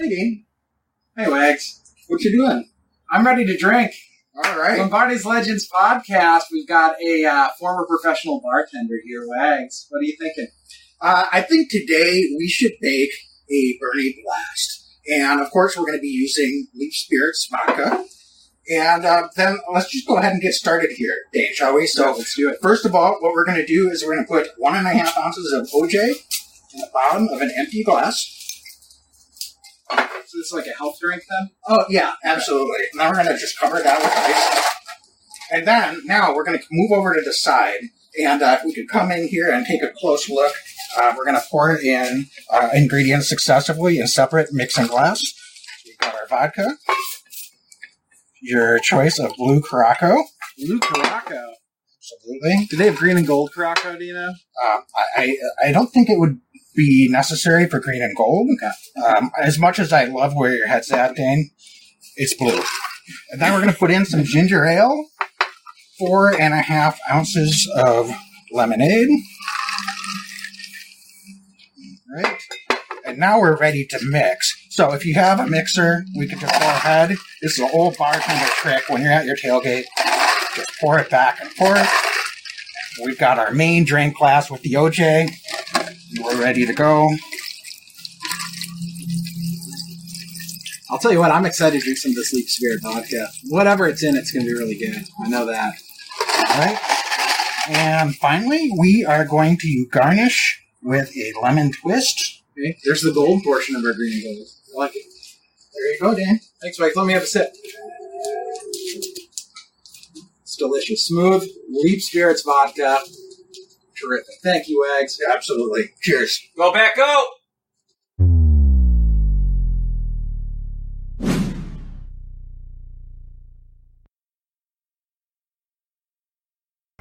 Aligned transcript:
Hey, 0.00 0.08
Dean. 0.08 0.46
Hey, 1.14 1.28
Wags. 1.28 1.78
What 2.08 2.22
you 2.22 2.30
doing? 2.30 2.70
I'm 3.10 3.26
ready 3.26 3.44
to 3.44 3.54
drink. 3.54 3.92
All 4.34 4.58
right. 4.58 4.78
Lombardi's 4.78 5.26
Legends 5.26 5.68
podcast. 5.70 6.44
We've 6.50 6.66
got 6.66 6.96
a 7.02 7.26
uh, 7.26 7.48
former 7.58 7.84
professional 7.84 8.40
bartender 8.40 8.94
here, 9.04 9.28
Wags. 9.28 9.88
What 9.90 9.98
are 9.98 10.04
you 10.04 10.16
thinking? 10.18 10.46
Uh, 11.02 11.26
I 11.30 11.42
think 11.42 11.70
today 11.70 12.34
we 12.38 12.48
should 12.48 12.72
make 12.80 13.10
a 13.50 13.78
Bernie 13.78 14.16
Blast. 14.24 14.88
And 15.06 15.38
of 15.38 15.50
course, 15.50 15.76
we're 15.76 15.84
going 15.84 15.98
to 15.98 16.02
be 16.02 16.08
using 16.08 16.68
Leaf 16.74 16.94
Spirits 16.94 17.46
vodka. 17.50 18.06
And 18.72 19.04
uh, 19.04 19.28
then 19.36 19.58
let's 19.70 19.90
just 19.90 20.08
go 20.08 20.16
ahead 20.16 20.32
and 20.32 20.40
get 20.40 20.54
started 20.54 20.92
here, 20.92 21.14
Dane, 21.34 21.52
shall 21.52 21.74
we? 21.74 21.86
So, 21.86 22.12
let's 22.12 22.34
do 22.34 22.48
it. 22.48 22.56
first 22.62 22.86
of 22.86 22.94
all, 22.94 23.18
what 23.20 23.34
we're 23.34 23.44
going 23.44 23.58
to 23.60 23.66
do 23.66 23.90
is 23.90 24.02
we're 24.02 24.14
going 24.14 24.24
to 24.24 24.32
put 24.32 24.48
one 24.56 24.76
and 24.76 24.86
a 24.86 24.94
half 24.94 25.18
ounces 25.18 25.52
of 25.52 25.68
OJ 25.78 25.94
in 26.72 26.80
the 26.80 26.88
bottom 26.90 27.28
of 27.28 27.42
an 27.42 27.52
empty 27.54 27.84
glass. 27.84 28.38
So 29.90 30.38
this 30.38 30.46
is 30.46 30.52
like 30.52 30.66
a 30.66 30.76
health 30.76 30.98
drink 31.00 31.22
then? 31.28 31.50
Oh, 31.68 31.84
yeah, 31.88 32.14
absolutely. 32.24 32.84
Now 32.94 33.08
we're 33.08 33.16
going 33.16 33.26
to 33.26 33.38
just 33.38 33.58
cover 33.58 33.80
that 33.82 33.98
with 33.98 34.12
ice. 34.16 34.66
And 35.52 35.66
then, 35.66 36.02
now 36.04 36.34
we're 36.34 36.44
going 36.44 36.58
to 36.58 36.64
move 36.70 36.92
over 36.92 37.14
to 37.14 37.20
the 37.20 37.32
side. 37.32 37.80
And 38.20 38.42
uh, 38.42 38.56
if 38.58 38.64
we 38.64 38.72
could 38.72 38.88
come 38.88 39.10
in 39.10 39.26
here 39.28 39.50
and 39.50 39.66
take 39.66 39.82
a 39.82 39.88
close 39.96 40.28
look, 40.28 40.54
uh, 40.96 41.14
we're 41.16 41.24
going 41.24 41.36
to 41.36 41.46
pour 41.50 41.76
in 41.76 42.26
uh, 42.52 42.68
ingredients 42.72 43.28
successively 43.28 43.98
in 43.98 44.06
separate 44.06 44.52
mixing 44.52 44.86
glass. 44.86 45.22
We've 45.84 45.98
got 45.98 46.14
our 46.14 46.26
vodka, 46.26 46.76
your 48.40 48.78
choice 48.80 49.18
of 49.18 49.34
blue 49.36 49.60
Curaçao. 49.60 50.22
Blue 50.58 50.80
Curaçao. 50.80 51.52
Absolutely. 51.98 52.66
Do 52.70 52.76
they 52.76 52.86
have 52.86 52.96
green 52.96 53.16
and 53.16 53.26
gold 53.26 53.50
Curaçao, 53.54 53.98
do 53.98 54.04
you 54.04 54.14
know? 54.14 54.32
Uh, 54.64 54.80
I, 54.96 55.04
I 55.16 55.36
I 55.68 55.72
don't 55.72 55.88
think 55.88 56.08
it 56.08 56.18
would 56.18 56.40
be 56.74 57.08
necessary 57.10 57.66
for 57.68 57.80
green 57.80 58.02
and 58.02 58.16
gold. 58.16 58.48
Um, 59.04 59.30
as 59.40 59.58
much 59.58 59.78
as 59.78 59.92
I 59.92 60.04
love 60.04 60.34
where 60.34 60.54
your 60.54 60.66
head's 60.66 60.90
at, 60.90 61.16
Dane, 61.16 61.50
it's 62.16 62.34
blue. 62.34 62.62
And 63.30 63.40
then 63.40 63.52
we're 63.52 63.60
going 63.60 63.72
to 63.72 63.78
put 63.78 63.90
in 63.90 64.04
some 64.04 64.24
ginger 64.24 64.64
ale, 64.64 65.06
four 65.98 66.32
and 66.32 66.54
a 66.54 66.60
half 66.62 66.98
ounces 67.10 67.70
of 67.76 68.10
lemonade. 68.52 69.08
Right. 72.12 72.40
And 73.04 73.18
now 73.18 73.40
we're 73.40 73.56
ready 73.56 73.86
to 73.86 73.98
mix. 74.02 74.52
So 74.70 74.92
if 74.92 75.04
you 75.04 75.14
have 75.14 75.40
a 75.40 75.46
mixer, 75.46 76.04
we 76.16 76.26
can 76.26 76.38
just 76.38 76.52
go 76.52 76.66
ahead. 76.66 77.10
This 77.42 77.52
is 77.52 77.58
an 77.58 77.70
old 77.72 77.96
bartender 77.96 78.46
trick 78.56 78.88
when 78.88 79.02
you're 79.02 79.12
at 79.12 79.26
your 79.26 79.36
tailgate. 79.36 79.84
Just 80.54 80.70
pour 80.80 80.98
it 80.98 81.10
back 81.10 81.40
and 81.40 81.50
forth. 81.50 81.88
We've 83.04 83.18
got 83.18 83.38
our 83.38 83.52
main 83.52 83.84
drink 83.84 84.18
glass 84.18 84.50
with 84.50 84.62
the 84.62 84.74
OJ. 84.74 85.30
We're 86.22 86.40
ready 86.40 86.66
to 86.66 86.72
go. 86.72 87.08
I'll 90.90 90.98
tell 90.98 91.12
you 91.12 91.20
what, 91.20 91.30
I'm 91.30 91.46
excited 91.46 91.78
to 91.78 91.84
drink 91.84 91.98
some 91.98 92.10
of 92.10 92.16
this 92.16 92.32
Leaf 92.32 92.50
Spirit 92.50 92.80
vodka. 92.82 93.28
Whatever 93.48 93.86
it's 93.86 94.02
in, 94.02 94.16
it's 94.16 94.32
going 94.32 94.44
to 94.44 94.52
be 94.52 94.58
really 94.58 94.76
good. 94.76 95.04
I 95.24 95.28
know 95.28 95.46
that. 95.46 95.74
All 96.36 96.58
right. 96.58 96.78
And 97.68 98.16
finally, 98.16 98.72
we 98.76 99.04
are 99.04 99.24
going 99.24 99.56
to 99.58 99.86
garnish 99.90 100.60
with 100.82 101.16
a 101.16 101.32
lemon 101.40 101.72
twist. 101.72 102.42
Okay, 102.58 102.76
there's 102.84 103.02
the 103.02 103.12
gold 103.12 103.44
portion 103.44 103.76
of 103.76 103.84
our 103.84 103.92
green 103.92 104.22
gold. 104.24 104.48
I 104.74 104.78
like 104.78 104.96
it. 104.96 105.04
There 105.74 105.92
you 105.92 105.98
go, 106.00 106.14
Dan. 106.16 106.40
Thanks, 106.60 106.80
Mike. 106.80 106.96
Let 106.96 107.06
me 107.06 107.12
have 107.12 107.22
a 107.22 107.26
sip. 107.26 107.54
Delicious. 110.60 111.06
Smooth, 111.06 111.48
Leap 111.70 112.00
Spirits 112.00 112.42
vodka. 112.42 112.98
Terrific. 113.98 114.34
Thank 114.42 114.68
you, 114.68 114.86
Wags. 114.88 115.18
Absolutely. 115.32 115.90
Cheers. 116.02 116.48
Go 116.56 116.72
back 116.72 116.98
out! 116.98 117.24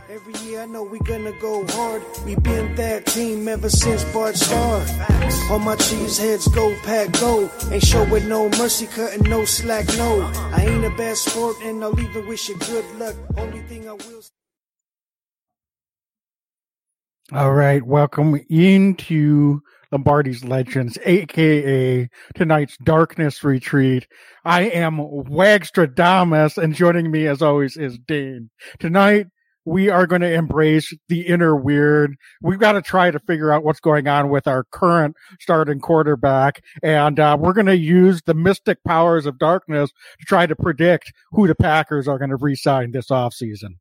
Every 0.10 0.34
year 0.40 0.62
I 0.62 0.66
know 0.66 0.82
we 0.82 0.98
gonna 0.98 1.34
go 1.34 1.64
hard. 1.68 2.02
We 2.26 2.34
been 2.34 2.74
that 2.78 3.06
team 3.06 3.48
ever 3.48 3.70
since 3.70 4.04
Bart 4.06 4.36
started. 4.36 4.90
All 5.52 5.60
my 5.60 5.76
cheese 5.76 6.18
heads 6.18 6.48
go 6.48 6.76
pack 6.82 7.12
go. 7.12 7.48
Ain't 7.70 7.86
showing 7.86 8.28
no 8.28 8.50
mercy, 8.58 8.88
cutting 8.88 9.30
no 9.30 9.46
slack, 9.46 9.86
no. 10.00 10.22
I 10.52 10.66
ain't 10.66 10.84
a 10.84 10.90
bad 10.90 11.16
sport 11.16 11.58
and 11.62 11.84
I'll 11.84 12.00
even 12.00 12.28
wish 12.28 12.50
you 12.50 12.58
good 12.58 12.86
luck. 12.96 13.16
Only 13.38 13.60
thing 13.60 13.88
I 13.88 13.94
will 13.94 14.24
All 17.32 17.54
right, 17.54 17.84
welcome 17.84 18.44
into 18.50 19.62
Lombardi's 19.92 20.44
Legends, 20.44 20.98
aka 21.06 22.10
tonight's 22.34 22.78
Darkness 22.78 23.44
Retreat. 23.44 24.08
I 24.44 24.62
am 24.62 24.98
Wagstradamus, 24.98 26.58
and 26.58 26.74
joining 26.74 27.12
me 27.12 27.28
as 27.28 27.44
always 27.44 27.78
is 27.78 28.00
Dane. 28.00 28.50
Tonight, 28.80 29.28
we 29.66 29.90
are 29.90 30.08
going 30.08 30.22
to 30.22 30.34
embrace 30.34 30.94
the 31.10 31.22
inner 31.22 31.56
weird. 31.56 32.16
We've 32.42 32.60
got 32.60 32.74
to 32.74 32.82
try 32.82 33.12
to 33.12 33.20
figure 33.20 33.52
out 33.52 33.64
what's 33.64 33.80
going 33.80 34.08
on 34.08 34.30
with 34.30 34.48
our 34.48 34.64
current 34.72 35.16
starting 35.40 35.80
quarterback, 35.80 36.64
and 36.82 37.20
uh, 37.20 37.38
we're 37.40 37.54
going 37.54 37.68
to 37.68 37.78
use 37.78 38.22
the 38.26 38.34
mystic 38.34 38.84
powers 38.84 39.26
of 39.26 39.38
darkness 39.38 39.92
to 40.20 40.26
try 40.26 40.46
to 40.46 40.56
predict 40.56 41.12
who 41.32 41.48
the 41.48 41.56
Packers 41.56 42.08
are 42.08 42.18
going 42.18 42.32
to 42.32 42.38
re-sign 42.38 42.92
this 42.92 43.10
offseason. 43.10 43.76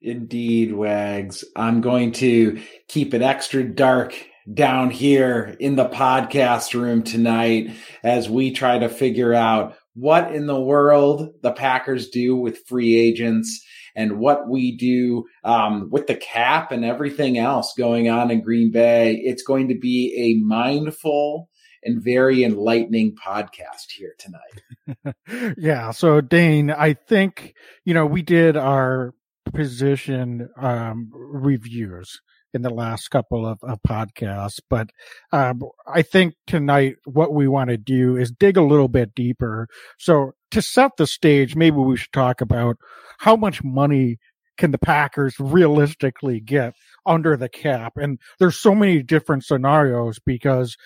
Indeed, 0.00 0.74
Wags. 0.74 1.44
I'm 1.54 1.80
going 1.80 2.12
to 2.12 2.60
keep 2.88 3.14
it 3.14 3.22
extra 3.22 3.62
dark 3.62 4.14
down 4.52 4.90
here 4.90 5.56
in 5.60 5.76
the 5.76 5.88
podcast 5.88 6.74
room 6.74 7.02
tonight 7.02 7.70
as 8.02 8.28
we 8.28 8.50
try 8.50 8.78
to 8.78 8.88
figure 8.88 9.32
out 9.32 9.76
what 9.94 10.34
in 10.34 10.46
the 10.46 10.60
world 10.60 11.30
the 11.42 11.52
Packers 11.52 12.08
do 12.08 12.34
with 12.34 12.66
free 12.66 12.98
agents 12.98 13.64
and 13.94 14.18
what 14.18 14.48
we 14.48 14.76
do 14.76 15.24
um, 15.44 15.88
with 15.90 16.06
the 16.06 16.14
cap 16.14 16.72
and 16.72 16.84
everything 16.84 17.38
else 17.38 17.74
going 17.76 18.08
on 18.08 18.30
in 18.30 18.42
Green 18.42 18.70
Bay. 18.70 19.20
It's 19.22 19.42
going 19.42 19.68
to 19.68 19.78
be 19.78 20.14
a 20.16 20.44
mindful 20.44 21.48
and 21.84 22.02
very 22.02 22.44
enlightening 22.44 23.14
podcast 23.14 23.90
here 23.94 24.14
tonight. 24.18 25.14
yeah. 25.58 25.90
So 25.90 26.20
Dane, 26.20 26.70
I 26.70 26.94
think, 26.94 27.54
you 27.84 27.94
know, 27.94 28.06
we 28.06 28.22
did 28.22 28.56
our 28.56 29.14
position 29.52 30.48
um, 30.60 31.10
reviews 31.12 32.20
in 32.54 32.62
the 32.62 32.70
last 32.70 33.08
couple 33.08 33.46
of, 33.46 33.58
of 33.62 33.78
podcasts, 33.86 34.60
but 34.68 34.90
um, 35.32 35.62
I 35.86 36.02
think 36.02 36.34
tonight 36.46 36.96
what 37.04 37.32
we 37.32 37.48
want 37.48 37.70
to 37.70 37.78
do 37.78 38.16
is 38.16 38.30
dig 38.30 38.56
a 38.56 38.62
little 38.62 38.88
bit 38.88 39.14
deeper. 39.14 39.68
So 39.98 40.32
to 40.52 40.62
set 40.62 40.92
the 40.96 41.06
stage, 41.06 41.56
maybe 41.56 41.76
we 41.76 41.96
should 41.96 42.12
talk 42.12 42.40
about 42.40 42.76
how 43.18 43.36
much 43.36 43.62
money 43.64 44.18
can 44.58 44.70
the 44.70 44.78
Packers 44.78 45.34
realistically 45.40 46.40
get 46.40 46.74
under 47.06 47.36
the 47.36 47.48
cap? 47.48 47.94
And 47.96 48.18
there's 48.38 48.56
so 48.56 48.74
many 48.74 49.02
different 49.02 49.44
scenarios 49.44 50.18
because 50.24 50.76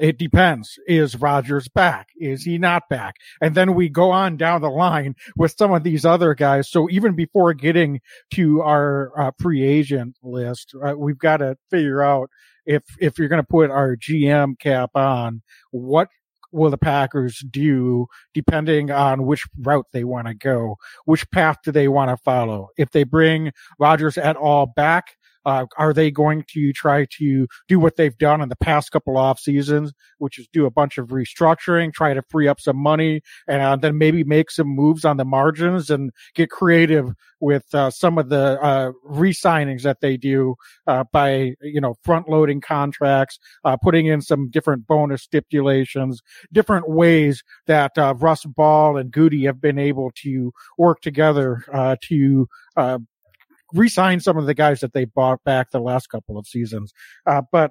it 0.00 0.18
depends. 0.18 0.78
Is 0.86 1.16
Rodgers 1.16 1.68
back? 1.68 2.08
Is 2.16 2.42
he 2.42 2.58
not 2.58 2.88
back? 2.90 3.14
And 3.40 3.54
then 3.54 3.74
we 3.74 3.88
go 3.88 4.10
on 4.10 4.36
down 4.36 4.60
the 4.60 4.68
line 4.70 5.14
with 5.36 5.54
some 5.56 5.72
of 5.72 5.84
these 5.84 6.04
other 6.04 6.34
guys. 6.34 6.70
So 6.70 6.88
even 6.90 7.14
before 7.14 7.54
getting 7.54 8.00
to 8.34 8.60
our 8.62 9.12
uh, 9.18 9.30
free 9.40 9.64
agent 9.64 10.16
list, 10.22 10.74
uh, 10.84 10.94
we've 10.96 11.18
got 11.18 11.38
to 11.38 11.56
figure 11.70 12.02
out 12.02 12.30
if 12.66 12.82
if 12.98 13.18
you're 13.18 13.28
going 13.28 13.42
to 13.42 13.46
put 13.46 13.70
our 13.70 13.96
GM 13.96 14.58
cap 14.58 14.90
on, 14.94 15.42
what 15.70 16.08
will 16.52 16.70
the 16.70 16.78
Packers 16.78 17.40
do 17.50 18.06
depending 18.34 18.90
on 18.90 19.26
which 19.26 19.46
route 19.58 19.86
they 19.92 20.04
want 20.04 20.26
to 20.26 20.34
go? 20.34 20.76
Which 21.04 21.28
path 21.30 21.58
do 21.64 21.72
they 21.72 21.88
want 21.88 22.10
to 22.10 22.16
follow? 22.16 22.68
If 22.76 22.90
they 22.90 23.04
bring 23.04 23.52
Rodgers 23.78 24.18
at 24.18 24.36
all 24.36 24.66
back, 24.66 25.15
uh, 25.46 25.64
are 25.78 25.94
they 25.94 26.10
going 26.10 26.44
to 26.48 26.72
try 26.72 27.06
to 27.18 27.46
do 27.68 27.80
what 27.80 27.96
they've 27.96 28.18
done 28.18 28.40
in 28.42 28.48
the 28.48 28.56
past 28.56 28.90
couple 28.90 29.16
off 29.16 29.38
seasons, 29.38 29.92
which 30.18 30.38
is 30.38 30.48
do 30.52 30.66
a 30.66 30.70
bunch 30.70 30.98
of 30.98 31.08
restructuring, 31.08 31.92
try 31.92 32.12
to 32.12 32.22
free 32.28 32.48
up 32.48 32.60
some 32.60 32.76
money, 32.76 33.22
and 33.48 33.80
then 33.80 33.96
maybe 33.96 34.24
make 34.24 34.50
some 34.50 34.66
moves 34.66 35.04
on 35.04 35.16
the 35.16 35.24
margins 35.24 35.88
and 35.88 36.10
get 36.34 36.50
creative 36.50 37.12
with 37.40 37.64
uh, 37.74 37.90
some 37.90 38.18
of 38.18 38.28
the 38.28 38.60
uh, 38.60 38.90
re-signings 39.04 39.82
that 39.82 40.00
they 40.00 40.16
do 40.16 40.56
uh, 40.86 41.04
by 41.12 41.54
you 41.62 41.80
know 41.80 41.94
front 42.02 42.28
loading 42.28 42.60
contracts, 42.60 43.38
uh, 43.64 43.76
putting 43.76 44.06
in 44.06 44.20
some 44.20 44.50
different 44.50 44.86
bonus 44.86 45.22
stipulations, 45.22 46.22
different 46.52 46.88
ways 46.88 47.42
that 47.66 47.96
uh, 47.96 48.14
Russ 48.18 48.44
Ball 48.44 48.96
and 48.96 49.12
Gutey 49.12 49.46
have 49.46 49.60
been 49.60 49.78
able 49.78 50.10
to 50.22 50.52
work 50.76 51.00
together 51.00 51.62
uh, 51.72 51.96
to 52.02 52.48
uh, 52.76 52.98
re-sign 53.72 54.20
some 54.20 54.36
of 54.36 54.46
the 54.46 54.54
guys 54.54 54.80
that 54.80 54.92
they 54.92 55.04
bought 55.04 55.42
back 55.44 55.70
the 55.70 55.80
last 55.80 56.08
couple 56.08 56.38
of 56.38 56.46
seasons. 56.46 56.92
Uh, 57.26 57.42
but 57.52 57.70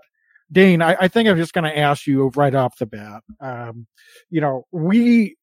Dane, 0.52 0.82
I, 0.82 0.96
I, 1.02 1.08
think 1.08 1.28
I'm 1.28 1.38
just 1.38 1.54
going 1.54 1.64
to 1.64 1.78
ask 1.78 2.06
you 2.06 2.32
right 2.36 2.54
off 2.54 2.78
the 2.78 2.86
bat. 2.86 3.24
Um, 3.40 3.88
you 4.30 4.42
know, 4.42 4.66
we 4.72 5.38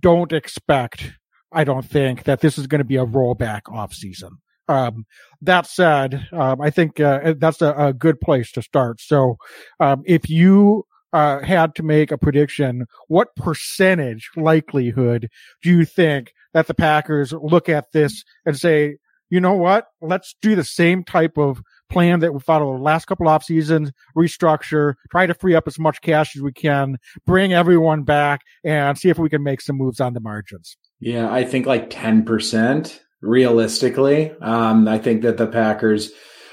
don't 0.00 0.32
expect, 0.32 1.12
I 1.52 1.64
don't 1.64 1.88
think, 1.88 2.24
that 2.24 2.40
this 2.40 2.58
is 2.58 2.66
going 2.66 2.80
to 2.80 2.84
be 2.84 2.96
a 2.96 3.06
rollback 3.06 3.62
off 3.72 3.92
season. 3.94 4.38
Um, 4.68 5.04
that 5.42 5.66
said, 5.66 6.28
um, 6.32 6.60
I 6.60 6.70
think 6.70 6.98
uh, 6.98 7.34
that's 7.36 7.62
a, 7.62 7.74
a, 7.74 7.92
good 7.92 8.20
place 8.20 8.52
to 8.52 8.62
start. 8.62 9.00
So, 9.00 9.36
um, 9.80 10.02
if 10.06 10.30
you 10.30 10.86
uh, 11.12 11.40
had 11.40 11.74
to 11.74 11.82
make 11.82 12.10
a 12.10 12.18
prediction, 12.18 12.86
what 13.08 13.34
percentage 13.36 14.30
likelihood 14.36 15.28
do 15.62 15.70
you 15.70 15.84
think 15.84 16.32
that 16.54 16.68
the 16.68 16.74
Packers 16.74 17.32
look 17.32 17.68
at 17.68 17.92
this 17.92 18.24
and 18.46 18.56
say, 18.56 18.96
you 19.32 19.40
know 19.40 19.54
what? 19.54 19.86
Let's 20.02 20.36
do 20.42 20.54
the 20.54 20.62
same 20.62 21.04
type 21.04 21.38
of 21.38 21.62
plan 21.88 22.20
that 22.20 22.34
we 22.34 22.40
followed 22.40 22.76
the 22.76 22.82
last 22.82 23.06
couple 23.06 23.26
off 23.28 23.42
seasons, 23.42 23.90
restructure, 24.14 24.92
try 25.10 25.24
to 25.24 25.32
free 25.32 25.54
up 25.54 25.66
as 25.66 25.78
much 25.78 26.02
cash 26.02 26.36
as 26.36 26.42
we 26.42 26.52
can, 26.52 26.98
bring 27.24 27.54
everyone 27.54 28.02
back 28.02 28.42
and 28.62 28.98
see 28.98 29.08
if 29.08 29.18
we 29.18 29.30
can 29.30 29.42
make 29.42 29.62
some 29.62 29.78
moves 29.78 30.00
on 30.00 30.12
the 30.12 30.20
margins. 30.20 30.76
Yeah, 31.00 31.32
I 31.32 31.44
think 31.44 31.64
like 31.64 31.88
10% 31.88 33.00
realistically. 33.22 34.32
Um, 34.42 34.86
I 34.86 34.98
think 34.98 35.22
that 35.22 35.38
the 35.38 35.46
Packers 35.46 36.12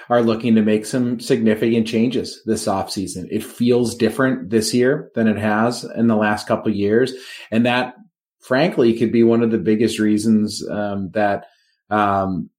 are 0.09 0.21
looking 0.21 0.55
to 0.55 0.61
make 0.61 0.85
some 0.85 1.19
significant 1.19 1.85
changes 1.85 2.41
this 2.45 2.65
offseason. 2.65 3.27
It 3.29 3.43
feels 3.43 3.93
different 3.93 4.51
this 4.51 4.73
year 4.73 5.11
than 5.15 5.27
it 5.27 5.37
has 5.37 5.83
in 5.83 6.07
the 6.07 6.15
last 6.15 6.47
couple 6.47 6.73
years. 6.73 7.11
And 7.51 7.65
that 7.65 7.95
frankly 8.39 8.97
could 8.97 9.11
be 9.11 9.23
one 9.23 9.43
of 9.43 9.51
the 9.51 9.57
biggest 9.57 9.99
reasons 9.99 10.65
um, 10.69 11.11
that 11.11 11.47
um, 11.89 12.49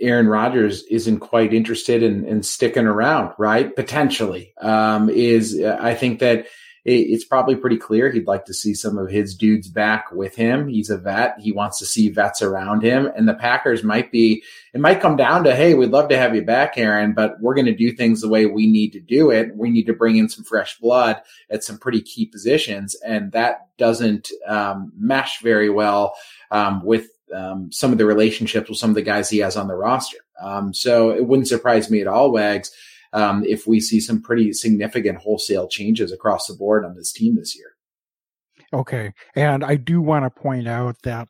Aaron 0.00 0.28
Rodgers 0.28 0.84
isn't 0.84 1.20
quite 1.20 1.52
interested 1.52 2.02
in, 2.02 2.24
in 2.24 2.42
sticking 2.42 2.86
around, 2.86 3.34
right? 3.38 3.74
Potentially, 3.74 4.54
um, 4.60 5.10
is 5.10 5.60
I 5.62 5.94
think 5.94 6.20
that 6.20 6.46
it's 6.82 7.26
probably 7.26 7.56
pretty 7.56 7.76
clear 7.76 8.10
he'd 8.10 8.26
like 8.26 8.46
to 8.46 8.54
see 8.54 8.72
some 8.72 8.96
of 8.96 9.10
his 9.10 9.34
dudes 9.34 9.68
back 9.68 10.10
with 10.12 10.34
him. 10.34 10.66
He's 10.66 10.88
a 10.88 10.96
vet. 10.96 11.36
He 11.38 11.52
wants 11.52 11.78
to 11.78 11.86
see 11.86 12.08
vets 12.08 12.40
around 12.40 12.82
him. 12.82 13.10
And 13.14 13.28
the 13.28 13.34
Packers 13.34 13.84
might 13.84 14.10
be, 14.10 14.42
it 14.72 14.80
might 14.80 15.00
come 15.00 15.16
down 15.16 15.44
to, 15.44 15.54
hey, 15.54 15.74
we'd 15.74 15.90
love 15.90 16.08
to 16.08 16.16
have 16.16 16.34
you 16.34 16.42
back, 16.42 16.78
Aaron, 16.78 17.12
but 17.12 17.38
we're 17.38 17.54
going 17.54 17.66
to 17.66 17.76
do 17.76 17.92
things 17.92 18.22
the 18.22 18.30
way 18.30 18.46
we 18.46 18.66
need 18.66 18.92
to 18.94 19.00
do 19.00 19.30
it. 19.30 19.54
We 19.54 19.68
need 19.68 19.86
to 19.86 19.92
bring 19.92 20.16
in 20.16 20.30
some 20.30 20.42
fresh 20.42 20.78
blood 20.78 21.20
at 21.50 21.62
some 21.62 21.76
pretty 21.76 22.00
key 22.00 22.24
positions. 22.24 22.96
And 23.04 23.30
that 23.32 23.68
doesn't 23.76 24.30
um, 24.48 24.90
mesh 24.96 25.42
very 25.42 25.68
well 25.68 26.14
um, 26.50 26.82
with 26.82 27.08
um, 27.34 27.70
some 27.72 27.92
of 27.92 27.98
the 27.98 28.06
relationships 28.06 28.68
with 28.68 28.78
some 28.78 28.90
of 28.90 28.96
the 28.96 29.02
guys 29.02 29.30
he 29.30 29.38
has 29.38 29.56
on 29.56 29.68
the 29.68 29.74
roster. 29.74 30.18
Um, 30.40 30.72
so 30.72 31.10
it 31.10 31.26
wouldn't 31.26 31.48
surprise 31.48 31.90
me 31.90 32.00
at 32.00 32.06
all, 32.06 32.32
Wags, 32.32 32.70
um, 33.12 33.44
if 33.44 33.66
we 33.66 33.80
see 33.80 34.00
some 34.00 34.22
pretty 34.22 34.52
significant 34.52 35.18
wholesale 35.18 35.68
changes 35.68 36.12
across 36.12 36.46
the 36.46 36.54
board 36.54 36.84
on 36.84 36.96
this 36.96 37.12
team 37.12 37.36
this 37.36 37.56
year. 37.56 37.74
Okay. 38.72 39.12
And 39.34 39.64
I 39.64 39.76
do 39.76 40.00
want 40.00 40.24
to 40.24 40.40
point 40.40 40.68
out 40.68 40.96
that 41.02 41.28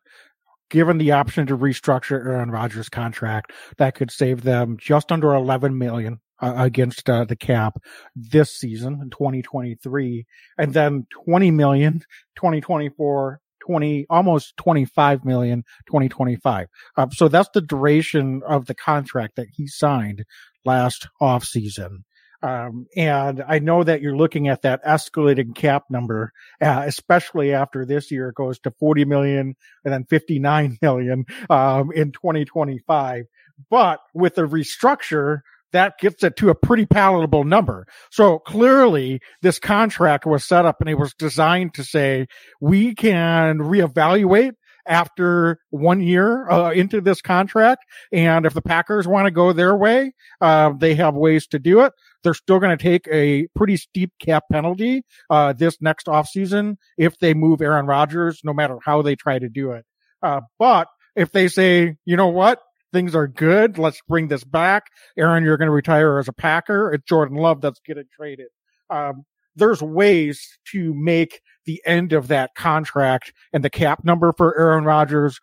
given 0.69 0.99
the 0.99 1.13
option 1.13 1.47
to 1.47 1.57
restructure 1.57 2.25
Aaron 2.25 2.51
Rodgers' 2.51 2.89
contract, 2.89 3.53
that 3.79 3.95
could 3.95 4.11
save 4.11 4.43
them 4.43 4.77
just 4.79 5.11
under 5.11 5.35
11 5.35 5.77
million 5.77 6.21
uh, 6.41 6.55
against 6.57 7.09
uh, 7.11 7.25
the 7.25 7.37
cap 7.37 7.79
this 8.15 8.53
season 8.53 9.01
in 9.03 9.11
2023 9.11 10.27
and 10.59 10.73
then 10.73 11.07
20 11.25 11.51
million 11.51 12.01
2024 12.37 13.41
20 13.61 14.07
almost 14.11 14.57
25 14.57 15.25
million 15.25 15.65
2025 15.87 16.67
uh, 16.97 17.07
so 17.11 17.29
that's 17.29 17.51
the 17.55 17.61
duration 17.61 18.43
of 18.47 18.67
the 18.67 18.75
contract 18.75 19.37
that 19.37 19.49
he 19.53 19.67
signed 19.67 20.25
last 20.65 21.09
off 21.21 21.45
season 21.45 22.05
um, 22.43 22.87
and 22.97 23.45
I 23.47 23.59
know 23.59 23.85
that 23.85 24.01
you're 24.01 24.17
looking 24.17 24.49
at 24.49 24.63
that 24.63 24.83
escalating 24.85 25.55
cap 25.55 25.85
number, 25.91 26.33
uh, 26.61 26.85
especially 26.87 27.53
after 27.53 27.85
this 27.85 28.11
year 28.11 28.31
it 28.31 28.35
goes 28.35 28.59
to 28.61 28.71
40 28.71 29.05
million 29.05 29.57
and 29.85 29.93
then 29.93 30.05
59 30.05 30.79
million, 30.83 31.27
um, 31.51 31.93
in 31.93 32.13
2025. 32.13 33.27
But 33.69 34.01
with 34.15 34.37
the 34.37 34.47
restructure, 34.47 35.41
that 35.73 35.99
gets 35.99 36.23
it 36.23 36.37
to 36.37 36.51
a 36.51 36.55
pretty 36.55 36.87
palatable 36.87 37.45
number. 37.45 37.87
So 38.11 38.39
clearly 38.39 39.21
this 39.43 39.59
contract 39.59 40.27
was 40.27 40.45
set 40.45 40.67
up 40.67 40.81
and 40.81 40.89
it 40.89 40.99
was 40.99 41.15
designed 41.15 41.75
to 41.75 41.85
say 41.85 42.27
we 42.61 42.95
can 42.95 43.59
reevaluate 43.59 44.53
after 44.87 45.59
one 45.71 46.01
year 46.01 46.49
uh, 46.51 46.73
into 46.73 47.01
this 47.01 47.21
contract. 47.23 47.85
And 48.13 48.47
if 48.47 48.55
the 48.55 48.63
Packers 48.63 49.07
want 49.07 49.27
to 49.27 49.31
go 49.31 49.53
their 49.53 49.77
way, 49.77 50.13
uh, 50.41 50.73
they 50.77 50.95
have 50.95 51.15
ways 51.15 51.47
to 51.49 51.59
do 51.59 51.81
it. 51.81 51.93
They're 52.23 52.35
still 52.35 52.59
going 52.59 52.77
to 52.77 52.83
take 52.83 53.07
a 53.11 53.47
pretty 53.55 53.77
steep 53.77 54.13
cap 54.21 54.45
penalty 54.51 55.03
uh, 55.29 55.53
this 55.53 55.81
next 55.81 56.07
offseason 56.07 56.77
if 56.99 57.19
they 57.19 57.35
move 57.35 57.63
Aaron 57.63 57.87
Rodgers, 57.87 58.41
no 58.45 58.53
matter 58.53 58.79
how 58.85 59.03
they 59.03 59.17
try 59.17 59.39
to 59.39 59.49
do 59.49 59.73
it. 59.73 59.85
Uh, 60.23 60.41
but 60.59 60.89
if 61.17 61.33
they 61.33 61.49
say, 61.49 61.97
you 62.05 62.17
know 62.17 62.29
what, 62.29 62.61
things 62.93 63.15
are 63.15 63.29
good. 63.29 63.79
Let's 63.79 64.01
bring 64.09 64.29
this 64.29 64.45
back. 64.45 64.85
Aaron, 65.17 65.45
you're 65.45 65.57
going 65.57 65.67
to 65.67 65.73
retire 65.73 66.19
as 66.19 66.29
a 66.29 66.33
Packer. 66.33 66.93
It's 66.93 67.05
Jordan 67.05 67.37
Love 67.37 67.61
that's 67.61 67.81
getting 67.87 68.05
traded. 68.15 68.49
Um, 68.89 69.25
there's 69.57 69.83
ways 69.83 70.59
to 70.73 70.95
make 70.95 71.41
the 71.65 71.83
end 71.87 72.13
of 72.13 72.29
that 72.29 72.55
contract 72.55 73.33
and 73.53 73.65
the 73.65 73.71
cap 73.71 74.05
number 74.05 74.33
for 74.33 74.59
Aaron 74.59 74.85
Rodgers 74.85 75.39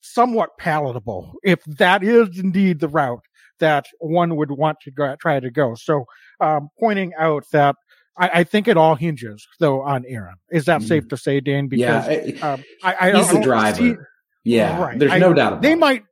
somewhat 0.00 0.50
palatable 0.58 1.34
if 1.42 1.62
that 1.64 2.02
is 2.02 2.38
indeed 2.38 2.80
the 2.80 2.88
route 2.88 3.24
that 3.58 3.86
one 3.98 4.36
would 4.36 4.50
want 4.50 4.78
to 4.80 4.90
go, 4.90 5.16
try 5.20 5.40
to 5.40 5.50
go. 5.50 5.74
So, 5.74 6.04
um, 6.40 6.68
pointing 6.78 7.12
out 7.18 7.44
that 7.52 7.76
I, 8.18 8.40
I, 8.40 8.44
think 8.44 8.68
it 8.68 8.76
all 8.76 8.94
hinges 8.94 9.46
though 9.58 9.82
on 9.82 10.04
Aaron. 10.06 10.36
Is 10.50 10.66
that 10.66 10.82
mm. 10.82 10.88
safe 10.88 11.08
to 11.08 11.16
say, 11.16 11.40
Dan? 11.40 11.68
Because 11.68 12.06
yeah, 12.08 12.52
um, 12.52 12.64
I, 12.82 12.94
I, 13.00 13.16
he's 13.16 13.30
the 13.30 13.40
driver. 13.40 13.76
See, 13.76 13.94
yeah, 14.44 14.80
right. 14.80 14.98
there's 14.98 15.18
no 15.20 15.32
doubt. 15.32 15.62
they 15.62 15.72
it. 15.72 15.78
might 15.78 16.04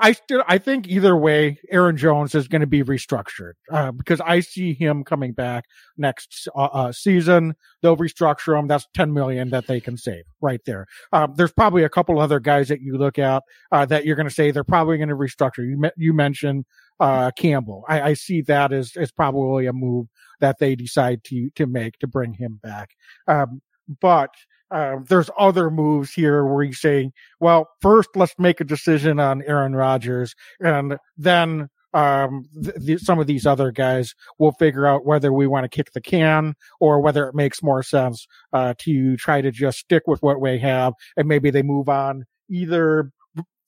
I 0.00 0.12
still, 0.12 0.44
I 0.46 0.58
think 0.58 0.86
either 0.86 1.16
way, 1.16 1.58
Aaron 1.70 1.96
Jones 1.96 2.34
is 2.34 2.46
going 2.46 2.60
to 2.60 2.68
be 2.68 2.84
restructured 2.84 3.54
uh, 3.72 3.90
because 3.90 4.20
I 4.20 4.40
see 4.40 4.72
him 4.72 5.02
coming 5.02 5.32
back 5.32 5.64
next 5.96 6.48
uh, 6.54 6.64
uh, 6.72 6.92
season. 6.92 7.54
They'll 7.82 7.96
restructure 7.96 8.58
him. 8.58 8.68
That's 8.68 8.86
ten 8.94 9.12
million 9.12 9.50
that 9.50 9.66
they 9.66 9.80
can 9.80 9.96
save 9.96 10.24
right 10.40 10.60
there. 10.64 10.86
Um, 11.12 11.34
there's 11.36 11.52
probably 11.52 11.82
a 11.82 11.88
couple 11.88 12.20
other 12.20 12.38
guys 12.38 12.68
that 12.68 12.80
you 12.80 12.96
look 12.96 13.18
at 13.18 13.42
uh, 13.72 13.86
that 13.86 14.06
you're 14.06 14.16
going 14.16 14.28
to 14.28 14.34
say 14.34 14.50
they're 14.50 14.62
probably 14.62 14.98
going 14.98 15.08
to 15.08 15.16
restructure. 15.16 15.68
You 15.68 15.78
me- 15.78 15.90
you 15.96 16.12
mentioned 16.12 16.64
uh, 17.00 17.32
Campbell. 17.32 17.84
I, 17.88 18.00
I 18.02 18.14
see 18.14 18.42
that 18.42 18.72
as 18.72 18.96
as 18.96 19.10
probably 19.10 19.66
a 19.66 19.72
move 19.72 20.06
that 20.40 20.58
they 20.60 20.76
decide 20.76 21.24
to 21.24 21.50
to 21.56 21.66
make 21.66 21.98
to 21.98 22.06
bring 22.06 22.34
him 22.34 22.60
back. 22.62 22.90
Um, 23.26 23.62
but 24.00 24.30
um, 24.70 25.04
there's 25.08 25.30
other 25.38 25.70
moves 25.70 26.12
here 26.12 26.44
where 26.44 26.62
you 26.62 26.72
say, 26.72 27.10
well, 27.40 27.68
first 27.80 28.10
let's 28.14 28.34
make 28.38 28.60
a 28.60 28.64
decision 28.64 29.18
on 29.18 29.42
Aaron 29.42 29.74
Rodgers, 29.74 30.34
and 30.60 30.98
then 31.16 31.68
um, 31.94 32.44
th- 32.62 32.76
th- 32.84 33.00
some 33.00 33.18
of 33.18 33.26
these 33.26 33.46
other 33.46 33.72
guys 33.72 34.14
will 34.38 34.52
figure 34.52 34.86
out 34.86 35.06
whether 35.06 35.32
we 35.32 35.46
want 35.46 35.64
to 35.64 35.68
kick 35.74 35.92
the 35.92 36.00
can 36.00 36.54
or 36.80 37.00
whether 37.00 37.26
it 37.26 37.34
makes 37.34 37.62
more 37.62 37.82
sense 37.82 38.26
uh, 38.52 38.74
to 38.78 39.16
try 39.16 39.40
to 39.40 39.50
just 39.50 39.78
stick 39.78 40.02
with 40.06 40.22
what 40.22 40.40
we 40.40 40.58
have, 40.58 40.92
and 41.16 41.28
maybe 41.28 41.50
they 41.50 41.62
move 41.62 41.88
on 41.88 42.24
either 42.50 43.10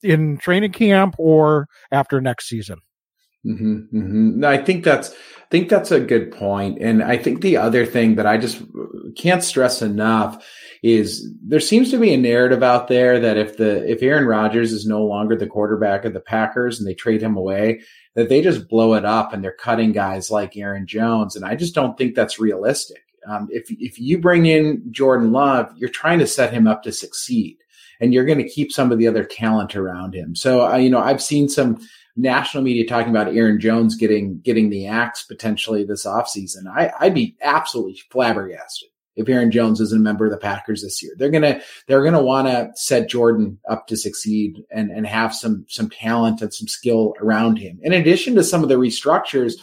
in 0.02 0.38
training 0.38 0.72
camp 0.72 1.14
or 1.18 1.66
after 1.90 2.20
next 2.20 2.48
season. 2.48 2.78
Mm-hmm, 3.46 3.96
mm-hmm. 3.96 4.44
I 4.44 4.58
think 4.58 4.84
that's 4.84 5.10
I 5.10 5.50
think 5.50 5.68
that's 5.68 5.90
a 5.90 5.98
good 5.98 6.30
point, 6.30 6.78
and 6.80 7.02
I 7.02 7.16
think 7.16 7.40
the 7.40 7.56
other 7.56 7.86
thing 7.86 8.16
that 8.16 8.26
I 8.26 8.36
just 8.36 8.62
can't 9.16 9.42
stress 9.42 9.80
enough 9.82 10.46
is 10.82 11.28
there 11.42 11.60
seems 11.60 11.90
to 11.90 11.98
be 11.98 12.12
a 12.12 12.18
narrative 12.18 12.62
out 12.62 12.88
there 12.88 13.18
that 13.18 13.38
if 13.38 13.56
the 13.56 13.90
if 13.90 14.02
Aaron 14.02 14.26
Rodgers 14.26 14.72
is 14.72 14.86
no 14.86 15.04
longer 15.04 15.36
the 15.36 15.46
quarterback 15.46 16.04
of 16.04 16.12
the 16.12 16.20
Packers 16.20 16.78
and 16.78 16.86
they 16.86 16.94
trade 16.94 17.22
him 17.22 17.36
away, 17.36 17.80
that 18.14 18.28
they 18.28 18.42
just 18.42 18.68
blow 18.68 18.92
it 18.92 19.06
up 19.06 19.32
and 19.32 19.42
they're 19.42 19.52
cutting 19.52 19.92
guys 19.92 20.30
like 20.30 20.56
Aaron 20.58 20.86
Jones, 20.86 21.34
and 21.34 21.44
I 21.44 21.56
just 21.56 21.74
don't 21.74 21.96
think 21.96 22.14
that's 22.14 22.38
realistic. 22.38 23.02
Um, 23.26 23.48
if 23.50 23.70
if 23.70 23.98
you 23.98 24.18
bring 24.18 24.44
in 24.46 24.82
Jordan 24.92 25.32
Love, 25.32 25.72
you're 25.76 25.88
trying 25.88 26.18
to 26.18 26.26
set 26.26 26.52
him 26.52 26.66
up 26.66 26.82
to 26.82 26.92
succeed, 26.92 27.56
and 28.00 28.12
you're 28.12 28.26
going 28.26 28.38
to 28.38 28.48
keep 28.48 28.70
some 28.70 28.92
of 28.92 28.98
the 28.98 29.08
other 29.08 29.24
talent 29.24 29.76
around 29.76 30.14
him. 30.14 30.36
So, 30.36 30.74
you 30.76 30.90
know, 30.90 31.00
I've 31.00 31.22
seen 31.22 31.48
some 31.48 31.80
national 32.16 32.62
media 32.62 32.86
talking 32.86 33.10
about 33.10 33.34
Aaron 33.34 33.60
Jones 33.60 33.96
getting 33.96 34.40
getting 34.40 34.70
the 34.70 34.86
axe 34.86 35.22
potentially 35.22 35.84
this 35.84 36.04
offseason. 36.04 36.66
I, 36.72 36.92
I'd 36.98 37.14
be 37.14 37.36
absolutely 37.42 38.00
flabbergasted 38.10 38.88
if 39.16 39.28
Aaron 39.28 39.50
Jones 39.50 39.80
isn't 39.80 40.00
a 40.00 40.02
member 40.02 40.24
of 40.24 40.30
the 40.30 40.38
Packers 40.38 40.82
this 40.82 41.02
year. 41.02 41.12
They're 41.16 41.30
gonna 41.30 41.60
they're 41.86 42.04
gonna 42.04 42.22
want 42.22 42.48
to 42.48 42.70
set 42.74 43.08
Jordan 43.08 43.58
up 43.68 43.86
to 43.88 43.96
succeed 43.96 44.64
and 44.70 44.90
and 44.90 45.06
have 45.06 45.34
some 45.34 45.66
some 45.68 45.90
talent 45.90 46.42
and 46.42 46.52
some 46.52 46.68
skill 46.68 47.14
around 47.20 47.58
him. 47.58 47.78
In 47.82 47.92
addition 47.92 48.34
to 48.36 48.44
some 48.44 48.62
of 48.62 48.68
the 48.68 48.76
restructures, 48.76 49.54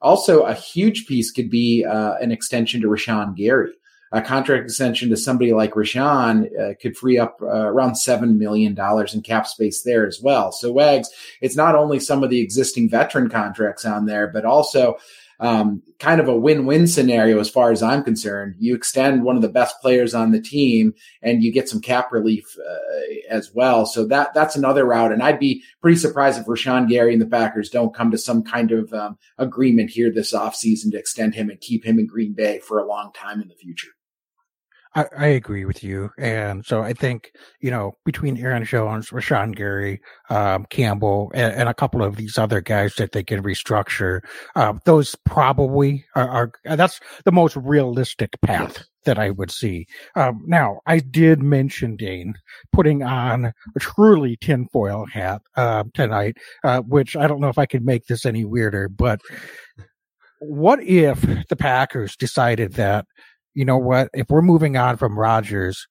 also 0.00 0.42
a 0.42 0.54
huge 0.54 1.06
piece 1.06 1.30
could 1.30 1.50
be 1.50 1.84
uh, 1.84 2.14
an 2.20 2.32
extension 2.32 2.80
to 2.80 2.88
Rashan 2.88 3.36
Gary 3.36 3.72
a 4.12 4.20
contract 4.20 4.64
extension 4.64 5.08
to 5.08 5.16
somebody 5.16 5.52
like 5.52 5.72
Rashan 5.72 6.46
uh, 6.58 6.74
could 6.80 6.96
free 6.96 7.18
up 7.18 7.38
uh, 7.42 7.46
around 7.46 7.92
$7 7.92 8.36
million 8.36 8.76
in 9.12 9.22
cap 9.22 9.46
space 9.46 9.82
there 9.82 10.06
as 10.06 10.20
well. 10.22 10.52
So, 10.52 10.70
Wags, 10.70 11.08
it's 11.40 11.56
not 11.56 11.74
only 11.74 11.98
some 11.98 12.22
of 12.22 12.30
the 12.30 12.40
existing 12.40 12.90
veteran 12.90 13.30
contracts 13.30 13.84
on 13.84 14.06
there, 14.06 14.28
but 14.28 14.44
also 14.44 14.98
um, 15.42 15.82
kind 15.98 16.20
of 16.20 16.28
a 16.28 16.36
win-win 16.36 16.86
scenario 16.86 17.40
as 17.40 17.50
far 17.50 17.72
as 17.72 17.82
I'm 17.82 18.04
concerned. 18.04 18.54
You 18.60 18.76
extend 18.76 19.24
one 19.24 19.34
of 19.34 19.42
the 19.42 19.48
best 19.48 19.80
players 19.80 20.14
on 20.14 20.30
the 20.30 20.40
team, 20.40 20.94
and 21.20 21.42
you 21.42 21.52
get 21.52 21.68
some 21.68 21.80
cap 21.80 22.12
relief 22.12 22.56
uh, 22.58 23.14
as 23.28 23.50
well. 23.52 23.84
So 23.84 24.06
that 24.06 24.34
that's 24.34 24.54
another 24.54 24.84
route. 24.84 25.10
And 25.10 25.20
I'd 25.20 25.40
be 25.40 25.64
pretty 25.80 25.96
surprised 25.96 26.38
if 26.38 26.46
Rashan 26.46 26.88
Gary 26.88 27.12
and 27.12 27.20
the 27.20 27.26
Packers 27.26 27.70
don't 27.70 27.94
come 27.94 28.12
to 28.12 28.18
some 28.18 28.44
kind 28.44 28.70
of 28.70 28.92
um, 28.92 29.18
agreement 29.36 29.90
here 29.90 30.12
this 30.12 30.32
offseason 30.32 30.92
to 30.92 30.98
extend 30.98 31.34
him 31.34 31.50
and 31.50 31.60
keep 31.60 31.84
him 31.84 31.98
in 31.98 32.06
Green 32.06 32.34
Bay 32.34 32.60
for 32.60 32.78
a 32.78 32.86
long 32.86 33.10
time 33.12 33.42
in 33.42 33.48
the 33.48 33.56
future. 33.56 33.88
I, 34.94 35.06
I, 35.16 35.26
agree 35.28 35.64
with 35.64 35.82
you. 35.82 36.10
And 36.18 36.64
so 36.66 36.82
I 36.82 36.92
think, 36.92 37.32
you 37.60 37.70
know, 37.70 37.92
between 38.04 38.36
Aaron 38.36 38.64
Jones, 38.64 39.10
Rashan 39.10 39.54
Gary, 39.54 40.00
um, 40.28 40.66
Campbell, 40.66 41.30
and, 41.34 41.54
and, 41.54 41.68
a 41.68 41.74
couple 41.74 42.02
of 42.02 42.16
these 42.16 42.36
other 42.36 42.60
guys 42.60 42.94
that 42.96 43.12
they 43.12 43.22
can 43.22 43.42
restructure, 43.42 44.20
uh, 44.54 44.74
those 44.84 45.14
probably 45.24 46.04
are, 46.14 46.28
are, 46.28 46.52
that's 46.64 47.00
the 47.24 47.32
most 47.32 47.56
realistic 47.56 48.38
path 48.42 48.84
that 49.04 49.18
I 49.18 49.30
would 49.30 49.50
see. 49.50 49.86
Um, 50.14 50.42
now, 50.46 50.80
I 50.86 50.98
did 50.98 51.42
mention, 51.42 51.96
Dane, 51.96 52.34
putting 52.72 53.02
on 53.02 53.46
a 53.46 53.80
truly 53.80 54.36
tinfoil 54.36 55.06
hat 55.06 55.42
uh, 55.56 55.84
tonight, 55.94 56.36
uh, 56.64 56.80
which 56.82 57.16
I 57.16 57.26
don't 57.26 57.40
know 57.40 57.48
if 57.48 57.58
I 57.58 57.66
can 57.66 57.84
make 57.84 58.06
this 58.06 58.26
any 58.26 58.44
weirder, 58.44 58.88
but 58.88 59.20
what 60.40 60.82
if 60.82 61.20
the 61.48 61.56
Packers 61.56 62.16
decided 62.16 62.74
that 62.74 63.06
you 63.54 63.64
know 63.64 63.78
what? 63.78 64.08
If 64.14 64.28
we're 64.30 64.42
moving 64.42 64.76
on 64.76 64.96
from 64.96 65.18
Rodgers, 65.18 65.86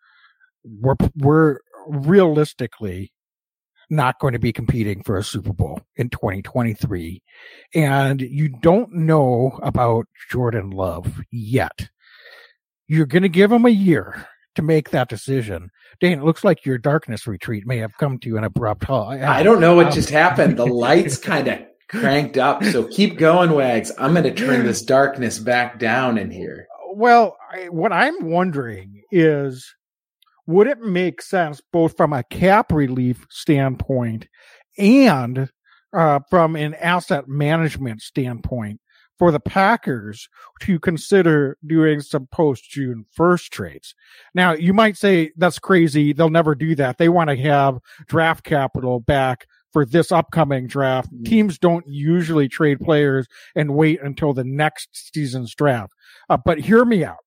we're 0.63 0.95
we're 1.15 1.59
realistically 1.87 3.11
not 3.91 4.19
going 4.19 4.33
to 4.33 4.39
be 4.39 4.53
competing 4.53 5.03
for 5.03 5.17
a 5.17 5.23
Super 5.23 5.53
Bowl 5.53 5.81
in 5.97 6.09
2023. 6.09 7.21
And 7.75 8.21
you 8.21 8.47
don't 8.47 8.93
know 8.93 9.59
about 9.61 10.05
Jordan 10.29 10.69
Love 10.69 11.21
yet. 11.29 11.89
You're 12.87 13.05
going 13.05 13.23
to 13.23 13.29
give 13.29 13.51
him 13.51 13.65
a 13.65 13.69
year 13.69 14.27
to 14.55 14.61
make 14.61 14.89
that 14.89 15.09
decision. 15.09 15.69
Dane, 15.99 16.19
it 16.19 16.23
looks 16.23 16.43
like 16.43 16.65
your 16.65 16.77
darkness 16.77 17.27
retreat 17.27 17.65
may 17.67 17.77
have 17.77 17.97
come 17.97 18.17
to 18.19 18.37
an 18.37 18.43
abrupt 18.43 18.85
halt. 18.85 19.19
I 19.21 19.43
don't 19.43 19.59
know 19.59 19.75
what 19.75 19.87
um, 19.87 19.91
just 19.91 20.09
happened. 20.09 20.57
The 20.57 20.65
lights 20.73 21.17
kind 21.17 21.47
of 21.47 21.59
cranked 21.89 22.37
up. 22.37 22.63
So 22.63 22.85
keep 22.85 23.17
going, 23.17 23.51
Wags. 23.51 23.91
I'm 23.97 24.13
going 24.13 24.23
to 24.23 24.33
turn 24.33 24.65
this 24.65 24.81
darkness 24.81 25.37
back 25.37 25.79
down 25.79 26.17
in 26.17 26.31
here. 26.31 26.67
Well, 26.93 27.37
I, 27.51 27.69
what 27.69 27.91
I'm 27.91 28.25
wondering 28.25 29.03
is 29.11 29.73
would 30.47 30.67
it 30.67 30.81
make 30.81 31.21
sense 31.21 31.61
both 31.71 31.95
from 31.95 32.13
a 32.13 32.23
cap 32.23 32.71
relief 32.71 33.25
standpoint 33.29 34.27
and 34.77 35.49
uh, 35.93 36.19
from 36.29 36.55
an 36.55 36.73
asset 36.75 37.27
management 37.27 38.01
standpoint 38.01 38.79
for 39.21 39.31
the 39.31 39.39
Packers 39.39 40.27
to 40.61 40.79
consider 40.79 41.55
doing 41.65 42.01
some 42.01 42.27
post 42.31 42.69
June 42.69 43.05
1st 43.15 43.49
trades. 43.49 43.93
Now, 44.33 44.53
you 44.53 44.73
might 44.73 44.97
say 44.97 45.31
that's 45.37 45.59
crazy. 45.59 46.11
They'll 46.11 46.31
never 46.31 46.55
do 46.55 46.73
that. 46.75 46.97
They 46.97 47.07
want 47.07 47.29
to 47.29 47.35
have 47.35 47.77
draft 48.07 48.43
capital 48.43 48.99
back 48.99 49.45
for 49.71 49.85
this 49.85 50.11
upcoming 50.11 50.67
draft. 50.67 51.13
Mm. 51.13 51.25
Teams 51.25 51.59
don't 51.59 51.85
usually 51.87 52.49
trade 52.49 52.79
players 52.79 53.27
and 53.55 53.75
wait 53.75 54.01
until 54.01 54.33
the 54.33 54.43
next 54.43 54.89
season's 55.13 55.53
draft. 55.53 55.93
Uh, 56.29 56.37
but 56.43 56.59
hear 56.59 56.85
me 56.85 57.03
out. 57.03 57.23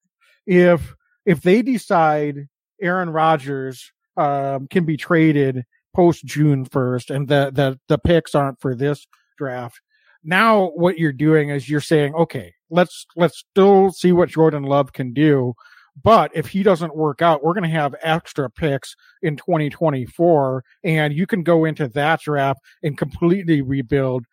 If 0.46 0.94
if 1.26 1.42
they 1.42 1.62
decide 1.62 2.48
Aaron 2.80 3.10
Rodgers 3.10 3.92
um, 4.16 4.66
can 4.68 4.84
be 4.84 4.96
traded 4.96 5.64
post 5.94 6.24
June 6.24 6.64
first, 6.64 7.10
and 7.10 7.28
the 7.28 7.50
the 7.54 7.78
the 7.88 7.98
picks 7.98 8.34
aren't 8.34 8.60
for 8.60 8.74
this 8.74 9.06
draft, 9.38 9.80
now 10.22 10.70
what 10.70 10.98
you're 10.98 11.12
doing 11.12 11.50
is 11.50 11.68
you're 11.68 11.80
saying, 11.80 12.14
okay, 12.14 12.54
let's 12.70 13.06
let's 13.16 13.44
still 13.50 13.90
see 13.92 14.12
what 14.12 14.28
Jordan 14.28 14.64
Love 14.64 14.92
can 14.92 15.12
do. 15.12 15.54
But 16.02 16.32
if 16.34 16.48
he 16.48 16.64
doesn't 16.64 16.96
work 16.96 17.22
out, 17.22 17.44
we're 17.44 17.54
going 17.54 17.70
to 17.70 17.78
have 17.78 17.94
extra 18.02 18.50
picks 18.50 18.96
in 19.22 19.36
2024, 19.36 20.64
and 20.82 21.14
you 21.14 21.24
can 21.24 21.44
go 21.44 21.64
into 21.64 21.86
that 21.88 22.20
draft 22.20 22.60
and 22.82 22.98
completely 22.98 23.62
rebuild 23.62 24.26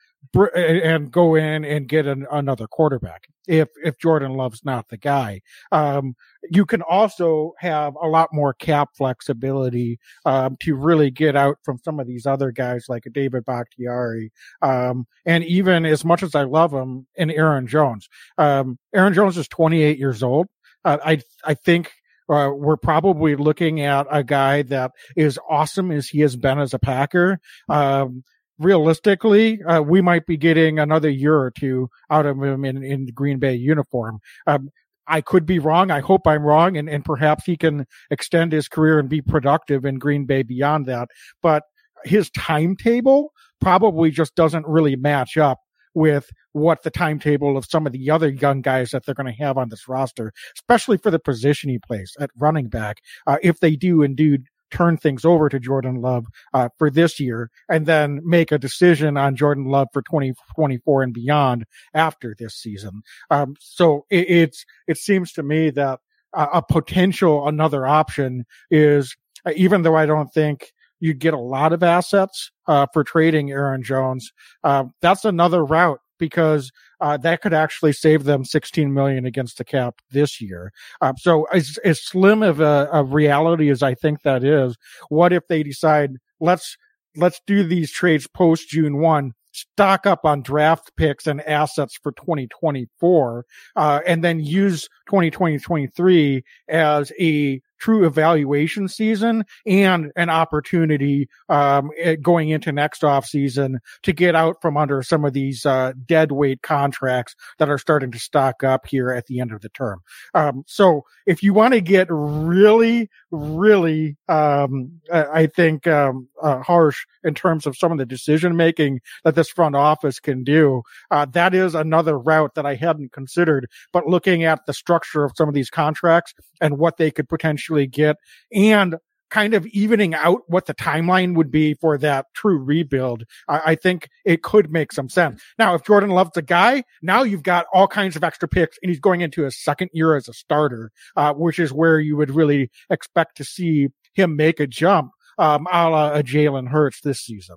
and 0.56 1.12
go 1.12 1.36
in 1.36 1.66
and 1.66 1.88
get 1.88 2.06
an, 2.06 2.26
another 2.32 2.68
quarterback 2.68 3.28
if 3.48 3.70
if 3.84 3.98
Jordan 3.98 4.34
Love's 4.34 4.64
not 4.64 4.88
the 4.90 4.98
guy. 4.98 5.42
Um, 5.72 6.16
you 6.50 6.66
can 6.66 6.82
also 6.82 7.54
have 7.58 7.96
a 8.02 8.08
lot 8.08 8.30
more 8.32 8.54
cap 8.54 8.90
flexibility 8.96 10.00
um, 10.26 10.58
to 10.62 10.76
really 10.76 11.12
get 11.12 11.36
out 11.36 11.58
from 11.64 11.80
some 11.84 12.00
of 12.00 12.08
these 12.08 12.26
other 12.26 12.52
guys 12.52 12.86
like 12.88 13.04
David 13.12 13.46
Bakhtiari, 13.46 14.32
um, 14.62 15.08
and 15.26 15.44
even 15.44 15.86
as 15.86 16.06
much 16.06 16.24
as 16.24 16.36
I 16.36 16.44
love 16.44 16.74
him, 16.74 17.08
and 17.18 17.32
Aaron 17.32 17.68
Jones. 17.68 18.08
Um, 18.38 18.78
Aaron 18.94 19.14
Jones 19.14 19.38
is 19.38 19.48
28 19.48 19.98
years 19.98 20.24
old. 20.24 20.48
Uh, 20.86 20.98
I 21.04 21.22
I 21.44 21.54
think 21.56 21.92
uh, 22.30 22.52
we're 22.56 22.78
probably 22.78 23.36
looking 23.36 23.82
at 23.82 24.08
a 24.10 24.24
guy 24.24 24.62
that 24.64 24.92
is 25.18 25.40
awesome 25.50 25.92
as 25.92 26.08
he 26.08 26.22
has 26.22 26.36
been 26.36 26.60
as 26.60 26.74
a 26.74 26.80
Packer. 26.80 27.40
Um, 27.68 28.24
realistically, 28.62 29.62
uh, 29.64 29.82
we 29.82 30.02
might 30.02 30.26
be 30.26 30.38
getting 30.38 30.80
another 30.80 31.10
year 31.10 31.38
or 31.38 31.52
two 31.52 31.90
out 32.10 32.26
of 32.26 32.42
him 32.42 32.64
in, 32.64 32.84
in 32.84 33.08
Green 33.14 33.40
Bay 33.40 33.56
uniform. 33.56 34.20
Um, 34.48 34.70
I 35.08 35.22
could 35.22 35.46
be 35.46 35.60
wrong. 35.60 35.92
I 35.92 36.00
hope 36.00 36.28
I'm 36.28 36.44
wrong, 36.44 36.78
and, 36.78 36.88
and 36.88 37.04
perhaps 37.04 37.46
he 37.46 37.58
can 37.58 37.86
extend 38.12 38.54
his 38.54 38.68
career 38.68 39.00
and 39.00 39.10
be 39.10 39.22
productive 39.22 39.84
in 39.84 40.00
Green 40.00 40.26
Bay 40.26 40.44
beyond 40.44 40.86
that. 40.86 41.10
But 41.42 41.64
his 42.06 42.30
timetable 42.32 43.32
probably 43.60 44.12
just 44.12 44.36
doesn't 44.36 44.68
really 44.68 44.96
match 44.96 45.38
up 45.38 45.60
with 45.94 46.30
what 46.54 46.84
the 46.84 46.92
timetable 46.92 47.58
of 47.58 47.66
some 47.66 47.86
of 47.86 47.94
the 47.94 48.10
other 48.10 48.30
young 48.30 48.62
guys 48.62 48.92
that 48.92 49.06
they're 49.06 49.16
going 49.16 49.34
to 49.34 49.44
have 49.44 49.58
on 49.58 49.70
this 49.70 49.88
roster, 49.88 50.32
especially 50.58 50.98
for 50.98 51.12
the 51.12 51.20
position 51.20 51.70
he 51.70 51.80
plays 51.80 52.14
at 52.20 52.30
running 52.38 52.70
back. 52.70 52.98
Uh, 53.28 53.38
if 53.42 53.60
they 53.60 53.76
do 53.76 54.02
indeed 54.02 54.44
turn 54.72 54.98
things 54.98 55.26
over 55.26 55.50
to 55.50 55.60
Jordan 55.60 56.02
Love 56.02 56.26
uh, 56.54 56.70
for 56.78 56.90
this 56.90 57.20
year 57.20 57.50
and 57.70 57.86
then 57.86 58.22
make 58.24 58.52
a 58.52 58.58
decision 58.58 59.18
on 59.18 59.36
Jordan 59.36 59.66
Love 59.66 59.88
for 59.94 60.02
2024 60.02 61.04
and 61.04 61.14
beyond 61.14 61.66
after 61.94 62.36
this 62.38 62.56
season. 62.56 63.02
Um, 63.30 63.56
so 63.60 64.06
it, 64.10 64.30
it's, 64.30 64.66
it 64.88 64.98
seems 64.98 65.34
to 65.34 65.44
me 65.44 65.70
that 65.72 66.00
a, 66.34 66.44
a 66.56 66.62
potential 66.62 67.48
another 67.48 67.86
option 67.86 68.46
is, 68.70 69.16
uh, 69.46 69.52
even 69.56 69.82
though 69.82 69.96
I 69.96 70.06
don't 70.06 70.32
think 70.34 70.72
you 71.00 71.14
get 71.14 71.34
a 71.34 71.40
lot 71.40 71.74
of 71.74 71.84
assets 71.84 72.52
uh, 72.68 72.86
for 72.94 73.04
trading 73.04 73.52
Aaron 73.52 73.84
Jones. 73.84 74.32
Uh, 74.64 74.86
that's 75.02 75.26
another 75.26 75.66
route 75.66 76.00
because 76.20 76.72
uh, 77.02 77.18
that 77.18 77.42
could 77.42 77.54
actually 77.54 77.94
save 77.94 78.24
them 78.24 78.46
16 78.46 78.94
million 78.94 79.26
against 79.26 79.58
the 79.58 79.66
cap 79.66 79.96
this 80.12 80.40
year. 80.40 80.72
Um, 81.02 81.16
so 81.18 81.46
as, 81.54 81.78
as 81.84 82.02
slim 82.02 82.44
of 82.44 82.60
a, 82.60 83.04
reality 83.04 83.70
as 83.70 83.82
I 83.82 83.96
think 83.96 84.22
that 84.22 84.44
is, 84.44 84.78
what 85.10 85.34
if 85.34 85.48
they 85.48 85.64
decide 85.64 86.18
let's 86.40 86.78
let's 87.18 87.42
do 87.46 87.64
these 87.64 87.92
trades 87.92 88.28
post 88.28 88.70
June 88.70 89.00
one 89.00 89.34
stock 89.54 90.06
up 90.06 90.24
on 90.24 90.42
draft 90.42 90.92
picks 90.96 91.28
and 91.28 91.42
assets 91.42 91.98
for 92.02 92.12
2024, 92.14 93.46
uh, 93.76 94.00
and 94.08 94.24
then 94.24 94.40
use 94.40 94.88
2023 95.08 96.44
as 96.70 97.12
a 97.20 97.62
true 97.82 98.06
evaluation 98.06 98.88
season 98.88 99.44
and 99.66 100.12
an 100.16 100.30
opportunity 100.30 101.28
um, 101.50 101.90
eh, 101.98 102.16
going 102.16 102.50
into 102.50 102.72
next 102.72 103.04
off 103.04 103.26
season 103.26 103.80
to 104.04 104.14
get 104.14 104.36
out 104.36 104.62
from 104.62 104.78
under 104.78 105.02
some 105.02 105.26
of 105.26 105.34
these 105.34 105.66
uh, 105.66 105.92
dead 106.06 106.32
weight 106.32 106.62
contracts 106.62 107.36
that 107.58 107.70
are 107.70 107.80
starting 107.80 108.12
to 108.12 108.20
stock 108.20 108.64
up 108.64 108.86
here 108.86 109.12
at 109.12 109.26
the 109.26 109.40
end 109.40 109.52
of 109.52 109.62
the 109.62 109.70
term. 109.70 110.00
Um, 110.36 110.64
so 110.68 111.06
if 111.26 111.42
you 111.42 111.54
want 111.54 111.74
to 111.74 111.82
get 111.82 112.08
really, 112.10 113.10
really, 113.32 114.18
um, 114.28 115.00
I 115.12 115.48
think 115.48 115.88
um, 115.88 116.28
uh, 116.42 116.60
harsh 116.62 117.06
in 117.24 117.34
terms 117.34 117.66
of 117.66 117.78
some 117.78 117.92
of 117.92 117.98
the 117.98 118.06
decision 118.06 118.56
making 118.56 119.00
that 119.24 119.36
this 119.36 119.50
front 119.50 119.76
office 119.76 120.20
can 120.20 120.44
do, 120.44 120.84
uh, 121.10 121.26
that 121.34 121.54
is 121.56 121.74
another 121.74 122.18
route 122.20 122.56
that 122.56 122.66
I 122.66 122.76
hadn't 122.76 123.14
considered. 123.14 123.68
But 123.94 124.08
looking 124.08 124.44
at 124.44 124.66
the 124.66 124.74
structure 124.74 125.24
of 125.24 125.32
some 125.36 125.48
of 125.48 125.56
these 125.56 125.70
contracts 125.70 126.34
and 126.60 126.78
what 126.78 126.98
they 126.98 127.12
could 127.12 127.30
potentially 127.30 127.88
get 127.88 128.18
and 128.54 128.96
kind 129.32 129.54
of 129.54 129.66
evening 129.68 130.14
out 130.14 130.42
what 130.48 130.66
the 130.68 130.76
timeline 130.76 131.36
would 131.36 131.50
be 131.50 131.74
for 131.74 131.98
that 131.98 132.28
true 132.36 132.58
rebuild, 132.58 133.24
I, 133.48 133.62
I, 133.66 133.76
think 133.76 134.10
it 134.26 134.44
could 134.44 134.72
make 134.72 134.92
some 134.92 135.10
sense. 135.10 135.42
Now, 135.58 135.74
if 135.74 135.84
Jordan 135.84 136.10
Love's 136.10 136.38
a 136.38 136.42
guy, 136.42 136.84
now 137.02 137.24
you've 137.24 137.42
got 137.42 137.66
all 137.74 137.88
kinds 137.88 138.16
of 138.16 138.24
extra 138.24 138.48
picks 138.48 138.78
and 138.84 138.90
he's 138.90 139.00
going 139.00 139.22
into 139.22 139.44
his 139.44 139.60
second 139.62 139.90
year 139.94 140.16
as 140.16 140.28
a 140.28 140.34
starter, 140.34 140.92
uh, 141.16 141.34
which 141.34 141.58
is 141.58 141.74
where 141.74 142.00
you 142.00 142.16
would 142.18 142.30
really 142.30 142.70
expect 142.90 143.38
to 143.38 143.44
see 143.44 143.88
him 144.14 144.36
make 144.36 144.60
a 144.60 144.68
jump, 144.68 145.12
um, 145.38 145.66
a 145.72 145.90
la 145.90 146.14
a 146.14 146.24
Jalen 146.24 146.68
Hurts 146.68 147.02
this 147.02 147.22
season. 147.22 147.56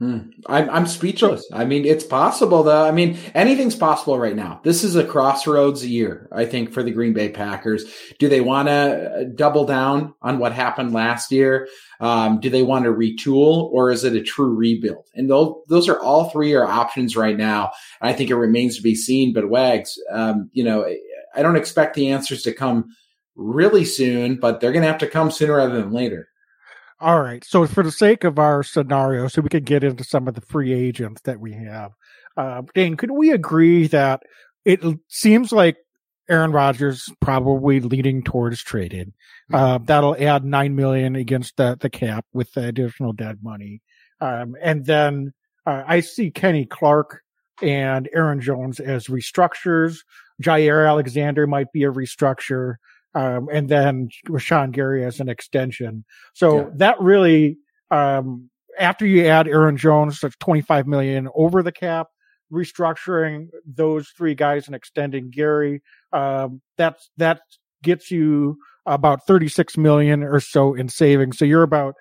Hmm. 0.00 0.30
I'm, 0.46 0.70
I'm 0.70 0.86
speechless. 0.86 1.46
I 1.52 1.66
mean, 1.66 1.84
it's 1.84 2.04
possible 2.04 2.62
though. 2.62 2.86
I 2.86 2.90
mean, 2.90 3.18
anything's 3.34 3.76
possible 3.76 4.18
right 4.18 4.34
now. 4.34 4.62
This 4.64 4.82
is 4.82 4.96
a 4.96 5.04
crossroads 5.04 5.86
year, 5.86 6.26
I 6.32 6.46
think, 6.46 6.72
for 6.72 6.82
the 6.82 6.90
Green 6.90 7.12
Bay 7.12 7.28
Packers. 7.28 7.84
Do 8.18 8.30
they 8.30 8.40
want 8.40 8.68
to 8.68 9.30
double 9.34 9.66
down 9.66 10.14
on 10.22 10.38
what 10.38 10.54
happened 10.54 10.94
last 10.94 11.30
year? 11.30 11.68
Um, 12.00 12.40
do 12.40 12.48
they 12.48 12.62
want 12.62 12.86
to 12.86 12.90
retool 12.90 13.70
or 13.72 13.90
is 13.90 14.04
it 14.04 14.14
a 14.14 14.22
true 14.22 14.54
rebuild? 14.54 15.04
And 15.14 15.28
those, 15.28 15.56
those 15.68 15.86
are 15.90 16.00
all 16.00 16.30
three 16.30 16.54
are 16.54 16.64
options 16.64 17.14
right 17.14 17.36
now. 17.36 17.72
I 18.00 18.14
think 18.14 18.30
it 18.30 18.36
remains 18.36 18.76
to 18.76 18.82
be 18.82 18.94
seen, 18.94 19.34
but 19.34 19.50
Wags, 19.50 19.98
um, 20.10 20.48
you 20.54 20.64
know, 20.64 20.90
I 21.36 21.42
don't 21.42 21.56
expect 21.56 21.92
the 21.92 22.08
answers 22.08 22.42
to 22.44 22.54
come 22.54 22.86
really 23.36 23.84
soon, 23.84 24.36
but 24.36 24.60
they're 24.60 24.72
going 24.72 24.82
to 24.82 24.88
have 24.88 25.00
to 25.00 25.06
come 25.06 25.30
sooner 25.30 25.56
rather 25.56 25.78
than 25.78 25.92
later. 25.92 26.29
All 27.00 27.22
right. 27.22 27.42
So, 27.44 27.66
for 27.66 27.82
the 27.82 27.90
sake 27.90 28.24
of 28.24 28.38
our 28.38 28.62
scenario, 28.62 29.26
so 29.28 29.40
we 29.40 29.48
can 29.48 29.64
get 29.64 29.82
into 29.82 30.04
some 30.04 30.28
of 30.28 30.34
the 30.34 30.42
free 30.42 30.72
agents 30.72 31.22
that 31.22 31.40
we 31.40 31.54
have, 31.54 31.92
uh, 32.36 32.62
Dane, 32.74 32.96
could 32.96 33.10
we 33.10 33.30
agree 33.30 33.86
that 33.88 34.22
it 34.66 34.80
seems 35.08 35.50
like 35.50 35.78
Aaron 36.28 36.52
Rodgers 36.52 37.10
probably 37.20 37.80
leading 37.80 38.22
towards 38.22 38.62
trading? 38.62 39.14
Hmm. 39.48 39.54
Uh, 39.54 39.78
that'll 39.78 40.16
add 40.22 40.44
nine 40.44 40.76
million 40.76 41.16
against 41.16 41.56
the 41.56 41.78
the 41.80 41.88
cap 41.88 42.26
with 42.34 42.52
the 42.52 42.66
additional 42.66 43.14
dead 43.14 43.38
money, 43.42 43.80
um, 44.20 44.54
and 44.60 44.84
then 44.84 45.32
uh, 45.64 45.82
I 45.86 46.00
see 46.00 46.30
Kenny 46.30 46.66
Clark 46.66 47.22
and 47.62 48.10
Aaron 48.12 48.42
Jones 48.42 48.78
as 48.78 49.06
restructures. 49.06 49.98
Jaire 50.42 50.86
Alexander 50.86 51.46
might 51.46 51.72
be 51.72 51.84
a 51.84 51.92
restructure 51.92 52.76
um, 53.14 53.48
and 53.52 53.68
then 53.68 54.08
Rashan 54.28 54.72
Gary 54.72 55.04
as 55.04 55.20
an 55.20 55.28
extension. 55.28 56.04
So 56.34 56.58
yeah. 56.58 56.64
that 56.76 57.00
really, 57.00 57.58
um, 57.90 58.50
after 58.78 59.06
you 59.06 59.26
add 59.26 59.48
Aaron 59.48 59.76
Jones, 59.76 60.20
that's 60.20 60.36
25 60.36 60.86
million 60.86 61.28
over 61.34 61.62
the 61.62 61.72
cap, 61.72 62.08
restructuring 62.52 63.48
those 63.66 64.08
three 64.16 64.34
guys 64.34 64.66
and 64.66 64.74
extending 64.74 65.30
Gary, 65.30 65.82
um, 66.12 66.60
that's, 66.76 67.10
that 67.16 67.40
gets 67.82 68.10
you 68.10 68.58
about 68.86 69.26
36 69.26 69.76
million 69.76 70.22
or 70.22 70.40
so 70.40 70.74
in 70.74 70.88
savings. 70.88 71.38
So 71.38 71.44
you're 71.44 71.62
about 71.62 71.94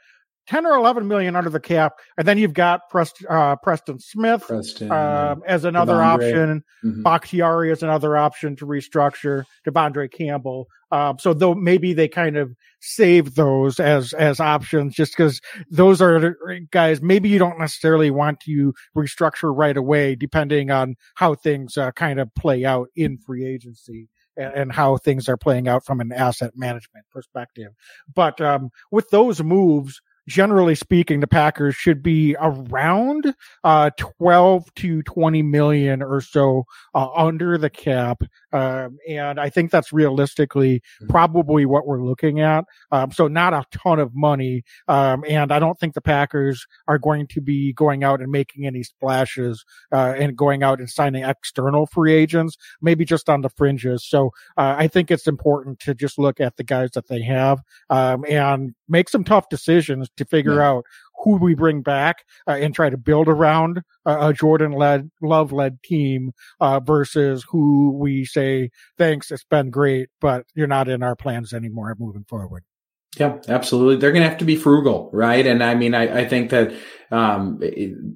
10 0.50 0.66
or 0.66 0.76
11 0.78 1.08
million 1.08 1.36
under 1.36 1.52
the 1.52 1.60
cap. 1.60 2.00
And 2.18 2.28
then 2.28 2.40
you've 2.40 2.56
got 2.56 2.90
Prest, 2.90 3.24
uh, 3.30 3.56
Preston 3.58 4.00
Smith 4.00 4.46
Preston, 4.48 4.92
um, 4.92 5.44
as 5.46 5.64
another 5.64 5.94
De'Vondre. 5.94 6.04
option. 6.04 6.64
Mm-hmm. 6.84 7.04
Bakhtiari 7.04 7.72
as 7.72 7.84
another 7.84 8.18
option 8.18 8.56
to 8.56 8.66
restructure. 8.66 9.44
De'Vondre 9.68 10.12
Campbell. 10.12 10.66
Um, 10.92 11.20
so 11.20 11.36
though 11.36 11.54
maybe 11.54 11.94
they 11.94 12.08
kind 12.08 12.36
of 12.36 12.56
save 12.82 13.36
those 13.36 13.80
as, 13.80 14.12
as 14.14 14.40
options 14.40 14.96
just 14.96 15.16
because 15.16 15.40
those 15.70 16.02
are 16.02 16.36
guys, 16.72 17.00
maybe 17.00 17.30
you 17.30 17.38
don't 17.38 17.60
necessarily 17.60 18.10
want 18.10 18.40
to 18.42 18.74
restructure 18.98 19.56
right 19.56 19.78
away 19.78 20.16
depending 20.16 20.72
on 20.72 20.96
how 21.14 21.36
things 21.36 21.78
uh, 21.78 21.92
kind 21.92 22.20
of 22.20 22.34
play 22.34 22.66
out 22.66 22.88
in 22.96 23.20
free 23.20 23.46
agency 23.46 24.10
and, 24.36 24.54
and, 24.56 24.72
how 24.72 24.98
things 24.98 25.30
are 25.30 25.38
playing 25.38 25.68
out 25.68 25.86
from 25.86 26.00
an 26.00 26.12
asset 26.12 26.54
management 26.56 27.06
perspective. 27.12 27.72
But, 28.16 28.42
um, 28.42 28.72
with 28.90 29.12
those 29.12 29.44
moves, 29.44 30.02
generally 30.28 30.76
speaking, 30.76 31.20
the 31.20 31.28
Packers 31.28 31.76
should 31.76 32.04
be 32.04 32.36
around 32.40 33.34
uh, 33.64 33.90
12 33.98 34.74
to 34.76 35.02
20 35.04 35.42
million 35.44 36.02
or 36.02 36.22
so 36.22 36.66
uh, 36.94 37.10
under 37.16 37.58
the 37.58 37.70
cap. 37.70 38.22
Um, 38.52 38.98
and 39.08 39.40
I 39.40 39.50
think 39.50 39.72
that's 39.72 39.94
realistically 39.94 40.80
mm-hmm. 40.80 41.08
probably 41.08 41.66
what 41.66 41.88
we're 41.88 42.04
looking 42.04 42.40
at. 42.40 42.66
Um, 42.92 43.12
so 43.12 43.28
not 43.28 43.54
a 43.54 43.66
ton 43.72 44.00
of 44.00 44.16
money. 44.16 44.64
Um, 44.88 45.24
and 45.28 45.52
I 45.52 45.60
don't 45.60 45.80
think 45.80 45.94
the 45.94 46.02
Packers 46.02 46.66
are 46.88 46.98
going 46.98 47.28
to 47.28 47.42
be 47.42 47.74
going 47.74 48.04
out 48.04 48.22
and 48.22 48.32
making 48.32 48.66
any 48.66 48.84
splashes 48.84 49.64
uh, 49.92 50.14
and 50.18 50.36
going 50.36 50.64
out 50.64 50.80
and 50.80 50.90
signing 50.90 51.24
external 51.24 51.86
free 51.86 52.14
agents, 52.14 52.58
maybe 52.82 53.06
just 53.06 53.30
on 53.30 53.42
the 53.42 53.50
fringes. 53.50 54.06
So 54.08 54.32
uh, 54.58 54.76
I 54.78 54.88
think 54.88 55.12
it's 55.12 55.28
important 55.28 55.80
to 55.82 55.94
just 55.94 56.20
look 56.20 56.40
at 56.40 56.58
the 56.58 56.64
guys 56.64 56.92
that 56.92 57.08
they 57.08 57.22
have 57.24 57.62
um, 57.90 58.26
and 58.28 58.74
make 58.90 59.10
some 59.10 59.24
tough 59.24 59.50
decisions 59.50 60.10
to 60.18 60.26
figure 60.26 60.56
yeah. 60.56 60.70
out 60.70 60.86
who 61.24 61.38
we 61.38 61.54
bring 61.54 61.82
back 61.82 62.24
uh, 62.48 62.52
and 62.52 62.74
try 62.74 62.90
to 62.90 62.98
build 62.98 63.28
around 63.28 63.82
a 64.06 64.34
Jordan 64.34 64.72
led, 64.72 65.12
love 65.22 65.52
led 65.52 65.82
team, 65.84 66.32
uh, 66.60 66.80
versus 66.80 67.46
who 67.50 67.92
we 67.92 68.26
say, 68.26 68.70
thanks, 68.98 69.30
it's 69.32 69.44
been 69.44 69.70
great, 69.70 70.10
but 70.22 70.46
you're 70.56 70.68
not 70.68 70.88
in 70.88 71.04
our 71.04 71.16
plans 71.16 71.54
anymore 71.54 71.96
moving 72.00 72.26
forward. 72.28 72.64
Yeah, 73.18 73.40
absolutely. 73.48 73.96
They're 73.98 74.12
going 74.12 74.24
to 74.24 74.30
have 74.30 74.38
to 74.38 74.46
be 74.46 74.56
frugal, 74.56 75.10
right? 75.12 75.46
And 75.46 75.64
I 75.64 75.74
mean, 75.74 75.96
I, 75.96 76.20
I 76.20 76.28
think 76.28 76.52
that 76.52 76.74
um, 77.10 77.60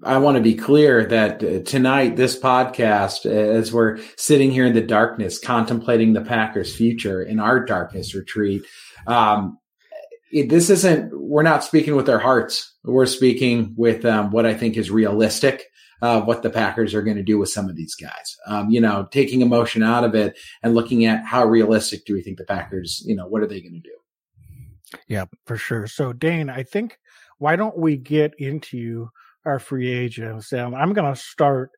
I 0.03 0.19
want 0.19 0.37
to 0.37 0.43
be 0.43 0.53
clear 0.53 1.05
that 1.05 1.43
uh, 1.43 1.63
tonight, 1.63 2.15
this 2.15 2.39
podcast, 2.39 3.25
as 3.25 3.73
we're 3.73 3.99
sitting 4.17 4.51
here 4.51 4.65
in 4.65 4.73
the 4.73 4.81
darkness, 4.81 5.39
contemplating 5.39 6.13
the 6.13 6.21
Packers' 6.21 6.75
future 6.75 7.23
in 7.23 7.39
our 7.39 7.65
darkness 7.65 8.13
retreat, 8.13 8.65
um, 9.07 9.57
it, 10.33 10.49
this 10.49 10.69
isn't. 10.69 11.11
We're 11.17 11.43
not 11.43 11.63
speaking 11.63 11.95
with 11.95 12.09
our 12.09 12.19
hearts 12.19 12.73
we're 12.83 13.05
speaking 13.05 13.73
with 13.77 14.05
um, 14.05 14.31
what 14.31 14.45
I 14.45 14.53
think 14.53 14.77
is 14.77 14.91
realistic 14.91 15.65
of 16.01 16.23
uh, 16.23 16.25
what 16.25 16.43
the 16.43 16.49
Packers 16.49 16.93
are 16.93 17.01
going 17.01 17.15
to 17.15 17.23
do 17.23 17.39
with 17.39 17.49
some 17.49 17.69
of 17.69 17.77
these 17.77 17.95
guys. 17.95 18.35
Um, 18.45 18.69
you 18.69 18.81
know, 18.81 19.07
taking 19.09 19.41
emotion 19.41 19.83
out 19.83 20.03
of 20.03 20.15
it 20.15 20.37
and 20.61 20.75
looking 20.75 21.05
at 21.05 21.25
how 21.25 21.45
realistic 21.45 22.05
do 22.05 22.13
we 22.13 22.21
think 22.21 22.37
the 22.37 22.43
Packers, 22.43 23.01
you 23.05 23.15
know, 23.15 23.25
what 23.25 23.41
are 23.41 23.47
they 23.47 23.61
going 23.61 23.73
to 23.73 23.79
do? 23.79 24.99
Yeah, 25.07 25.25
for 25.45 25.55
sure. 25.55 25.87
So, 25.87 26.11
Dane, 26.11 26.49
I 26.49 26.63
think 26.63 26.99
why 27.37 27.55
don't 27.55 27.77
we 27.77 27.95
get 27.95 28.33
into 28.37 29.09
our 29.45 29.59
free 29.59 29.91
agents? 29.91 30.51
And 30.51 30.75
I'm 30.75 30.93
going 30.93 31.13
to 31.13 31.19
start. 31.19 31.71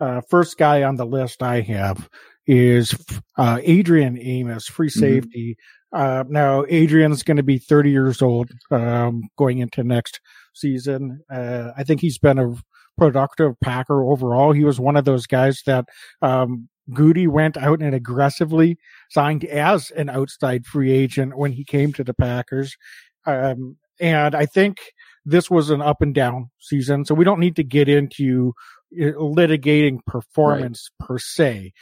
Uh, 0.00 0.20
first 0.28 0.58
guy 0.58 0.84
on 0.84 0.94
the 0.94 1.06
list 1.06 1.42
I 1.42 1.60
have 1.60 2.08
is 2.46 2.94
uh, 3.36 3.58
Adrian 3.62 4.16
Amos, 4.16 4.66
free 4.66 4.88
mm-hmm. 4.88 5.00
safety. 5.00 5.56
Uh, 5.92 6.24
now, 6.28 6.64
Adrian's 6.68 7.22
going 7.22 7.38
to 7.38 7.42
be 7.42 7.58
30 7.58 7.90
years 7.90 8.20
old 8.20 8.50
um, 8.70 9.28
going 9.36 9.58
into 9.58 9.82
next 9.82 10.20
season. 10.54 11.20
Uh, 11.30 11.70
I 11.76 11.84
think 11.84 12.00
he's 12.00 12.18
been 12.18 12.38
a 12.38 12.54
productive 12.98 13.54
Packer 13.60 14.02
overall. 14.02 14.52
He 14.52 14.64
was 14.64 14.78
one 14.78 14.96
of 14.96 15.04
those 15.04 15.26
guys 15.26 15.62
that 15.66 15.86
um, 16.20 16.68
Gutey 16.90 17.28
went 17.28 17.56
out 17.56 17.80
and 17.80 17.94
aggressively 17.94 18.76
signed 19.10 19.44
as 19.44 19.90
an 19.92 20.08
outside 20.08 20.66
free 20.66 20.92
agent 20.92 21.38
when 21.38 21.52
he 21.52 21.64
came 21.64 21.92
to 21.94 22.04
the 22.04 22.14
Packers. 22.14 22.76
Um, 23.24 23.76
and 24.00 24.34
I 24.34 24.46
think 24.46 24.78
this 25.24 25.50
was 25.50 25.70
an 25.70 25.80
up 25.82 26.02
and 26.02 26.14
down 26.14 26.50
season. 26.58 27.04
So 27.04 27.14
we 27.14 27.24
don't 27.24 27.40
need 27.40 27.56
to 27.56 27.64
get 27.64 27.88
into 27.88 28.54
uh, 28.94 29.12
litigating 29.12 30.04
performance 30.06 30.90
right. 30.98 31.06
per 31.06 31.18
se, 31.18 31.72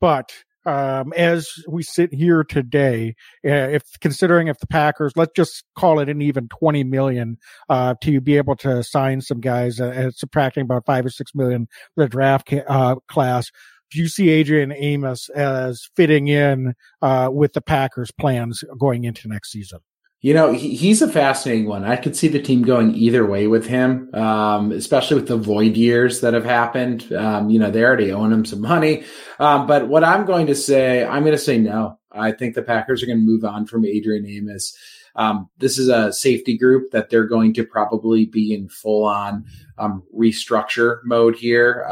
but 0.00 0.32
um, 0.66 1.12
as 1.16 1.48
we 1.68 1.82
sit 1.82 2.12
here 2.12 2.44
today, 2.44 3.14
uh, 3.44 3.50
if 3.50 3.82
considering 4.00 4.48
if 4.48 4.58
the 4.58 4.66
Packers, 4.66 5.12
let's 5.16 5.32
just 5.34 5.64
call 5.76 6.00
it 6.00 6.08
an 6.08 6.20
even 6.20 6.48
20 6.48 6.84
million, 6.84 7.38
uh, 7.68 7.94
to 8.02 8.20
be 8.20 8.36
able 8.36 8.56
to 8.56 8.82
sign 8.82 9.20
some 9.20 9.40
guys, 9.40 9.80
uh, 9.80 10.10
subtracting 10.10 10.64
about 10.64 10.84
five 10.84 11.06
or 11.06 11.10
six 11.10 11.34
million 11.34 11.66
for 11.94 12.04
the 12.04 12.08
draft 12.08 12.48
ca- 12.48 12.64
uh, 12.68 12.96
class. 13.08 13.50
Do 13.90 13.98
you 13.98 14.08
see 14.08 14.28
Adrian 14.28 14.72
Amos 14.72 15.28
as 15.30 15.88
fitting 15.96 16.28
in, 16.28 16.74
uh, 17.02 17.28
with 17.32 17.54
the 17.54 17.60
Packers 17.60 18.12
plans 18.12 18.62
going 18.78 19.04
into 19.04 19.28
next 19.28 19.50
season? 19.50 19.80
You 20.22 20.34
know, 20.34 20.52
he, 20.52 20.74
he's 20.74 21.00
a 21.00 21.08
fascinating 21.08 21.66
one. 21.66 21.84
I 21.84 21.96
could 21.96 22.14
see 22.14 22.28
the 22.28 22.42
team 22.42 22.62
going 22.62 22.94
either 22.94 23.24
way 23.24 23.46
with 23.46 23.66
him, 23.66 24.14
um, 24.14 24.70
especially 24.70 25.16
with 25.16 25.28
the 25.28 25.38
void 25.38 25.76
years 25.76 26.20
that 26.20 26.34
have 26.34 26.44
happened. 26.44 27.10
Um, 27.12 27.48
you 27.48 27.58
know, 27.58 27.70
they 27.70 27.82
already 27.82 28.12
own 28.12 28.30
him 28.30 28.44
some 28.44 28.60
money. 28.60 29.04
Um, 29.38 29.66
but 29.66 29.88
what 29.88 30.04
I'm 30.04 30.26
going 30.26 30.48
to 30.48 30.54
say, 30.54 31.04
I'm 31.04 31.22
going 31.22 31.36
to 31.36 31.38
say 31.38 31.56
no. 31.56 31.98
I 32.12 32.32
think 32.32 32.54
the 32.54 32.62
Packers 32.62 33.02
are 33.02 33.06
going 33.06 33.18
to 33.18 33.24
move 33.24 33.44
on 33.44 33.66
from 33.66 33.86
Adrian 33.86 34.26
Amos. 34.26 34.76
Um, 35.16 35.48
this 35.58 35.78
is 35.78 35.88
a 35.88 36.12
safety 36.12 36.56
group 36.56 36.90
that 36.90 37.08
they're 37.10 37.26
going 37.26 37.54
to 37.54 37.64
probably 37.64 38.26
be 38.26 38.52
in 38.52 38.68
full 38.68 39.04
on 39.04 39.46
um, 39.78 40.02
restructure 40.14 40.98
mode 41.04 41.36
here. 41.36 41.86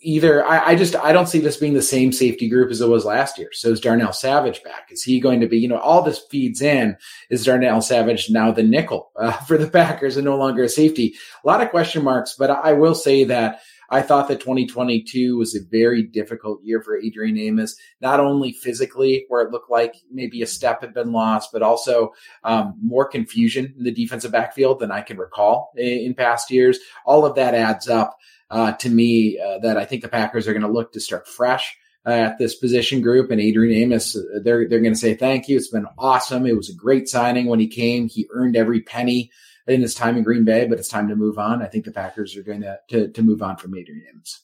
Either 0.00 0.44
I, 0.44 0.68
I, 0.68 0.74
just 0.76 0.96
I 0.96 1.12
don't 1.12 1.28
see 1.28 1.40
this 1.40 1.56
being 1.56 1.74
the 1.74 1.82
same 1.82 2.12
safety 2.12 2.48
group 2.48 2.70
as 2.70 2.80
it 2.80 2.88
was 2.88 3.04
last 3.04 3.38
year. 3.38 3.50
So 3.52 3.70
is 3.70 3.80
Darnell 3.80 4.12
Savage 4.12 4.62
back? 4.62 4.88
Is 4.90 5.02
he 5.02 5.20
going 5.20 5.40
to 5.40 5.46
be? 5.46 5.58
You 5.58 5.68
know, 5.68 5.78
all 5.78 6.02
this 6.02 6.22
feeds 6.30 6.60
in. 6.60 6.96
Is 7.30 7.44
Darnell 7.44 7.80
Savage 7.80 8.30
now 8.30 8.50
the 8.50 8.62
nickel 8.62 9.10
uh, 9.16 9.32
for 9.46 9.56
the 9.58 9.70
Packers 9.70 10.16
and 10.16 10.24
no 10.24 10.36
longer 10.36 10.64
a 10.64 10.68
safety? 10.68 11.14
A 11.44 11.46
lot 11.46 11.62
of 11.62 11.70
question 11.70 12.04
marks, 12.04 12.34
but 12.38 12.50
I 12.50 12.72
will 12.72 12.94
say 12.94 13.24
that. 13.24 13.60
I 13.90 14.02
thought 14.02 14.28
that 14.28 14.40
2022 14.40 15.38
was 15.38 15.56
a 15.56 15.64
very 15.70 16.02
difficult 16.02 16.62
year 16.62 16.82
for 16.82 16.98
Adrian 16.98 17.38
Amos, 17.38 17.74
not 18.02 18.20
only 18.20 18.52
physically, 18.52 19.24
where 19.28 19.40
it 19.40 19.50
looked 19.50 19.70
like 19.70 19.94
maybe 20.12 20.42
a 20.42 20.46
step 20.46 20.82
had 20.82 20.92
been 20.92 21.10
lost, 21.10 21.50
but 21.54 21.62
also 21.62 22.12
um, 22.44 22.74
more 22.82 23.06
confusion 23.06 23.74
in 23.78 23.84
the 23.84 23.90
defensive 23.90 24.30
backfield 24.30 24.80
than 24.80 24.90
I 24.90 25.00
can 25.00 25.16
recall 25.16 25.72
in, 25.74 26.00
in 26.00 26.14
past 26.14 26.50
years. 26.50 26.78
All 27.06 27.24
of 27.24 27.34
that 27.36 27.54
adds 27.54 27.88
up 27.88 28.18
uh, 28.50 28.72
to 28.72 28.88
me 28.88 29.38
uh, 29.38 29.58
that 29.58 29.76
I 29.76 29.84
think 29.84 30.02
the 30.02 30.08
Packers 30.08 30.48
are 30.48 30.52
going 30.52 30.62
to 30.62 30.72
look 30.72 30.92
to 30.92 31.00
start 31.00 31.28
fresh 31.28 31.76
uh, 32.06 32.10
at 32.10 32.38
this 32.38 32.54
position 32.54 33.00
group. 33.00 33.30
And 33.30 33.40
Adrian 33.40 33.76
Amos, 33.82 34.16
uh, 34.16 34.22
they're 34.42 34.68
they're 34.68 34.80
going 34.80 34.94
to 34.94 34.98
say 34.98 35.14
thank 35.14 35.48
you. 35.48 35.56
It's 35.56 35.68
been 35.68 35.86
awesome. 35.98 36.46
It 36.46 36.56
was 36.56 36.70
a 36.70 36.74
great 36.74 37.08
signing 37.08 37.46
when 37.46 37.60
he 37.60 37.68
came. 37.68 38.08
He 38.08 38.28
earned 38.32 38.56
every 38.56 38.80
penny 38.80 39.30
in 39.66 39.82
his 39.82 39.94
time 39.94 40.16
in 40.16 40.22
Green 40.22 40.44
Bay, 40.44 40.66
but 40.66 40.78
it's 40.78 40.88
time 40.88 41.08
to 41.08 41.16
move 41.16 41.38
on. 41.38 41.62
I 41.62 41.66
think 41.66 41.84
the 41.84 41.92
Packers 41.92 42.36
are 42.36 42.42
going 42.42 42.62
to 42.62 42.78
to, 42.90 43.08
to 43.08 43.22
move 43.22 43.42
on 43.42 43.56
from 43.56 43.76
Adrian 43.76 44.04
Amos. 44.10 44.42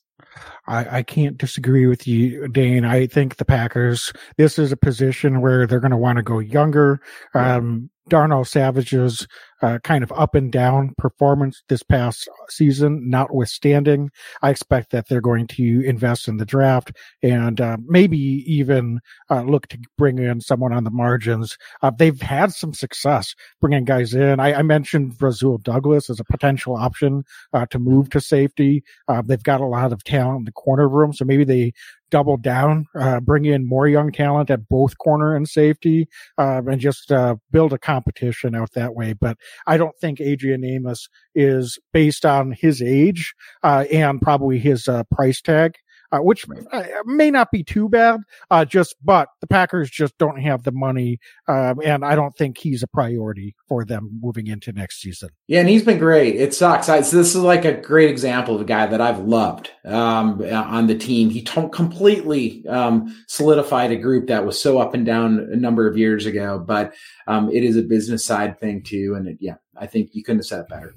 I, 0.66 0.98
I 0.98 1.02
can't 1.02 1.38
disagree 1.38 1.86
with 1.86 2.06
you, 2.06 2.48
Dane. 2.48 2.84
I 2.84 3.06
think 3.06 3.36
the 3.36 3.44
Packers, 3.44 4.12
this 4.36 4.58
is 4.58 4.72
a 4.72 4.76
position 4.76 5.40
where 5.40 5.66
they're 5.66 5.80
going 5.80 5.90
to 5.90 5.96
want 5.96 6.16
to 6.16 6.22
go 6.22 6.38
younger. 6.38 7.00
Um, 7.34 7.90
Darnell 8.08 8.44
Savage's 8.44 9.26
uh, 9.64 9.78
kind 9.78 10.04
of 10.04 10.12
up 10.12 10.34
and 10.34 10.52
down 10.52 10.94
performance 10.98 11.62
this 11.70 11.82
past 11.82 12.28
season, 12.50 13.08
notwithstanding, 13.08 14.10
I 14.42 14.50
expect 14.50 14.90
that 14.90 15.08
they're 15.08 15.22
going 15.22 15.46
to 15.48 15.82
invest 15.86 16.28
in 16.28 16.36
the 16.36 16.44
draft 16.44 16.92
and 17.22 17.58
uh, 17.62 17.78
maybe 17.86 18.18
even 18.18 19.00
uh, 19.30 19.40
look 19.40 19.68
to 19.68 19.78
bring 19.96 20.18
in 20.18 20.42
someone 20.42 20.74
on 20.74 20.84
the 20.84 20.90
margins. 20.90 21.56
Uh, 21.80 21.90
they've 21.90 22.20
had 22.20 22.52
some 22.52 22.74
success 22.74 23.34
bringing 23.62 23.86
guys 23.86 24.12
in. 24.12 24.38
I, 24.38 24.52
I 24.52 24.62
mentioned 24.62 25.14
Rasul 25.18 25.56
Douglas 25.56 26.10
as 26.10 26.20
a 26.20 26.24
potential 26.24 26.76
option 26.76 27.24
uh, 27.54 27.64
to 27.70 27.78
move 27.78 28.10
to 28.10 28.20
safety. 28.20 28.84
Uh, 29.08 29.22
they've 29.24 29.42
got 29.42 29.62
a 29.62 29.66
lot 29.66 29.94
of 29.94 30.04
talent 30.04 30.40
in 30.40 30.44
the 30.44 30.52
corner 30.52 30.88
room, 30.90 31.14
so 31.14 31.24
maybe 31.24 31.44
they 31.44 31.72
double 32.14 32.36
down, 32.36 32.86
uh, 32.96 33.18
bring 33.18 33.44
in 33.44 33.68
more 33.68 33.88
young 33.88 34.12
talent 34.12 34.48
at 34.48 34.68
both 34.68 34.96
corner 34.98 35.34
and 35.34 35.48
safety, 35.48 36.06
uh, 36.38 36.62
and 36.64 36.80
just 36.80 37.10
uh, 37.10 37.34
build 37.50 37.72
a 37.72 37.78
competition 37.78 38.54
out 38.54 38.70
that 38.74 38.94
way. 38.94 39.14
But 39.14 39.36
I 39.66 39.76
don't 39.76 39.98
think 40.00 40.20
Adrian 40.20 40.64
Amos 40.64 41.08
is 41.34 41.76
based 41.92 42.24
on 42.24 42.52
his 42.52 42.80
age 42.80 43.34
uh, 43.64 43.86
and 43.92 44.22
probably 44.22 44.60
his 44.60 44.86
uh, 44.86 45.02
price 45.10 45.40
tag 45.40 45.74
uh, 46.14 46.18
which 46.18 46.46
uh, 46.72 46.84
may 47.04 47.30
not 47.30 47.50
be 47.50 47.64
too 47.64 47.88
bad. 47.88 48.20
Uh, 48.50 48.64
just, 48.64 48.94
but 49.02 49.28
the 49.40 49.46
Packers 49.46 49.90
just 49.90 50.16
don't 50.18 50.40
have 50.40 50.62
the 50.62 50.72
money, 50.72 51.18
um, 51.48 51.80
and 51.84 52.04
I 52.04 52.14
don't 52.14 52.36
think 52.36 52.58
he's 52.58 52.82
a 52.82 52.86
priority 52.86 53.54
for 53.68 53.84
them 53.84 54.20
moving 54.22 54.46
into 54.46 54.72
next 54.72 55.00
season. 55.00 55.30
Yeah, 55.48 55.60
and 55.60 55.68
he's 55.68 55.84
been 55.84 55.98
great. 55.98 56.36
It 56.36 56.54
sucks. 56.54 56.88
I, 56.88 57.00
so 57.00 57.16
this 57.16 57.34
is 57.34 57.42
like 57.42 57.64
a 57.64 57.72
great 57.72 58.10
example 58.10 58.54
of 58.54 58.60
a 58.60 58.64
guy 58.64 58.86
that 58.86 59.00
I've 59.00 59.20
loved 59.20 59.70
um, 59.84 60.40
on 60.42 60.86
the 60.86 60.96
team. 60.96 61.30
He 61.30 61.42
t- 61.42 61.68
completely 61.72 62.66
um, 62.68 63.14
solidified 63.26 63.90
a 63.90 63.96
group 63.96 64.28
that 64.28 64.46
was 64.46 64.60
so 64.60 64.78
up 64.78 64.94
and 64.94 65.04
down 65.04 65.48
a 65.52 65.56
number 65.56 65.88
of 65.88 65.98
years 65.98 66.26
ago, 66.26 66.58
but 66.58 66.94
um, 67.26 67.50
it 67.50 67.64
is 67.64 67.76
a 67.76 67.82
business 67.82 68.24
side 68.24 68.60
thing 68.60 68.82
too. 68.82 69.14
And 69.16 69.28
it, 69.28 69.38
yeah, 69.40 69.56
I 69.76 69.86
think 69.86 70.10
you 70.12 70.22
couldn't 70.22 70.40
have 70.40 70.46
said 70.46 70.60
it 70.60 70.68
better. 70.68 70.94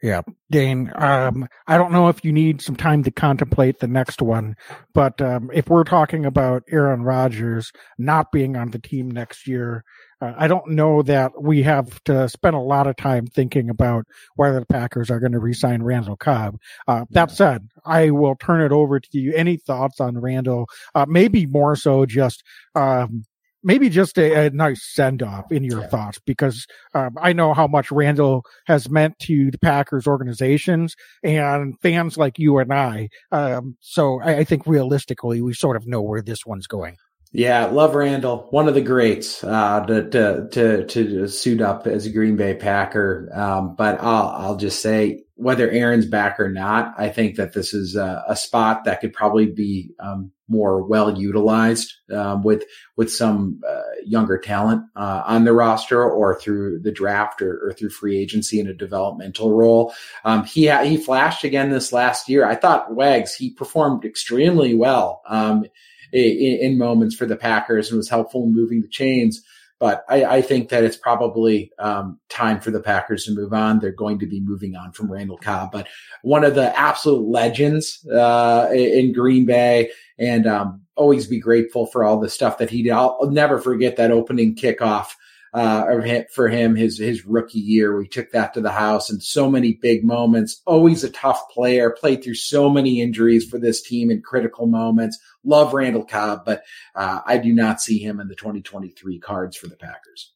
Yeah, 0.00 0.22
Dane. 0.48 0.92
Um, 0.94 1.48
I 1.66 1.76
don't 1.76 1.90
know 1.90 2.08
if 2.08 2.24
you 2.24 2.32
need 2.32 2.62
some 2.62 2.76
time 2.76 3.02
to 3.02 3.10
contemplate 3.10 3.80
the 3.80 3.88
next 3.88 4.22
one, 4.22 4.54
but 4.94 5.20
um, 5.20 5.50
if 5.52 5.68
we're 5.68 5.82
talking 5.82 6.24
about 6.24 6.62
Aaron 6.70 7.02
Rodgers 7.02 7.72
not 7.98 8.30
being 8.30 8.56
on 8.56 8.70
the 8.70 8.78
team 8.78 9.10
next 9.10 9.48
year, 9.48 9.84
uh, 10.20 10.34
I 10.36 10.46
don't 10.46 10.70
know 10.70 11.02
that 11.02 11.42
we 11.42 11.64
have 11.64 12.02
to 12.04 12.28
spend 12.28 12.54
a 12.54 12.60
lot 12.60 12.86
of 12.86 12.96
time 12.96 13.26
thinking 13.26 13.70
about 13.70 14.04
whether 14.36 14.60
the 14.60 14.66
Packers 14.66 15.10
are 15.10 15.18
going 15.18 15.32
to 15.32 15.40
re-sign 15.40 15.82
Randall 15.82 16.16
Cobb. 16.16 16.58
Uh, 16.86 17.04
that 17.10 17.32
said, 17.32 17.68
I 17.84 18.10
will 18.10 18.36
turn 18.36 18.60
it 18.60 18.72
over 18.72 19.00
to 19.00 19.18
you. 19.18 19.32
Any 19.34 19.56
thoughts 19.56 20.00
on 20.00 20.18
Randall? 20.18 20.66
Uh, 20.94 21.06
maybe 21.08 21.46
more 21.46 21.74
so 21.74 22.06
just 22.06 22.44
um, 22.76 23.24
maybe 23.62 23.88
just 23.88 24.18
a, 24.18 24.46
a 24.46 24.50
nice 24.50 24.82
send 24.94 25.22
off 25.22 25.50
in 25.50 25.64
your 25.64 25.80
yeah. 25.80 25.88
thoughts 25.88 26.18
because 26.24 26.66
um, 26.94 27.16
I 27.20 27.32
know 27.32 27.54
how 27.54 27.66
much 27.66 27.90
Randall 27.90 28.44
has 28.66 28.88
meant 28.88 29.18
to 29.20 29.50
the 29.50 29.58
Packers 29.58 30.06
organizations 30.06 30.94
and 31.22 31.74
fans 31.80 32.16
like 32.16 32.38
you 32.38 32.58
and 32.58 32.72
I. 32.72 33.08
Um, 33.32 33.76
so 33.80 34.20
I, 34.20 34.38
I, 34.38 34.44
think 34.44 34.66
realistically, 34.66 35.40
we 35.40 35.54
sort 35.54 35.76
of 35.76 35.86
know 35.86 36.02
where 36.02 36.22
this 36.22 36.46
one's 36.46 36.66
going. 36.66 36.96
Yeah, 37.30 37.66
love 37.66 37.94
Randall, 37.94 38.46
one 38.50 38.68
of 38.68 38.74
the 38.74 38.80
greats 38.80 39.44
uh, 39.44 39.84
to, 39.86 40.08
to, 40.08 40.48
to 40.50 40.86
to 40.86 41.28
suit 41.28 41.60
up 41.60 41.86
as 41.86 42.06
a 42.06 42.10
Green 42.10 42.36
Bay 42.36 42.54
Packer. 42.54 43.28
Um, 43.34 43.74
but 43.76 44.02
I'll 44.02 44.28
I'll 44.28 44.56
just 44.56 44.80
say 44.80 45.24
whether 45.38 45.70
Aaron's 45.70 46.04
back 46.04 46.40
or 46.40 46.50
not, 46.50 46.94
I 46.98 47.10
think 47.10 47.36
that 47.36 47.52
this 47.52 47.72
is 47.72 47.94
a, 47.94 48.24
a 48.28 48.34
spot 48.34 48.84
that 48.84 49.00
could 49.00 49.12
probably 49.12 49.46
be 49.46 49.92
um, 50.00 50.32
more 50.48 50.82
well 50.82 51.16
utilized 51.16 51.94
um, 52.12 52.42
with 52.42 52.64
with 52.96 53.12
some 53.12 53.60
uh, 53.66 53.82
younger 54.04 54.36
talent 54.36 54.82
uh, 54.96 55.22
on 55.24 55.44
the 55.44 55.52
roster 55.52 56.02
or 56.02 56.40
through 56.40 56.80
the 56.80 56.90
draft 56.90 57.40
or, 57.40 57.68
or, 57.68 57.72
through 57.72 57.90
free 57.90 58.18
agency 58.18 58.58
in 58.58 58.66
a 58.66 58.74
developmental 58.74 59.52
role. 59.52 59.94
Um, 60.24 60.44
he 60.44 60.66
ha- 60.66 60.82
he 60.82 60.96
flashed 60.96 61.44
again 61.44 61.70
this 61.70 61.92
last 61.92 62.28
year. 62.28 62.44
I 62.44 62.56
thought 62.56 62.92
Wags 62.92 63.36
he 63.36 63.50
performed 63.50 64.04
extremely 64.04 64.74
well 64.74 65.22
um, 65.28 65.66
in, 66.12 66.58
in, 66.60 66.78
moments 66.78 67.14
for 67.14 67.26
the 67.26 67.36
Packers 67.36 67.90
and 67.90 67.96
was 67.96 68.08
helpful 68.08 68.42
in 68.42 68.54
moving 68.54 68.82
the 68.82 68.88
chains. 68.88 69.44
But 69.78 70.04
I, 70.08 70.24
I 70.24 70.42
think 70.42 70.70
that 70.70 70.82
it's 70.82 70.96
probably 70.96 71.70
um, 71.78 72.18
time 72.28 72.60
for 72.60 72.70
the 72.72 72.80
Packers 72.80 73.24
to 73.24 73.34
move 73.34 73.52
on. 73.52 73.78
They're 73.78 73.92
going 73.92 74.18
to 74.18 74.26
be 74.26 74.40
moving 74.40 74.74
on 74.74 74.90
from 74.92 75.10
Randall 75.10 75.38
Cobb, 75.38 75.70
but 75.70 75.86
one 76.22 76.44
of 76.44 76.56
the 76.56 76.76
absolute 76.78 77.28
legends 77.28 78.04
uh, 78.08 78.68
in 78.72 79.12
Green 79.12 79.46
Bay, 79.46 79.90
and 80.18 80.46
um, 80.46 80.82
always 80.96 81.26
be 81.28 81.38
grateful 81.38 81.86
for 81.86 82.04
all 82.04 82.18
the 82.18 82.28
stuff 82.28 82.58
that 82.58 82.70
he 82.70 82.82
did. 82.82 82.90
I'll, 82.90 83.16
I'll 83.22 83.30
never 83.30 83.60
forget 83.60 83.96
that 83.96 84.10
opening 84.10 84.56
kickoff 84.56 85.12
uh, 85.54 85.84
for 86.32 86.48
him 86.48 86.74
his 86.74 86.98
his 86.98 87.24
rookie 87.24 87.58
year. 87.58 87.96
We 87.96 88.08
took 88.08 88.30
that 88.32 88.54
to 88.54 88.60
the 88.60 88.70
house 88.70 89.10
and 89.10 89.22
so 89.22 89.50
many 89.50 89.74
big 89.74 90.04
moments. 90.04 90.62
Always 90.66 91.04
a 91.04 91.10
tough 91.10 91.42
player. 91.50 91.90
Played 91.90 92.22
through 92.22 92.34
so 92.34 92.68
many 92.68 93.00
injuries 93.00 93.48
for 93.48 93.58
this 93.58 93.82
team 93.82 94.10
in 94.10 94.22
critical 94.22 94.66
moments. 94.66 95.18
Love 95.44 95.72
Randall 95.72 96.04
Cobb, 96.04 96.44
but 96.44 96.62
uh, 96.94 97.20
I 97.26 97.38
do 97.38 97.52
not 97.52 97.80
see 97.80 97.98
him 97.98 98.20
in 98.20 98.28
the 98.28 98.34
2023 98.34 99.18
cards 99.20 99.56
for 99.56 99.68
the 99.68 99.76
Packers. 99.76 100.32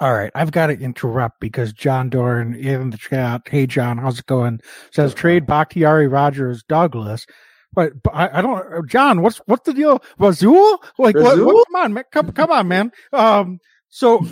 All 0.00 0.12
right, 0.12 0.32
I've 0.34 0.50
got 0.50 0.68
to 0.68 0.78
interrupt 0.78 1.38
because 1.38 1.72
John 1.72 2.10
Doran 2.10 2.54
in 2.54 2.90
the 2.90 2.98
chat. 2.98 3.42
Hey, 3.48 3.66
John, 3.66 3.98
how's 3.98 4.18
it 4.18 4.26
going? 4.26 4.60
Says 4.90 5.14
trade 5.14 5.46
Bakhtiari 5.46 6.08
Rodgers 6.08 6.64
Douglas. 6.64 7.26
But, 7.72 7.92
I, 8.12 8.38
I, 8.38 8.42
don't, 8.42 8.88
John. 8.88 9.22
What's 9.22 9.38
what's 9.46 9.66
the 9.66 9.74
deal? 9.74 10.02
Rasul? 10.18 10.82
Like, 10.98 11.16
What, 11.16 11.38
what, 11.44 11.66
come 11.66 11.82
on, 11.82 11.92
man. 11.94 12.04
Come, 12.10 12.32
come 12.32 12.50
on, 12.50 12.68
man. 12.68 12.92
Um, 13.12 13.58
so, 13.94 14.26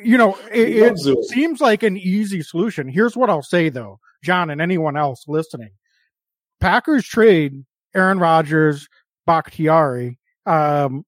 you 0.00 0.16
know, 0.16 0.38
it, 0.52 0.68
it 0.68 1.24
seems 1.24 1.60
like 1.60 1.82
an 1.82 1.96
easy 1.96 2.40
solution. 2.40 2.86
Here's 2.86 3.16
what 3.16 3.28
I'll 3.28 3.42
say 3.42 3.68
though, 3.68 3.98
John 4.22 4.48
and 4.48 4.60
anyone 4.60 4.96
else 4.96 5.24
listening. 5.26 5.70
Packers 6.60 7.04
trade 7.04 7.64
Aaron 7.96 8.20
Rodgers, 8.20 8.88
Bakhtiari. 9.26 10.20
Um, 10.46 11.04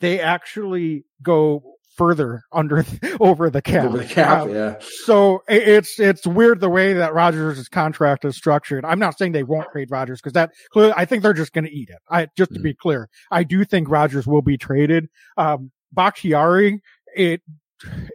they 0.00 0.18
actually 0.18 1.04
go 1.22 1.62
further 1.94 2.42
under 2.52 2.84
over 3.20 3.48
the 3.48 3.62
cap. 3.62 3.84
Over 3.84 3.98
the 3.98 4.06
cap, 4.06 4.42
um, 4.42 4.50
yeah. 4.52 4.74
So 4.80 5.44
it's 5.46 6.00
it's 6.00 6.26
weird 6.26 6.58
the 6.58 6.68
way 6.68 6.94
that 6.94 7.14
Rodgers' 7.14 7.68
contract 7.68 8.24
is 8.24 8.36
structured. 8.36 8.84
I'm 8.84 8.98
not 8.98 9.18
saying 9.18 9.32
they 9.32 9.44
won't 9.44 9.70
trade 9.70 9.92
Rodgers 9.92 10.20
because 10.20 10.32
that 10.32 10.50
clearly 10.70 10.94
I 10.96 11.04
think 11.04 11.22
they're 11.22 11.32
just 11.32 11.52
going 11.52 11.64
to 11.64 11.72
eat 11.72 11.90
it. 11.90 11.98
I 12.10 12.26
just 12.36 12.50
to 12.50 12.56
mm-hmm. 12.56 12.64
be 12.64 12.74
clear, 12.74 13.08
I 13.30 13.44
do 13.44 13.64
think 13.64 13.88
Rodgers 13.88 14.26
will 14.26 14.42
be 14.42 14.58
traded. 14.58 15.08
Um, 15.36 15.70
Bakhtiari 15.92 16.82
it 17.16 17.42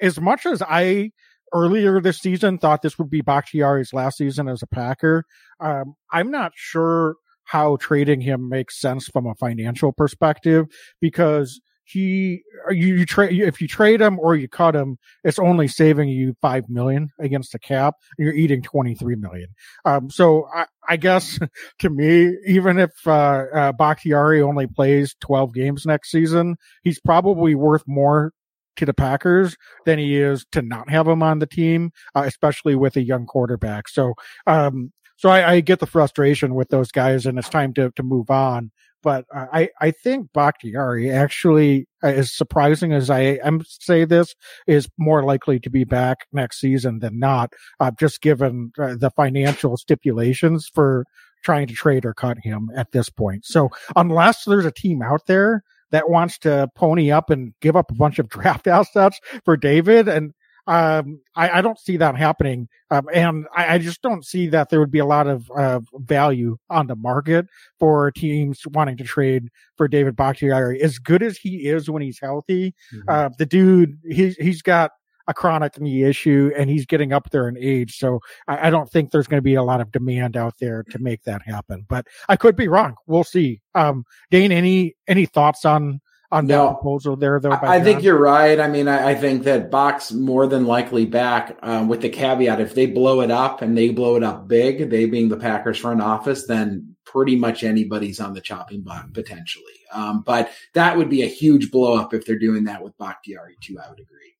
as 0.01 0.19
much 0.19 0.45
as 0.45 0.61
I 0.61 1.11
earlier 1.53 1.99
this 1.99 2.19
season 2.19 2.57
thought 2.57 2.81
this 2.81 2.97
would 2.97 3.09
be 3.09 3.21
Bakhtiari's 3.21 3.93
last 3.93 4.17
season 4.17 4.47
as 4.47 4.61
a 4.61 4.67
Packer, 4.67 5.25
um, 5.59 5.95
I'm 6.11 6.31
not 6.31 6.53
sure 6.55 7.15
how 7.45 7.75
trading 7.77 8.21
him 8.21 8.47
makes 8.47 8.79
sense 8.79 9.07
from 9.07 9.25
a 9.25 9.35
financial 9.35 9.91
perspective 9.91 10.67
because 11.01 11.59
he 11.83 12.43
you, 12.69 12.95
you 12.95 13.05
trade 13.05 13.37
if 13.41 13.59
you 13.59 13.67
trade 13.67 13.99
him 13.99 14.17
or 14.19 14.35
you 14.35 14.47
cut 14.47 14.75
him, 14.75 14.97
it's 15.23 15.39
only 15.39 15.67
saving 15.67 16.09
you 16.09 16.35
five 16.41 16.69
million 16.69 17.09
against 17.19 17.51
the 17.51 17.59
cap. 17.59 17.95
you're 18.17 18.33
eating 18.33 18.61
twenty 18.61 18.95
three 18.95 19.15
million. 19.15 19.49
Um, 19.83 20.09
so 20.09 20.47
I, 20.53 20.65
I, 20.87 20.95
guess 20.95 21.39
to 21.79 21.89
me, 21.89 22.37
even 22.45 22.79
if 22.79 22.91
uh, 23.05 23.45
uh, 23.53 23.71
Bakhtiari 23.73 24.41
only 24.41 24.67
plays 24.67 25.15
twelve 25.19 25.53
games 25.53 25.85
next 25.85 26.11
season, 26.11 26.55
he's 26.83 26.99
probably 27.01 27.55
worth 27.55 27.83
more 27.87 28.31
to 28.77 28.85
the 28.85 28.93
Packers 28.93 29.57
than 29.85 29.99
he 29.99 30.17
is 30.17 30.45
to 30.51 30.61
not 30.61 30.89
have 30.89 31.07
him 31.07 31.23
on 31.23 31.39
the 31.39 31.45
team, 31.45 31.91
uh, 32.15 32.23
especially 32.25 32.75
with 32.75 32.95
a 32.95 33.01
young 33.01 33.25
quarterback. 33.25 33.87
So, 33.87 34.13
um, 34.47 34.91
so 35.17 35.29
I, 35.29 35.51
I, 35.51 35.59
get 35.61 35.79
the 35.79 35.85
frustration 35.85 36.55
with 36.55 36.69
those 36.69 36.91
guys, 36.91 37.25
and 37.25 37.37
it's 37.37 37.49
time 37.49 37.73
to 37.75 37.91
to 37.91 38.03
move 38.03 38.31
on. 38.31 38.71
But 39.03 39.25
uh, 39.35 39.47
I 39.51 39.69
I 39.79 39.91
think 39.91 40.33
Bakhtiari 40.33 41.11
actually, 41.11 41.87
uh, 42.03 42.07
as 42.07 42.35
surprising 42.35 42.93
as 42.93 43.09
I 43.09 43.39
am 43.43 43.61
say 43.67 44.05
this, 44.05 44.35
is 44.67 44.89
more 44.97 45.23
likely 45.23 45.59
to 45.59 45.69
be 45.69 45.83
back 45.83 46.27
next 46.31 46.59
season 46.59 46.99
than 46.99 47.19
not. 47.19 47.53
Uh, 47.79 47.91
just 47.99 48.21
given 48.21 48.71
uh, 48.79 48.95
the 48.95 49.11
financial 49.11 49.77
stipulations 49.77 50.69
for 50.73 51.05
trying 51.43 51.67
to 51.67 51.73
trade 51.73 52.05
or 52.05 52.13
cut 52.13 52.37
him 52.43 52.69
at 52.75 52.91
this 52.91 53.09
point. 53.09 53.45
So 53.45 53.69
unless 53.95 54.45
there's 54.45 54.65
a 54.65 54.71
team 54.71 55.01
out 55.01 55.25
there 55.27 55.63
that 55.91 56.09
wants 56.09 56.37
to 56.39 56.69
pony 56.75 57.11
up 57.11 57.29
and 57.29 57.53
give 57.61 57.75
up 57.75 57.91
a 57.91 57.95
bunch 57.95 58.19
of 58.19 58.29
draft 58.29 58.67
assets 58.67 59.19
for 59.45 59.55
David. 59.55 60.07
And 60.07 60.33
um, 60.67 61.21
I, 61.35 61.57
I, 61.57 61.61
don't 61.61 61.79
see 61.79 61.97
that 61.97 62.15
happening. 62.15 62.69
Um, 62.91 63.07
and 63.11 63.47
I, 63.55 63.75
I, 63.75 63.77
just 63.79 64.03
don't 64.03 64.23
see 64.23 64.47
that 64.49 64.69
there 64.69 64.79
would 64.79 64.91
be 64.91 64.99
a 64.99 65.05
lot 65.05 65.25
of 65.25 65.49
uh, 65.57 65.79
value 65.95 66.57
on 66.69 66.85
the 66.85 66.95
market 66.95 67.47
for 67.79 68.11
teams 68.11 68.61
wanting 68.67 68.95
to 68.97 69.03
trade 69.03 69.49
for 69.75 69.87
David 69.87 70.15
Bakhtiari. 70.15 70.79
As 70.79 70.99
good 70.99 71.23
as 71.23 71.37
he 71.37 71.67
is 71.67 71.89
when 71.89 72.03
he's 72.03 72.19
healthy, 72.19 72.75
mm-hmm. 72.93 73.09
uh, 73.09 73.29
the 73.39 73.45
dude, 73.47 73.97
he's, 74.07 74.35
he's 74.35 74.61
got 74.61 74.91
a 75.31 75.33
chronic 75.33 75.79
knee 75.81 76.03
issue 76.03 76.51
and 76.55 76.69
he's 76.69 76.85
getting 76.85 77.11
up 77.11 77.31
there 77.31 77.49
in 77.49 77.57
age. 77.57 77.97
So 77.97 78.19
I, 78.47 78.67
I 78.67 78.69
don't 78.69 78.89
think 78.89 79.09
there's 79.09 79.27
going 79.27 79.39
to 79.39 79.41
be 79.41 79.55
a 79.55 79.63
lot 79.63 79.81
of 79.81 79.91
demand 79.91 80.37
out 80.37 80.53
there 80.59 80.83
to 80.91 80.99
make 80.99 81.23
that 81.23 81.41
happen, 81.43 81.85
but 81.89 82.05
I 82.29 82.35
could 82.35 82.55
be 82.55 82.67
wrong. 82.67 82.95
We'll 83.07 83.23
see. 83.23 83.61
Um, 83.73 84.05
Dane, 84.29 84.51
any, 84.51 84.95
any 85.07 85.25
thoughts 85.25 85.65
on, 85.65 86.01
on 86.31 86.47
No. 86.47 86.67
that 86.67 86.73
proposal 86.75 87.15
there 87.15 87.39
though? 87.39 87.49
by 87.49 87.57
I 87.57 87.75
I 87.75 87.81
think 87.83 88.03
you're 88.03 88.17
right. 88.19 88.59
I 88.59 88.67
mean, 88.67 88.87
I, 88.87 89.09
I 89.09 89.15
think 89.15 89.43
that 89.43 89.71
Bach's 89.71 90.11
more 90.13 90.47
than 90.47 90.65
likely 90.65 91.05
back 91.05 91.57
um, 91.61 91.87
with 91.89 92.01
the 92.01 92.09
caveat 92.09 92.61
if 92.61 92.75
they 92.75 92.85
blow 92.85 93.21
it 93.21 93.31
up 93.31 93.61
and 93.61 93.77
they 93.77 93.89
blow 93.89 94.15
it 94.15 94.23
up 94.23 94.47
big, 94.47 94.89
they 94.89 95.05
being 95.05 95.29
the 95.29 95.37
Packers 95.37 95.77
front 95.77 96.01
office, 96.01 96.45
then 96.47 96.95
pretty 97.03 97.35
much 97.35 97.63
anybody's 97.63 98.21
on 98.21 98.33
the 98.33 98.39
chopping 98.39 98.81
block 98.81 99.13
potentially. 99.13 99.65
Um, 99.91 100.21
but 100.25 100.49
that 100.73 100.95
would 100.95 101.09
be 101.09 101.23
a 101.23 101.27
huge 101.27 101.69
blow 101.69 101.97
up 101.97 102.13
if 102.13 102.25
they're 102.25 102.39
doing 102.39 102.63
that 102.65 102.81
with 102.81 102.97
Bakhtiari 102.97 103.57
too. 103.59 103.77
I 103.83 103.89
would 103.89 103.99
agree. 103.99 104.30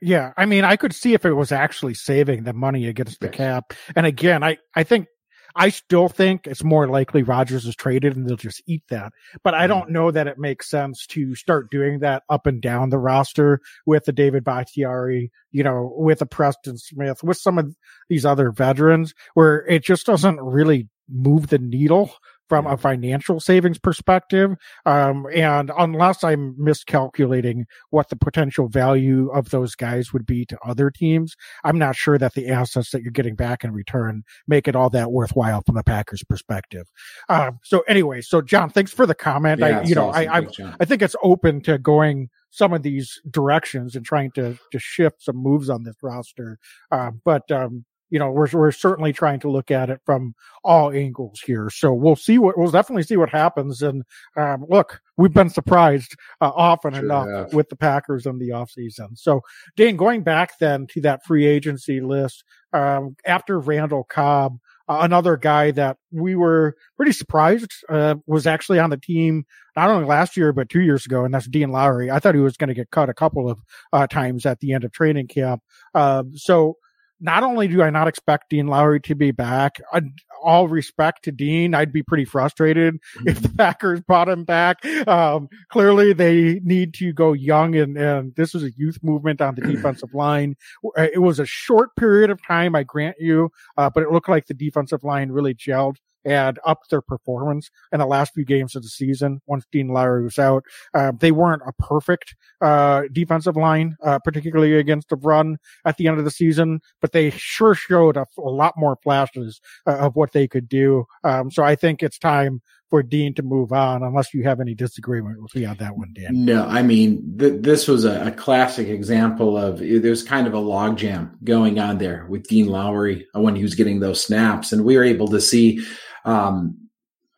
Yeah, 0.00 0.32
I 0.36 0.46
mean, 0.46 0.64
I 0.64 0.76
could 0.76 0.94
see 0.94 1.14
if 1.14 1.24
it 1.24 1.32
was 1.32 1.52
actually 1.52 1.94
saving 1.94 2.44
the 2.44 2.52
money 2.52 2.86
against 2.86 3.20
the 3.20 3.26
Yes. 3.26 3.36
cap. 3.36 3.72
And 3.96 4.06
again, 4.06 4.42
I 4.42 4.58
I 4.74 4.82
think 4.82 5.06
I 5.54 5.68
still 5.68 6.08
think 6.08 6.46
it's 6.46 6.64
more 6.64 6.88
likely 6.88 7.22
Rodgers 7.22 7.66
is 7.66 7.76
traded 7.76 8.16
and 8.16 8.26
they'll 8.26 8.36
just 8.36 8.62
eat 8.66 8.82
that. 8.88 9.12
But 9.44 9.54
I 9.54 9.60
mm-hmm. 9.60 9.68
don't 9.68 9.90
know 9.90 10.10
that 10.10 10.26
it 10.26 10.38
makes 10.38 10.70
sense 10.70 11.06
to 11.08 11.34
start 11.34 11.70
doing 11.70 12.00
that 12.00 12.22
up 12.28 12.46
and 12.46 12.60
down 12.60 12.90
the 12.90 12.98
roster 12.98 13.60
with 13.86 14.04
the 14.04 14.12
David 14.12 14.44
Bakhtiari, 14.44 15.30
you 15.50 15.62
know, 15.62 15.92
with 15.96 16.20
the 16.20 16.26
Preston 16.26 16.78
Smith, 16.78 17.22
with 17.22 17.36
some 17.36 17.58
of 17.58 17.74
these 18.08 18.24
other 18.24 18.50
veterans, 18.50 19.14
where 19.34 19.66
it 19.66 19.84
just 19.84 20.06
doesn't 20.06 20.40
really 20.40 20.88
move 21.08 21.48
the 21.48 21.58
needle 21.58 22.14
from 22.48 22.66
a 22.66 22.76
financial 22.76 23.40
savings 23.40 23.78
perspective. 23.78 24.54
Um, 24.84 25.26
and 25.32 25.70
unless 25.76 26.22
I'm 26.22 26.54
miscalculating 26.58 27.66
what 27.90 28.08
the 28.08 28.16
potential 28.16 28.68
value 28.68 29.30
of 29.30 29.50
those 29.50 29.74
guys 29.74 30.12
would 30.12 30.26
be 30.26 30.44
to 30.46 30.58
other 30.66 30.90
teams, 30.90 31.34
I'm 31.64 31.78
not 31.78 31.96
sure 31.96 32.18
that 32.18 32.34
the 32.34 32.48
assets 32.48 32.90
that 32.90 33.02
you're 33.02 33.10
getting 33.10 33.36
back 33.36 33.64
in 33.64 33.72
return 33.72 34.22
make 34.46 34.68
it 34.68 34.76
all 34.76 34.90
that 34.90 35.12
worthwhile 35.12 35.62
from 35.64 35.76
the 35.76 35.84
Packers 35.84 36.22
perspective. 36.28 36.86
Um, 37.28 37.58
so 37.62 37.80
anyway, 37.88 38.20
so 38.20 38.42
John, 38.42 38.70
thanks 38.70 38.92
for 38.92 39.06
the 39.06 39.14
comment. 39.14 39.60
Yeah, 39.60 39.80
I, 39.80 39.82
you 39.84 39.94
know, 39.94 40.10
awesome. 40.10 40.28
I, 40.30 40.70
I, 40.70 40.74
I 40.80 40.84
think 40.84 41.02
it's 41.02 41.16
open 41.22 41.60
to 41.62 41.78
going 41.78 42.28
some 42.50 42.74
of 42.74 42.82
these 42.82 43.20
directions 43.30 43.96
and 43.96 44.04
trying 44.04 44.30
to 44.32 44.58
to 44.70 44.78
shift 44.78 45.22
some 45.22 45.36
moves 45.36 45.70
on 45.70 45.84
this 45.84 45.96
roster. 46.02 46.58
Uh, 46.90 47.10
but 47.24 47.50
um, 47.50 47.84
you 48.12 48.18
know, 48.18 48.30
we're 48.30 48.46
we're 48.52 48.70
certainly 48.72 49.10
trying 49.10 49.40
to 49.40 49.50
look 49.50 49.70
at 49.70 49.88
it 49.88 49.98
from 50.04 50.34
all 50.62 50.92
angles 50.92 51.40
here. 51.40 51.70
So 51.70 51.94
we'll 51.94 52.14
see 52.14 52.36
what 52.36 52.58
we'll 52.58 52.70
definitely 52.70 53.04
see 53.04 53.16
what 53.16 53.30
happens. 53.30 53.80
And 53.80 54.04
um, 54.36 54.66
look, 54.68 55.00
we've 55.16 55.32
been 55.32 55.48
surprised 55.48 56.14
uh, 56.42 56.52
often 56.54 56.92
Sure 56.92 57.04
enough 57.04 57.28
have. 57.28 57.54
with 57.54 57.70
the 57.70 57.76
Packers 57.76 58.26
in 58.26 58.38
the 58.38 58.50
offseason. 58.50 59.16
So 59.16 59.40
Dane, 59.76 59.96
going 59.96 60.22
back 60.22 60.58
then 60.58 60.86
to 60.88 61.00
that 61.00 61.24
free 61.24 61.46
agency 61.46 62.02
list 62.02 62.44
um, 62.74 63.16
after 63.26 63.58
Randall 63.58 64.04
Cobb. 64.04 64.58
Uh, 64.88 64.98
another 65.02 65.36
guy 65.36 65.70
that 65.70 65.96
we 66.10 66.34
were 66.34 66.76
pretty 66.96 67.12
surprised 67.12 67.70
uh, 67.88 68.16
was 68.26 68.48
actually 68.48 68.80
on 68.80 68.90
the 68.90 68.96
team 68.96 69.46
not 69.76 69.88
only 69.88 70.04
last 70.04 70.36
year 70.36 70.52
but 70.52 70.68
two 70.68 70.80
years 70.80 71.06
ago, 71.06 71.24
and 71.24 71.32
that's 71.32 71.46
Dean 71.46 71.70
Lowry. 71.70 72.10
I 72.10 72.18
thought 72.18 72.34
he 72.34 72.40
was 72.40 72.56
going 72.56 72.68
to 72.68 72.74
get 72.74 72.90
cut 72.90 73.08
a 73.08 73.14
couple 73.14 73.48
of 73.48 73.60
uh, 73.92 74.08
times 74.08 74.44
at 74.44 74.58
the 74.58 74.72
end 74.72 74.82
of 74.82 74.90
training 74.90 75.28
camp. 75.28 75.62
Um, 75.94 76.36
so 76.36 76.76
not 77.22 77.44
only 77.44 77.68
do 77.68 77.82
I 77.82 77.90
not 77.90 78.08
expect 78.08 78.50
Dean 78.50 78.66
Lowry 78.66 79.00
to 79.02 79.14
be 79.14 79.30
back, 79.30 79.80
uh, 79.92 80.00
all 80.42 80.66
respect 80.66 81.22
to 81.24 81.32
Dean, 81.32 81.72
I'd 81.72 81.92
be 81.92 82.02
pretty 82.02 82.24
frustrated 82.24 82.98
if 83.26 83.40
the 83.40 83.48
Packers 83.48 84.00
brought 84.00 84.28
him 84.28 84.44
back. 84.44 84.84
Um, 85.06 85.48
clearly 85.70 86.12
they 86.12 86.60
need 86.64 86.94
to 86.94 87.12
go 87.12 87.32
young 87.32 87.76
and, 87.76 87.96
and 87.96 88.34
this 88.34 88.52
was 88.52 88.64
a 88.64 88.72
youth 88.72 88.98
movement 89.02 89.40
on 89.40 89.54
the 89.54 89.60
defensive 89.72 90.12
line. 90.12 90.56
It 90.96 91.22
was 91.22 91.38
a 91.38 91.46
short 91.46 91.94
period 91.96 92.30
of 92.30 92.44
time, 92.44 92.74
I 92.74 92.82
grant 92.82 93.16
you, 93.20 93.50
uh, 93.76 93.88
but 93.88 94.02
it 94.02 94.10
looked 94.10 94.28
like 94.28 94.46
the 94.46 94.54
defensive 94.54 95.04
line 95.04 95.30
really 95.30 95.54
gelled 95.54 95.96
and 96.24 96.58
upped 96.64 96.90
their 96.90 97.00
performance 97.00 97.70
in 97.92 97.98
the 97.98 98.06
last 98.06 98.34
few 98.34 98.44
games 98.44 98.76
of 98.76 98.82
the 98.82 98.88
season 98.88 99.40
once 99.46 99.64
Dean 99.72 99.88
Lowry 99.88 100.24
was 100.24 100.38
out. 100.38 100.64
Uh, 100.94 101.12
they 101.18 101.32
weren't 101.32 101.62
a 101.66 101.72
perfect 101.72 102.34
uh, 102.60 103.02
defensive 103.12 103.56
line, 103.56 103.96
uh, 104.04 104.18
particularly 104.20 104.76
against 104.76 105.08
the 105.08 105.16
run 105.16 105.58
at 105.84 105.96
the 105.96 106.06
end 106.08 106.18
of 106.18 106.24
the 106.24 106.30
season, 106.30 106.80
but 107.00 107.12
they 107.12 107.30
sure 107.30 107.74
showed 107.74 108.16
a, 108.16 108.26
a 108.38 108.40
lot 108.40 108.74
more 108.76 108.96
flashes 109.02 109.60
uh, 109.86 109.96
of 109.98 110.16
what 110.16 110.32
they 110.32 110.46
could 110.46 110.68
do. 110.68 111.04
Um, 111.24 111.50
so 111.50 111.62
I 111.62 111.74
think 111.76 112.02
it's 112.02 112.18
time 112.18 112.62
for 112.92 113.02
Dean 113.02 113.32
to 113.32 113.42
move 113.42 113.72
on, 113.72 114.02
unless 114.02 114.34
you 114.34 114.42
have 114.42 114.60
any 114.60 114.74
disagreement 114.74 115.40
with 115.40 115.54
me 115.54 115.64
on 115.64 115.78
that 115.78 115.96
one, 115.96 116.12
Dan. 116.14 116.44
No, 116.44 116.66
I 116.66 116.82
mean 116.82 117.38
th- 117.38 117.62
this 117.62 117.88
was 117.88 118.04
a, 118.04 118.26
a 118.26 118.30
classic 118.30 118.86
example 118.88 119.56
of 119.56 119.78
there's 119.78 120.22
kind 120.22 120.46
of 120.46 120.52
a 120.52 120.58
logjam 120.58 121.30
going 121.42 121.78
on 121.78 121.96
there 121.96 122.26
with 122.28 122.46
Dean 122.48 122.66
Lowry 122.66 123.26
when 123.32 123.56
he 123.56 123.62
was 123.62 123.74
getting 123.74 124.00
those 124.00 124.22
snaps, 124.22 124.72
and 124.72 124.84
we 124.84 124.98
were 124.98 125.04
able 125.04 125.28
to 125.28 125.40
see, 125.40 125.82
um, 126.24 126.88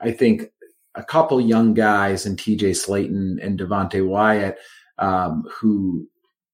I 0.00 0.12
think, 0.12 0.50
a 0.94 1.02
couple 1.02 1.40
young 1.40 1.74
guys 1.74 2.24
in 2.24 2.36
T.J. 2.36 2.70
Slaton 2.70 3.44
and 3.44 3.58
Devonte 3.58 4.06
Wyatt 4.06 4.58
um, 4.98 5.44
who 5.60 6.06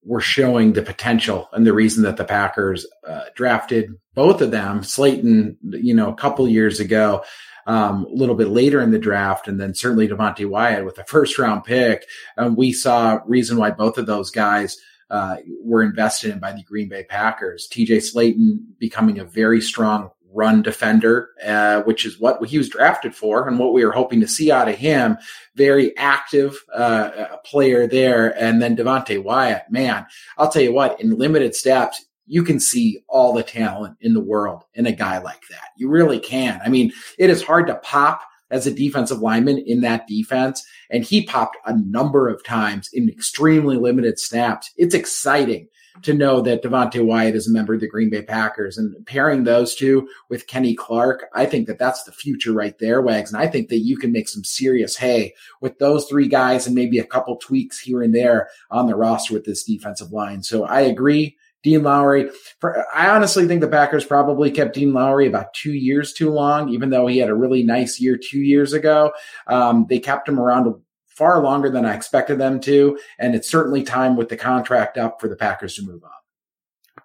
were 0.02 0.20
showing 0.20 0.72
the 0.72 0.82
potential 0.82 1.48
and 1.52 1.66
the 1.66 1.74
reason 1.74 2.04
that 2.04 2.16
the 2.16 2.24
Packers 2.24 2.86
uh, 3.06 3.24
drafted 3.34 3.90
both 4.14 4.40
of 4.40 4.50
them. 4.50 4.80
Slaton, 4.80 5.56
you 5.62 5.94
know, 5.94 6.10
a 6.10 6.16
couple 6.16 6.48
years 6.48 6.80
ago. 6.80 7.24
Um, 7.66 8.06
a 8.06 8.14
little 8.14 8.34
bit 8.34 8.48
later 8.48 8.80
in 8.80 8.90
the 8.90 8.98
draft, 8.98 9.46
and 9.46 9.60
then 9.60 9.74
certainly 9.74 10.08
Devonte 10.08 10.48
Wyatt 10.48 10.84
with 10.84 10.98
a 10.98 11.04
first 11.06 11.38
round 11.38 11.62
pick. 11.62 12.06
And 12.36 12.56
we 12.56 12.72
saw 12.72 13.20
reason 13.26 13.58
why 13.58 13.70
both 13.70 13.98
of 13.98 14.06
those 14.06 14.30
guys 14.30 14.78
uh, 15.10 15.36
were 15.62 15.82
invested 15.82 16.30
in 16.32 16.38
by 16.38 16.52
the 16.52 16.62
Green 16.62 16.88
Bay 16.88 17.04
Packers. 17.04 17.68
TJ 17.70 17.98
Slaton 17.98 18.60
becoming 18.78 19.18
a 19.18 19.24
very 19.24 19.60
strong 19.60 20.10
run 20.32 20.62
defender, 20.62 21.30
uh, 21.44 21.82
which 21.82 22.04
is 22.06 22.18
what 22.20 22.44
he 22.46 22.58
was 22.58 22.68
drafted 22.68 23.14
for 23.14 23.48
and 23.48 23.58
what 23.58 23.72
we 23.72 23.84
were 23.84 23.92
hoping 23.92 24.20
to 24.20 24.28
see 24.28 24.50
out 24.50 24.68
of 24.68 24.76
him. 24.76 25.18
Very 25.54 25.96
active 25.96 26.56
uh, 26.74 27.36
player 27.44 27.86
there. 27.86 28.38
And 28.40 28.62
then 28.62 28.76
Devonte 28.76 29.22
Wyatt, 29.22 29.64
man, 29.70 30.06
I'll 30.38 30.50
tell 30.50 30.62
you 30.62 30.72
what, 30.72 31.00
in 31.00 31.18
limited 31.18 31.54
steps, 31.54 32.04
you 32.26 32.44
can 32.44 32.60
see 32.60 33.02
all 33.08 33.32
the 33.32 33.42
talent 33.42 33.96
in 34.00 34.14
the 34.14 34.20
world 34.20 34.64
in 34.74 34.86
a 34.86 34.92
guy 34.92 35.18
like 35.18 35.42
that. 35.50 35.70
You 35.76 35.88
really 35.88 36.20
can. 36.20 36.60
I 36.64 36.68
mean, 36.68 36.92
it 37.18 37.28
is 37.28 37.42
hard 37.42 37.66
to 37.66 37.74
pop 37.76 38.22
as 38.50 38.66
a 38.66 38.74
defensive 38.74 39.20
lineman 39.20 39.58
in 39.58 39.80
that 39.80 40.06
defense. 40.06 40.64
And 40.90 41.04
he 41.04 41.24
popped 41.24 41.56
a 41.66 41.76
number 41.76 42.28
of 42.28 42.44
times 42.44 42.88
in 42.92 43.08
extremely 43.08 43.76
limited 43.76 44.18
snaps. 44.18 44.70
It's 44.76 44.94
exciting 44.94 45.68
to 46.02 46.14
know 46.14 46.40
that 46.40 46.62
Devonte 46.62 47.04
Wyatt 47.04 47.34
is 47.34 47.48
a 47.48 47.52
member 47.52 47.74
of 47.74 47.80
the 47.80 47.88
Green 47.88 48.10
Bay 48.10 48.22
Packers 48.22 48.78
and 48.78 49.04
pairing 49.06 49.44
those 49.44 49.74
two 49.74 50.08
with 50.28 50.46
Kenny 50.46 50.74
Clark. 50.74 51.26
I 51.34 51.46
think 51.46 51.66
that 51.66 51.78
that's 51.78 52.04
the 52.04 52.12
future 52.12 52.52
right 52.52 52.78
there, 52.78 53.02
Wags. 53.02 53.32
And 53.32 53.40
I 53.40 53.46
think 53.46 53.68
that 53.68 53.80
you 53.80 53.96
can 53.96 54.12
make 54.12 54.28
some 54.28 54.44
serious 54.44 54.96
hay 54.96 55.34
with 55.60 55.78
those 55.78 56.06
three 56.06 56.28
guys 56.28 56.66
and 56.66 56.74
maybe 56.74 56.98
a 56.98 57.04
couple 57.04 57.36
tweaks 57.36 57.78
here 57.78 58.02
and 58.02 58.14
there 58.14 58.48
on 58.70 58.86
the 58.86 58.96
roster 58.96 59.34
with 59.34 59.44
this 59.44 59.64
defensive 59.64 60.12
line. 60.12 60.42
So 60.42 60.64
I 60.64 60.80
agree. 60.80 61.36
Dean 61.62 61.82
Lowry. 61.82 62.30
For, 62.58 62.86
I 62.94 63.10
honestly 63.10 63.46
think 63.46 63.60
the 63.60 63.68
Packers 63.68 64.04
probably 64.04 64.50
kept 64.50 64.74
Dean 64.74 64.94
Lowry 64.94 65.26
about 65.26 65.52
two 65.52 65.72
years 65.72 66.12
too 66.12 66.30
long, 66.30 66.70
even 66.70 66.90
though 66.90 67.06
he 67.06 67.18
had 67.18 67.28
a 67.28 67.34
really 67.34 67.62
nice 67.62 68.00
year 68.00 68.16
two 68.16 68.40
years 68.40 68.72
ago. 68.72 69.12
Um, 69.46 69.86
they 69.88 69.98
kept 69.98 70.28
him 70.28 70.40
around 70.40 70.74
far 71.20 71.40
longer 71.42 71.70
than 71.70 71.84
I 71.84 71.94
expected 71.94 72.38
them 72.38 72.58
to, 72.62 72.98
and 73.18 73.34
it's 73.34 73.48
certainly 73.50 73.82
time 73.84 74.16
with 74.16 74.30
the 74.30 74.36
contract 74.38 74.96
up 74.98 75.20
for 75.20 75.28
the 75.28 75.36
Packers 75.36 75.74
to 75.76 75.82
move 75.82 76.02
on. 76.02 76.10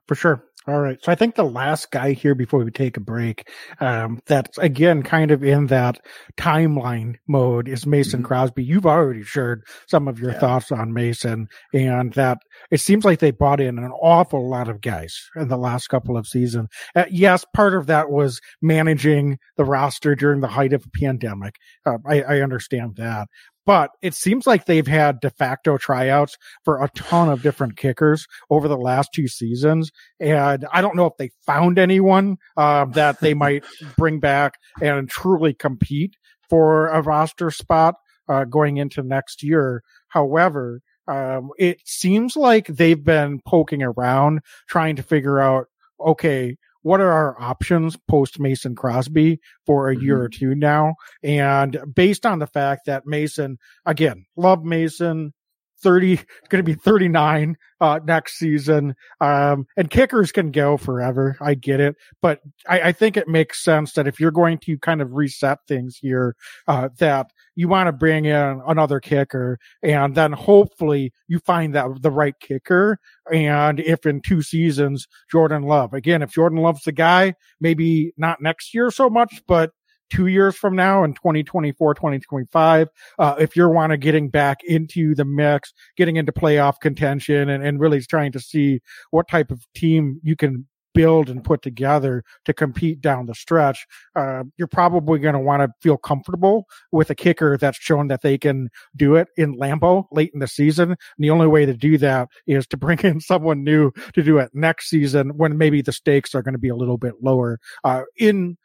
For 0.08 0.16
sure. 0.16 0.44
All 0.68 0.80
right. 0.80 0.98
So 1.04 1.12
I 1.12 1.16
think 1.16 1.36
the 1.36 1.44
last 1.44 1.92
guy 1.92 2.14
here 2.14 2.34
before 2.34 2.64
we 2.64 2.72
take 2.72 2.98
a 2.98 3.00
break, 3.00 3.48
um, 3.80 4.20
that's 4.26 4.58
again 4.58 5.04
kind 5.04 5.30
of 5.30 5.44
in 5.44 5.68
that 5.68 6.00
timeline 6.38 7.18
mode 7.28 7.68
is 7.68 7.86
Mason 7.86 8.22
Mhm. 8.24 8.26
Crosby. 8.26 8.64
You've 8.64 8.88
already 8.88 9.22
shared 9.22 9.62
some 9.88 10.08
of 10.08 10.18
your 10.20 10.32
Yeah. 10.32 10.40
thoughts 10.40 10.72
on 10.72 10.92
Mason 10.92 11.50
and 11.72 12.14
that 12.14 12.40
it 12.72 12.80
seems 12.80 13.06
like 13.06 13.20
they 13.20 13.30
brought 13.30 13.62
in 13.62 13.78
an 13.78 13.92
awful 14.02 14.50
lot 14.50 14.68
of 14.68 14.82
guys 14.82 15.16
in 15.36 15.50
the 15.50 15.58
last 15.58 15.88
couple 15.90 16.18
of 16.18 16.26
seasons. 16.26 16.68
Uh, 16.96 17.06
yes, 17.12 17.46
part 17.54 17.76
of 17.76 17.86
that 17.86 18.10
was 18.10 18.42
managing 18.60 19.38
the 19.58 19.66
roster 19.66 20.16
during 20.16 20.42
the 20.42 20.48
height 20.48 20.74
of 20.74 20.82
the 20.82 20.90
pandemic. 21.00 21.58
Uh, 21.86 22.00
I, 22.08 22.22
I 22.24 22.42
understand 22.42 22.96
that. 22.96 23.28
But 23.66 23.92
it 24.02 24.14
seems 24.14 24.46
like 24.46 24.66
they've 24.66 24.86
had 24.86 25.20
de 25.20 25.30
facto 25.30 25.78
tryouts 25.78 26.38
for 26.64 26.84
a 26.84 26.90
ton 26.90 27.30
of 27.30 27.42
different 27.42 27.78
kickers 27.78 28.28
over 28.50 28.68
the 28.68 28.78
last 28.78 29.10
two 29.14 29.28
seasons. 29.28 29.92
And 30.20 30.66
I 30.72 30.82
don't 30.82 30.96
know 30.96 31.08
if 31.08 31.18
they 31.18 31.32
found 31.46 31.80
anyone 31.80 32.38
uh, 32.58 32.86
that 32.86 33.22
they 33.22 33.34
might 33.34 33.64
bring 33.98 34.20
back 34.20 34.60
and 34.82 35.10
truly 35.10 35.54
compete 35.54 36.16
for 36.50 36.88
a 36.90 37.02
roster 37.02 37.50
spot 37.50 37.96
uh, 38.30 38.44
going 38.46 38.78
into 38.78 39.02
next 39.02 39.44
year. 39.44 39.84
However, 40.10 40.82
um, 41.08 41.50
it 41.58 41.80
seems 41.86 42.36
like 42.36 42.68
they've 42.68 43.04
been 43.04 43.40
poking 43.46 43.84
around 43.84 44.42
trying 44.68 44.96
to 44.96 45.04
figure 45.04 45.40
out, 45.40 45.68
okay, 46.00 46.58
what 46.86 47.02
are 47.02 47.12
our 47.12 47.42
options 47.42 47.98
post 48.08 48.40
Mason 48.40 48.76
Crosby 48.76 49.40
for 49.66 49.90
a 49.90 49.98
year 49.98 50.22
or 50.22 50.30
two 50.30 50.54
now? 50.54 50.94
And 51.24 51.80
based 51.92 52.28
on 52.28 52.38
the 52.38 52.46
fact 52.46 52.86
that 52.86 53.08
Mason, 53.08 53.58
again, 53.88 54.28
love 54.38 54.64
Mason, 54.64 55.34
30, 55.82 56.18
going 56.50 56.64
to 56.64 56.64
be 56.64 56.76
39 56.76 57.58
uh, 57.82 58.00
next 58.06 58.38
season. 58.38 58.94
Um, 59.20 59.66
and 59.76 59.90
kickers 59.90 60.32
can 60.32 60.52
go 60.52 60.78
forever. 60.78 61.36
I 61.42 61.56
get 61.56 61.80
it. 61.80 61.96
But 62.22 62.42
I, 62.70 62.82
I, 62.82 62.92
think 62.92 63.18
it 63.18 63.28
makes 63.28 63.64
sense 63.64 63.94
that 63.94 64.08
if 64.08 64.20
you're 64.20 64.30
going 64.30 64.60
to 64.60 64.78
kind 64.78 65.02
of 65.02 65.14
reset 65.14 65.60
things 65.68 65.98
here, 66.00 66.36
uh, 66.68 66.90
that 67.00 67.32
you 67.56 67.68
want 67.68 67.88
to 67.88 67.94
bring 67.94 68.26
in 68.26 68.62
another 68.68 69.00
kicker 69.00 69.58
and 69.82 70.16
then 70.16 70.32
hopefully 70.32 71.12
you 71.28 71.40
find 71.40 71.74
that 71.74 71.88
the 72.02 72.12
right 72.12 72.36
kicker. 72.40 73.00
And 73.32 73.80
if 73.80 74.06
in 74.06 74.22
two 74.22 74.42
seasons, 74.42 75.08
Jordan 75.32 75.64
Love, 75.64 75.94
again, 75.94 76.22
if 76.22 76.32
Jordan 76.32 76.60
Love's 76.60 76.84
the 76.84 76.92
guy, 76.92 77.34
maybe 77.60 78.14
not 78.18 78.42
next 78.42 78.74
year 78.74 78.92
so 78.92 79.10
much, 79.10 79.42
but 79.48 79.72
two 80.10 80.28
years 80.28 80.56
from 80.56 80.76
now 80.76 81.04
in 81.04 81.14
2024, 81.14 81.96
2025, 81.96 82.90
uh, 83.18 83.36
if 83.40 83.56
you're 83.56 83.70
want 83.70 83.92
to 83.92 83.98
getting 83.98 84.30
back 84.30 84.60
into 84.64 85.16
the 85.16 85.26
mix, 85.26 85.74
getting 85.98 86.18
into 86.18 86.32
playoff 86.32 86.80
contention 86.80 87.50
and, 87.50 87.64
and 87.64 87.80
really 87.80 88.02
trying 88.02 88.32
to 88.32 88.40
see 88.40 88.82
what 89.12 89.28
type 89.28 89.52
of 89.52 89.66
team 89.74 90.20
you 90.24 90.36
can 90.36 90.68
build 90.96 91.30
and 91.30 91.44
put 91.44 91.62
together 91.62 92.24
to 92.46 92.54
compete 92.54 93.02
down 93.02 93.28
the 93.28 93.36
stretch, 93.36 93.86
uh, 94.16 94.44
you're 94.58 94.68
probably 94.68 95.20
going 95.20 95.34
to 95.34 95.40
want 95.40 95.62
to 95.62 95.70
feel 95.82 95.98
comfortable 95.98 96.66
with 96.92 97.12
a 97.12 97.16
kicker 97.16 97.58
that's 97.58 97.78
shown 97.78 98.08
that 98.08 98.24
they 98.24 98.38
can 98.38 98.70
do 98.96 99.16
it 99.16 99.28
in 99.38 99.56
Lambeau 99.56 100.06
late 100.12 100.32
in 100.34 100.40
the 100.40 100.48
season. 100.48 100.92
And 100.92 100.98
the 101.20 101.30
only 101.30 101.48
way 101.48 101.66
to 101.66 101.74
do 101.74 101.98
that 102.00 102.30
is 102.48 102.66
to 102.68 102.78
bring 102.78 103.00
in 103.04 103.20
someone 103.20 103.64
new 103.64 103.92
to 104.14 104.24
do 104.24 104.40
it 104.40 104.50
next 104.54 104.90
season 104.90 105.38
when 105.38 105.58
maybe 105.58 105.82
the 105.82 105.92
stakes 105.92 106.34
are 106.34 106.42
going 106.42 106.54
to 106.54 106.60
be 106.60 106.70
a 106.70 106.76
little 106.76 106.98
bit 106.98 107.16
lower. 107.22 107.60
Uh, 107.84 108.04
in 108.18 108.58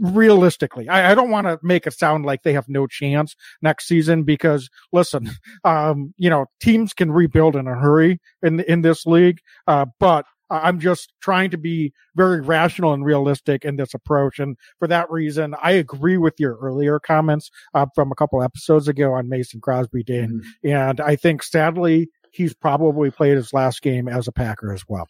realistically, 0.00 0.88
I, 0.88 1.10
I 1.12 1.14
don't 1.14 1.30
want 1.30 1.46
to 1.46 1.58
make 1.62 1.86
it 1.86 1.92
sound 1.92 2.24
like 2.24 2.42
they 2.42 2.52
have 2.52 2.68
no 2.68 2.86
chance 2.86 3.34
next 3.62 3.88
season 3.88 4.22
because 4.22 4.68
listen, 4.92 5.30
um, 5.64 6.14
you 6.16 6.30
know, 6.30 6.46
teams 6.60 6.92
can 6.92 7.10
rebuild 7.10 7.56
in 7.56 7.66
a 7.66 7.74
hurry 7.74 8.20
in 8.42 8.60
in 8.60 8.82
this 8.82 9.06
league, 9.06 9.40
uh, 9.66 9.86
but 9.98 10.24
I'm 10.50 10.78
just 10.78 11.12
trying 11.20 11.50
to 11.50 11.58
be 11.58 11.92
very 12.14 12.40
rational 12.40 12.92
and 12.92 13.04
realistic 13.04 13.64
in 13.64 13.76
this 13.76 13.94
approach. 13.94 14.38
And 14.38 14.56
for 14.78 14.88
that 14.88 15.10
reason, 15.10 15.54
I 15.62 15.72
agree 15.72 16.18
with 16.18 16.34
your 16.38 16.56
earlier 16.56 16.98
comments 17.00 17.50
uh, 17.74 17.86
from 17.94 18.12
a 18.12 18.14
couple 18.14 18.42
episodes 18.42 18.88
ago 18.88 19.12
on 19.14 19.28
Mason 19.28 19.60
Crosby, 19.60 20.02
Dane. 20.02 20.42
Mm-hmm. 20.64 20.68
And 20.68 21.00
I 21.00 21.16
think 21.16 21.42
sadly, 21.42 22.08
he's 22.30 22.54
probably 22.54 23.10
played 23.10 23.36
his 23.36 23.52
last 23.52 23.82
game 23.82 24.08
as 24.08 24.28
a 24.28 24.32
Packer 24.32 24.72
as 24.72 24.84
well. 24.88 25.08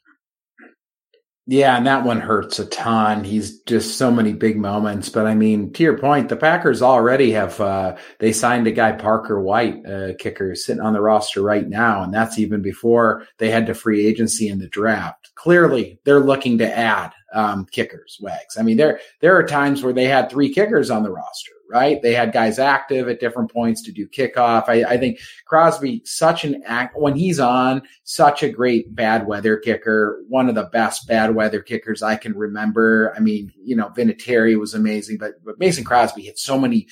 Yeah, 1.48 1.76
and 1.76 1.86
that 1.86 2.04
one 2.04 2.20
hurts 2.20 2.58
a 2.58 2.66
ton. 2.66 3.22
He's 3.22 3.60
just 3.60 3.96
so 3.96 4.10
many 4.10 4.32
big 4.32 4.56
moments. 4.56 5.08
But 5.08 5.26
I 5.26 5.36
mean, 5.36 5.72
to 5.74 5.82
your 5.84 5.96
point, 5.96 6.28
the 6.28 6.36
Packers 6.36 6.82
already 6.82 7.30
have 7.32 7.60
uh 7.60 7.96
they 8.18 8.32
signed 8.32 8.66
a 8.66 8.72
guy 8.72 8.92
Parker 8.92 9.40
White, 9.40 9.84
a 9.86 10.16
kicker, 10.18 10.56
sitting 10.56 10.82
on 10.82 10.92
the 10.92 11.00
roster 11.00 11.42
right 11.42 11.68
now, 11.68 12.02
and 12.02 12.12
that's 12.12 12.40
even 12.40 12.62
before 12.62 13.26
they 13.38 13.48
had 13.50 13.66
to 13.66 13.74
free 13.74 14.06
agency 14.06 14.48
in 14.48 14.58
the 14.58 14.68
draft. 14.68 15.30
Clearly, 15.36 16.00
they're 16.02 16.18
looking 16.18 16.58
to 16.58 16.76
add 16.78 17.12
um, 17.32 17.66
kickers, 17.70 18.18
Wags. 18.20 18.56
I 18.58 18.62
mean, 18.62 18.76
there 18.76 18.98
there 19.20 19.36
are 19.36 19.44
times 19.46 19.84
where 19.84 19.92
they 19.92 20.06
had 20.06 20.28
three 20.28 20.52
kickers 20.52 20.90
on 20.90 21.04
the 21.04 21.12
roster 21.12 21.52
right? 21.70 22.00
They 22.00 22.14
had 22.14 22.32
guys 22.32 22.58
active 22.58 23.08
at 23.08 23.20
different 23.20 23.52
points 23.52 23.82
to 23.82 23.92
do 23.92 24.08
kickoff. 24.08 24.68
I, 24.68 24.84
I 24.84 24.96
think 24.98 25.18
Crosby, 25.44 26.02
such 26.04 26.44
an 26.44 26.62
act 26.64 26.96
when 26.96 27.14
he's 27.16 27.40
on, 27.40 27.82
such 28.04 28.42
a 28.42 28.48
great 28.48 28.94
bad 28.94 29.26
weather 29.26 29.56
kicker, 29.56 30.22
one 30.28 30.48
of 30.48 30.54
the 30.54 30.64
best 30.64 31.06
bad 31.08 31.34
weather 31.34 31.60
kickers 31.60 32.02
I 32.02 32.16
can 32.16 32.36
remember. 32.36 33.12
I 33.16 33.20
mean, 33.20 33.52
you 33.56 33.76
know, 33.76 33.88
Vinatieri 33.96 34.58
was 34.58 34.74
amazing, 34.74 35.18
but, 35.18 35.44
but 35.44 35.58
Mason 35.58 35.84
Crosby 35.84 36.22
hit 36.22 36.38
so 36.38 36.58
many 36.58 36.86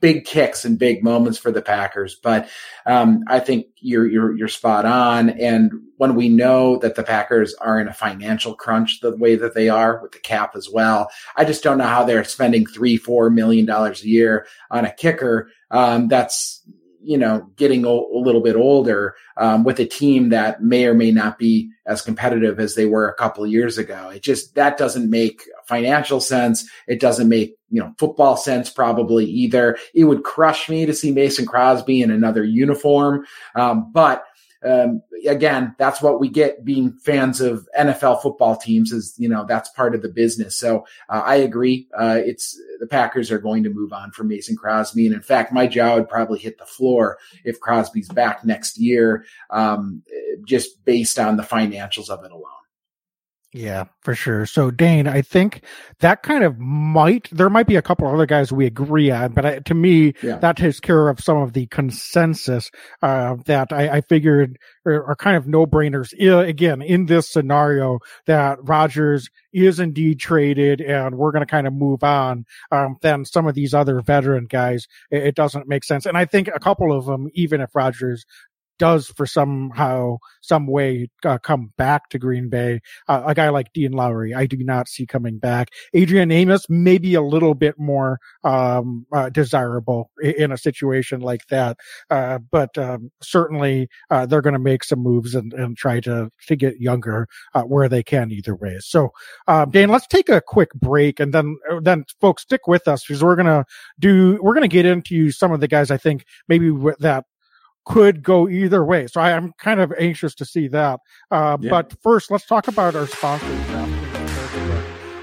big 0.00 0.24
kicks 0.24 0.64
and 0.64 0.78
big 0.78 1.02
moments 1.02 1.38
for 1.38 1.50
the 1.50 1.62
Packers. 1.62 2.14
But 2.14 2.48
um, 2.86 3.24
I 3.26 3.40
think 3.40 3.66
you're 3.78 4.06
you're 4.06 4.36
you're 4.36 4.48
spot 4.48 4.86
on. 4.86 5.30
And 5.30 5.72
when 5.96 6.14
we 6.14 6.28
know 6.28 6.78
that 6.78 6.94
the 6.94 7.02
Packers 7.02 7.54
are 7.54 7.80
in 7.80 7.88
a 7.88 7.92
financial 7.92 8.54
crunch 8.54 9.00
the 9.00 9.16
way 9.16 9.36
that 9.36 9.54
they 9.54 9.68
are 9.68 10.00
with 10.02 10.12
the 10.12 10.18
cap 10.18 10.54
as 10.54 10.68
well, 10.70 11.10
I 11.36 11.44
just 11.44 11.62
don't 11.62 11.78
know 11.78 11.84
how 11.84 12.04
they're 12.04 12.24
spending 12.24 12.66
three 12.66 12.96
four 12.96 13.30
million 13.30 13.66
dollars 13.66 14.02
a 14.02 14.08
year 14.08 14.46
on 14.70 14.84
a 14.84 14.92
kicker. 14.92 15.50
Um, 15.70 16.08
that's 16.08 16.62
you 17.08 17.16
know, 17.16 17.40
getting 17.56 17.86
a, 17.86 17.90
little 17.90 18.42
bit 18.42 18.54
older 18.54 19.14
um, 19.38 19.64
with 19.64 19.80
a 19.80 19.86
team 19.86 20.28
that 20.28 20.62
may 20.62 20.84
or 20.84 20.92
may 20.92 21.10
not 21.10 21.38
be 21.38 21.70
as 21.86 22.02
competitive 22.02 22.60
as 22.60 22.74
they 22.74 22.84
were 22.84 23.08
a 23.08 23.14
couple 23.14 23.46
years 23.46 23.78
ago. 23.78 24.10
It 24.10 24.22
just 24.22 24.54
that 24.56 24.76
doesn't 24.76 25.08
make 25.08 25.40
financial 25.64 26.20
sense. 26.20 26.68
It 26.86 27.00
doesn't 27.00 27.30
make 27.30 27.56
you 27.70 27.80
know 27.80 27.94
football 27.98 28.36
sense 28.36 28.68
probably 28.68 29.24
either. 29.24 29.78
It 29.94 30.04
would 30.04 30.22
crush 30.22 30.68
me 30.68 30.84
to 30.84 30.92
see 30.92 31.10
Mason 31.10 31.46
Crosby 31.46 32.02
in 32.02 32.10
another 32.10 32.44
uniform, 32.44 33.24
um, 33.54 33.90
but 33.90 34.24
um, 34.64 35.02
again, 35.26 35.74
that's 35.78 36.02
what 36.02 36.20
we 36.20 36.28
get 36.28 36.64
being 36.64 36.92
fans 36.92 37.40
of 37.40 37.68
NFL 37.78 38.22
football 38.22 38.56
teams 38.56 38.92
is, 38.92 39.14
you 39.18 39.28
know, 39.28 39.44
that's 39.46 39.68
part 39.70 39.94
of 39.94 40.02
the 40.02 40.08
business. 40.08 40.58
So 40.58 40.84
uh, 41.08 41.22
I 41.24 41.36
agree. 41.36 41.88
Uh, 41.96 42.18
it's 42.24 42.60
the 42.80 42.86
Packers 42.86 43.30
are 43.30 43.38
going 43.38 43.62
to 43.64 43.70
move 43.70 43.92
on 43.92 44.10
from 44.10 44.28
Mason 44.28 44.56
Crosby. 44.56 45.06
And 45.06 45.14
in 45.14 45.22
fact, 45.22 45.52
my 45.52 45.66
jaw 45.66 45.94
would 45.94 46.08
probably 46.08 46.38
hit 46.38 46.58
the 46.58 46.66
floor 46.66 47.18
if 47.44 47.60
Crosby's 47.60 48.08
back 48.08 48.44
next 48.44 48.78
year, 48.78 49.24
um, 49.50 50.02
just 50.44 50.84
based 50.84 51.18
on 51.18 51.36
the 51.36 51.42
financials 51.42 52.08
of 52.08 52.24
it 52.24 52.32
alone. 52.32 52.44
Yeah, 53.54 53.84
for 54.02 54.14
sure. 54.14 54.44
So 54.44 54.70
Dane, 54.70 55.08
I 55.08 55.22
think 55.22 55.62
that 56.00 56.22
kind 56.22 56.44
of 56.44 56.58
might 56.58 57.30
there 57.32 57.48
might 57.48 57.66
be 57.66 57.76
a 57.76 57.82
couple 57.82 58.06
other 58.06 58.26
guys 58.26 58.52
we 58.52 58.66
agree 58.66 59.10
on, 59.10 59.32
but 59.32 59.46
I, 59.46 59.58
to 59.60 59.74
me 59.74 60.12
yeah. 60.22 60.36
that 60.36 60.58
takes 60.58 60.80
care 60.80 61.08
of 61.08 61.18
some 61.18 61.38
of 61.38 61.54
the 61.54 61.66
consensus 61.68 62.70
uh, 63.00 63.36
that 63.46 63.72
I, 63.72 63.88
I 63.88 64.00
figured 64.02 64.58
are, 64.84 65.02
are, 65.02 65.16
kind 65.16 65.38
of 65.38 65.46
no 65.46 65.66
brainers. 65.66 66.12
Again, 66.46 66.82
in 66.82 67.06
this 67.06 67.30
scenario, 67.30 68.00
that 68.26 68.58
Rodgers 68.60 69.30
is 69.54 69.80
indeed 69.80 70.20
traded 70.20 70.82
and 70.82 71.16
we're 71.16 71.32
going 71.32 71.44
to 71.44 71.50
kind 71.50 71.66
of 71.66 71.72
move 71.72 72.04
on. 72.04 72.44
Um, 72.70 72.96
then 73.00 73.24
some 73.24 73.46
of 73.46 73.54
these 73.54 73.72
other 73.72 74.02
veteran 74.02 74.44
guys, 74.44 74.86
it, 75.10 75.28
it 75.28 75.34
doesn't 75.34 75.66
make 75.66 75.84
sense. 75.84 76.04
And 76.04 76.18
I 76.18 76.26
think 76.26 76.48
a 76.54 76.60
couple 76.60 76.92
of 76.92 77.06
them, 77.06 77.28
even 77.32 77.62
if 77.62 77.74
Rodgers 77.74 78.26
does 78.78 79.08
for 79.08 79.26
somehow 79.26 80.18
some 80.40 80.66
way 80.66 81.08
uh, 81.24 81.38
come 81.38 81.72
back 81.76 82.08
to 82.10 82.18
Green 82.18 82.48
Bay. 82.48 82.80
Uh, 83.06 83.22
a 83.26 83.34
guy 83.34 83.48
like 83.48 83.72
Dean 83.72 83.92
Lowry, 83.92 84.34
I 84.34 84.46
do 84.46 84.56
not 84.58 84.88
see 84.88 85.06
coming 85.06 85.38
back. 85.38 85.70
Adrian 85.94 86.30
Amos 86.30 86.66
maybe 86.68 87.14
a 87.14 87.22
little 87.22 87.54
bit 87.54 87.78
more 87.78 88.18
um, 88.44 89.06
uh, 89.12 89.28
desirable 89.28 90.10
in 90.22 90.52
a 90.52 90.58
situation 90.58 91.20
like 91.20 91.46
that, 91.48 91.76
uh, 92.10 92.38
but 92.50 92.76
um, 92.78 93.10
certainly 93.22 93.88
uh, 94.10 94.26
they're 94.26 94.42
going 94.42 94.52
to 94.54 94.58
make 94.58 94.84
some 94.84 95.00
moves 95.00 95.34
and, 95.34 95.52
and 95.52 95.76
try 95.76 96.00
to 96.00 96.30
to 96.46 96.56
get 96.56 96.80
younger 96.80 97.28
uh, 97.54 97.62
where 97.62 97.88
they 97.88 98.02
can 98.02 98.30
either 98.30 98.54
way. 98.54 98.78
So, 98.80 99.10
um, 99.46 99.70
Dan, 99.70 99.88
let's 99.88 100.06
take 100.06 100.28
a 100.28 100.40
quick 100.40 100.72
break 100.74 101.20
and 101.20 101.32
then 101.32 101.56
then 101.82 102.04
folks 102.20 102.42
stick 102.42 102.66
with 102.66 102.88
us 102.88 103.04
because 103.04 103.22
we're 103.22 103.36
gonna 103.36 103.64
do 103.98 104.38
we're 104.42 104.54
gonna 104.54 104.68
get 104.68 104.86
into 104.86 105.30
some 105.30 105.52
of 105.52 105.60
the 105.60 105.68
guys 105.68 105.90
I 105.90 105.96
think 105.96 106.24
maybe 106.48 106.70
that 107.00 107.24
could 107.88 108.22
go 108.22 108.48
either 108.48 108.84
way. 108.84 109.06
So 109.06 109.20
I 109.20 109.30
am 109.30 109.52
kind 109.58 109.80
of 109.80 109.92
anxious 109.98 110.34
to 110.36 110.44
see 110.44 110.68
that. 110.68 111.00
Uh, 111.30 111.56
yeah. 111.60 111.70
But 111.70 111.94
first, 112.02 112.30
let's 112.30 112.46
talk 112.46 112.68
about 112.68 112.94
our 112.94 113.06
sponsors. 113.06 113.68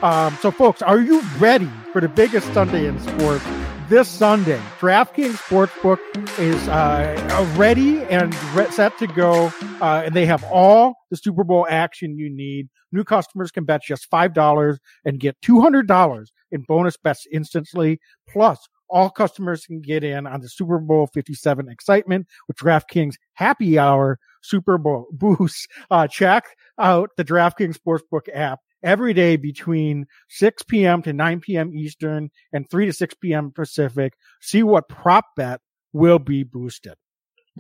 Um, 0.02 0.38
so, 0.42 0.52
folks, 0.52 0.82
are 0.82 1.00
you 1.00 1.22
ready 1.40 1.70
for 1.94 2.02
the 2.02 2.10
biggest 2.10 2.52
Sunday 2.54 2.88
in 2.88 3.00
sports? 3.00 3.46
This 3.88 4.10
Sunday, 4.10 4.60
DraftKings 4.80 5.36
Sportsbook 5.36 6.00
is 6.40 6.68
uh, 6.68 7.54
ready 7.56 8.02
and 8.06 8.34
re- 8.56 8.70
set 8.72 8.98
to 8.98 9.06
go, 9.06 9.54
uh, 9.80 10.02
and 10.04 10.16
they 10.16 10.26
have 10.26 10.44
all 10.46 10.96
the 11.12 11.18
Super 11.18 11.44
Bowl 11.44 11.68
action 11.70 12.18
you 12.18 12.28
need. 12.32 12.68
New 12.92 13.04
customers 13.04 13.52
can 13.52 13.64
bet 13.64 13.84
just 13.84 14.08
five 14.10 14.34
dollars 14.34 14.80
and 15.06 15.20
get 15.20 15.40
two 15.44 15.62
hundred 15.62 15.88
dollars 15.88 16.32
in 16.52 16.62
bonus 16.62 16.98
bets 16.98 17.28
instantly, 17.32 18.00
plus 18.28 18.68
all 18.90 19.10
customers 19.10 19.66
can 19.66 19.82
get 19.82 20.04
in 20.04 20.28
on 20.28 20.42
the 20.42 20.50
Super 20.50 20.80
Bowl 20.80 21.08
57 21.08 21.70
excitement 21.70 22.28
with 22.48 22.58
DraftKings 22.58 23.16
Happy 23.34 23.78
Hour 23.80 24.20
Super 24.42 24.78
Bowl 24.78 25.08
boost. 25.12 25.68
Uh, 25.90 26.08
check 26.08 26.46
out 26.80 27.10
the 27.18 27.26
DraftKings 27.26 27.78
Sportsbook 27.78 28.28
app 28.34 28.60
every 28.84 29.14
day 29.14 29.36
between 29.36 30.06
6 30.30 30.64
p.m. 30.64 31.02
to 31.02 31.14
9 31.14 31.40
p.m. 31.42 31.74
Eastern 31.74 32.30
and 32.54 32.70
3 32.70 32.86
to 32.86 32.94
6 32.94 33.16
p.m. 33.16 33.52
Pacific. 33.52 34.14
See 34.42 34.64
what 34.64 34.88
prop 34.88 35.26
bet 35.36 35.62
will 35.94 36.20
be 36.20 36.44
boosted. 36.44 36.96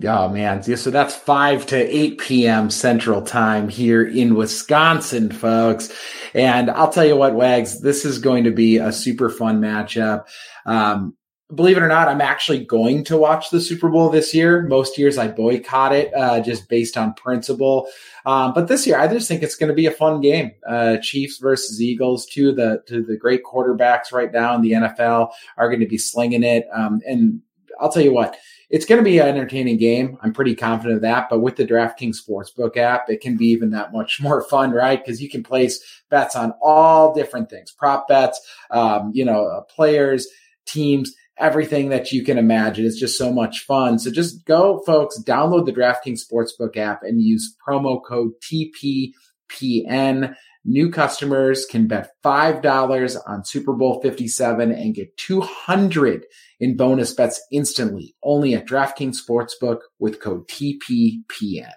Oh 0.04 0.28
man, 0.28 0.62
so 0.62 0.92
that's 0.92 1.16
5 1.16 1.68
to 1.68 1.78
8 1.78 2.18
p.m. 2.18 2.70
Central 2.70 3.22
Time 3.22 3.70
here 3.70 4.06
in 4.06 4.36
Wisconsin, 4.36 5.32
folks. 5.32 5.90
And 6.34 6.70
I'll 6.70 6.92
tell 6.92 7.06
you 7.06 7.16
what, 7.16 7.34
Wags, 7.34 7.80
this 7.80 8.04
is 8.04 8.20
going 8.20 8.44
to 8.44 8.52
be 8.52 8.76
a 8.76 8.92
super 8.92 9.30
fun 9.30 9.62
matchup. 9.62 10.26
Um, 10.66 11.16
believe 11.54 11.78
it 11.78 11.84
or 11.84 11.88
not, 11.88 12.10
I'm 12.10 12.20
actually 12.20 12.66
going 12.66 13.06
to 13.06 13.16
watch 13.16 13.52
the 13.52 13.62
Super 13.62 13.88
Bowl 13.88 14.10
this 14.10 14.34
year. 14.34 14.64
Most 14.64 14.98
years 14.98 15.18
I 15.18 15.30
boycott 15.30 15.94
it 15.94 16.14
uh, 16.14 16.42
just 16.42 16.68
based 16.68 16.98
on 16.98 17.14
principle. 17.14 17.88
Um, 18.26 18.54
but 18.54 18.68
this 18.68 18.86
year, 18.86 19.00
I 19.00 19.08
just 19.08 19.30
think 19.30 19.44
it's 19.44 19.56
going 19.56 19.70
to 19.70 19.76
be 19.76 19.86
a 19.86 19.92
fun 19.92 20.20
game. 20.20 20.52
Uh, 20.68 20.98
Chiefs 20.98 21.38
versus 21.38 21.82
Eagles, 21.82 22.26
two 22.26 22.50
of 22.50 22.58
the, 22.58 22.84
of 22.90 23.08
the 23.08 23.16
great 23.16 23.44
quarterbacks 23.46 24.12
right 24.12 24.32
now 24.34 24.56
in 24.56 24.62
the 24.62 24.72
NFL 24.72 25.32
are 25.56 25.70
going 25.70 25.80
to 25.80 25.88
be 25.88 25.98
slinging 25.98 26.44
it. 26.44 26.68
Um, 26.74 27.00
and 27.08 27.42
I'll 27.80 27.92
tell 27.92 28.04
you 28.04 28.14
what, 28.14 28.38
it's 28.70 28.86
going 28.86 29.00
to 29.00 29.04
be 29.04 29.20
an 29.20 29.28
entertaining 29.28 29.78
game. 29.78 30.18
I'm 30.22 30.34
pretty 30.34 30.56
confident 30.56 30.98
of 30.98 31.02
that. 31.04 31.28
But 31.30 31.40
with 31.40 31.56
the 31.56 31.66
DraftKings 31.66 32.18
Sportsbook 32.18 32.78
app, 32.78 33.10
it 33.10 33.22
can 33.22 33.38
be 33.38 33.48
even 33.48 33.72
that 33.72 33.94
much 33.94 34.20
more 34.22 34.44
fun, 34.44 34.72
right? 34.72 35.04
Because 35.04 35.22
you 35.22 35.30
can 35.30 35.44
place 35.44 35.84
bets 36.10 36.36
on 36.36 36.54
all 36.62 37.14
different 37.14 37.50
things, 37.50 37.72
prop 37.72 38.08
bets, 38.08 38.40
um, 38.72 39.12
you 39.14 39.26
know, 39.26 39.46
uh, 39.46 39.62
players, 39.62 40.28
teams, 40.66 41.14
everything 41.38 41.90
that 41.90 42.12
you 42.12 42.24
can 42.24 42.38
imagine. 42.38 42.86
It's 42.86 43.00
just 43.00 43.18
so 43.18 43.32
much 43.32 43.66
fun. 43.66 44.00
So 44.00 44.10
just 44.12 44.46
go, 44.46 44.82
folks, 44.86 45.22
download 45.22 45.66
the 45.66 45.74
DraftKings 45.74 46.22
Sportsbook 46.26 46.78
app 46.78 47.04
and 47.04 47.22
use 47.22 47.56
promo 47.68 48.02
code 48.04 48.32
TPPN. 48.42 50.36
New 50.68 50.90
customers 50.90 51.66
can 51.66 51.86
bet 51.88 52.10
$5 52.24 53.18
on 53.28 53.46
Super 53.46 53.74
Bowl 53.74 54.02
57 54.02 54.72
and 54.72 54.96
get 54.96 55.16
200 55.18 56.26
in 56.60 56.76
bonus 56.76 57.14
bets 57.14 57.40
instantly 57.52 58.16
only 58.24 58.56
at 58.56 58.66
DraftKings 58.66 59.18
Sportsbook 59.18 59.80
with 60.00 60.20
code 60.20 60.48
TPPN. 60.48 61.72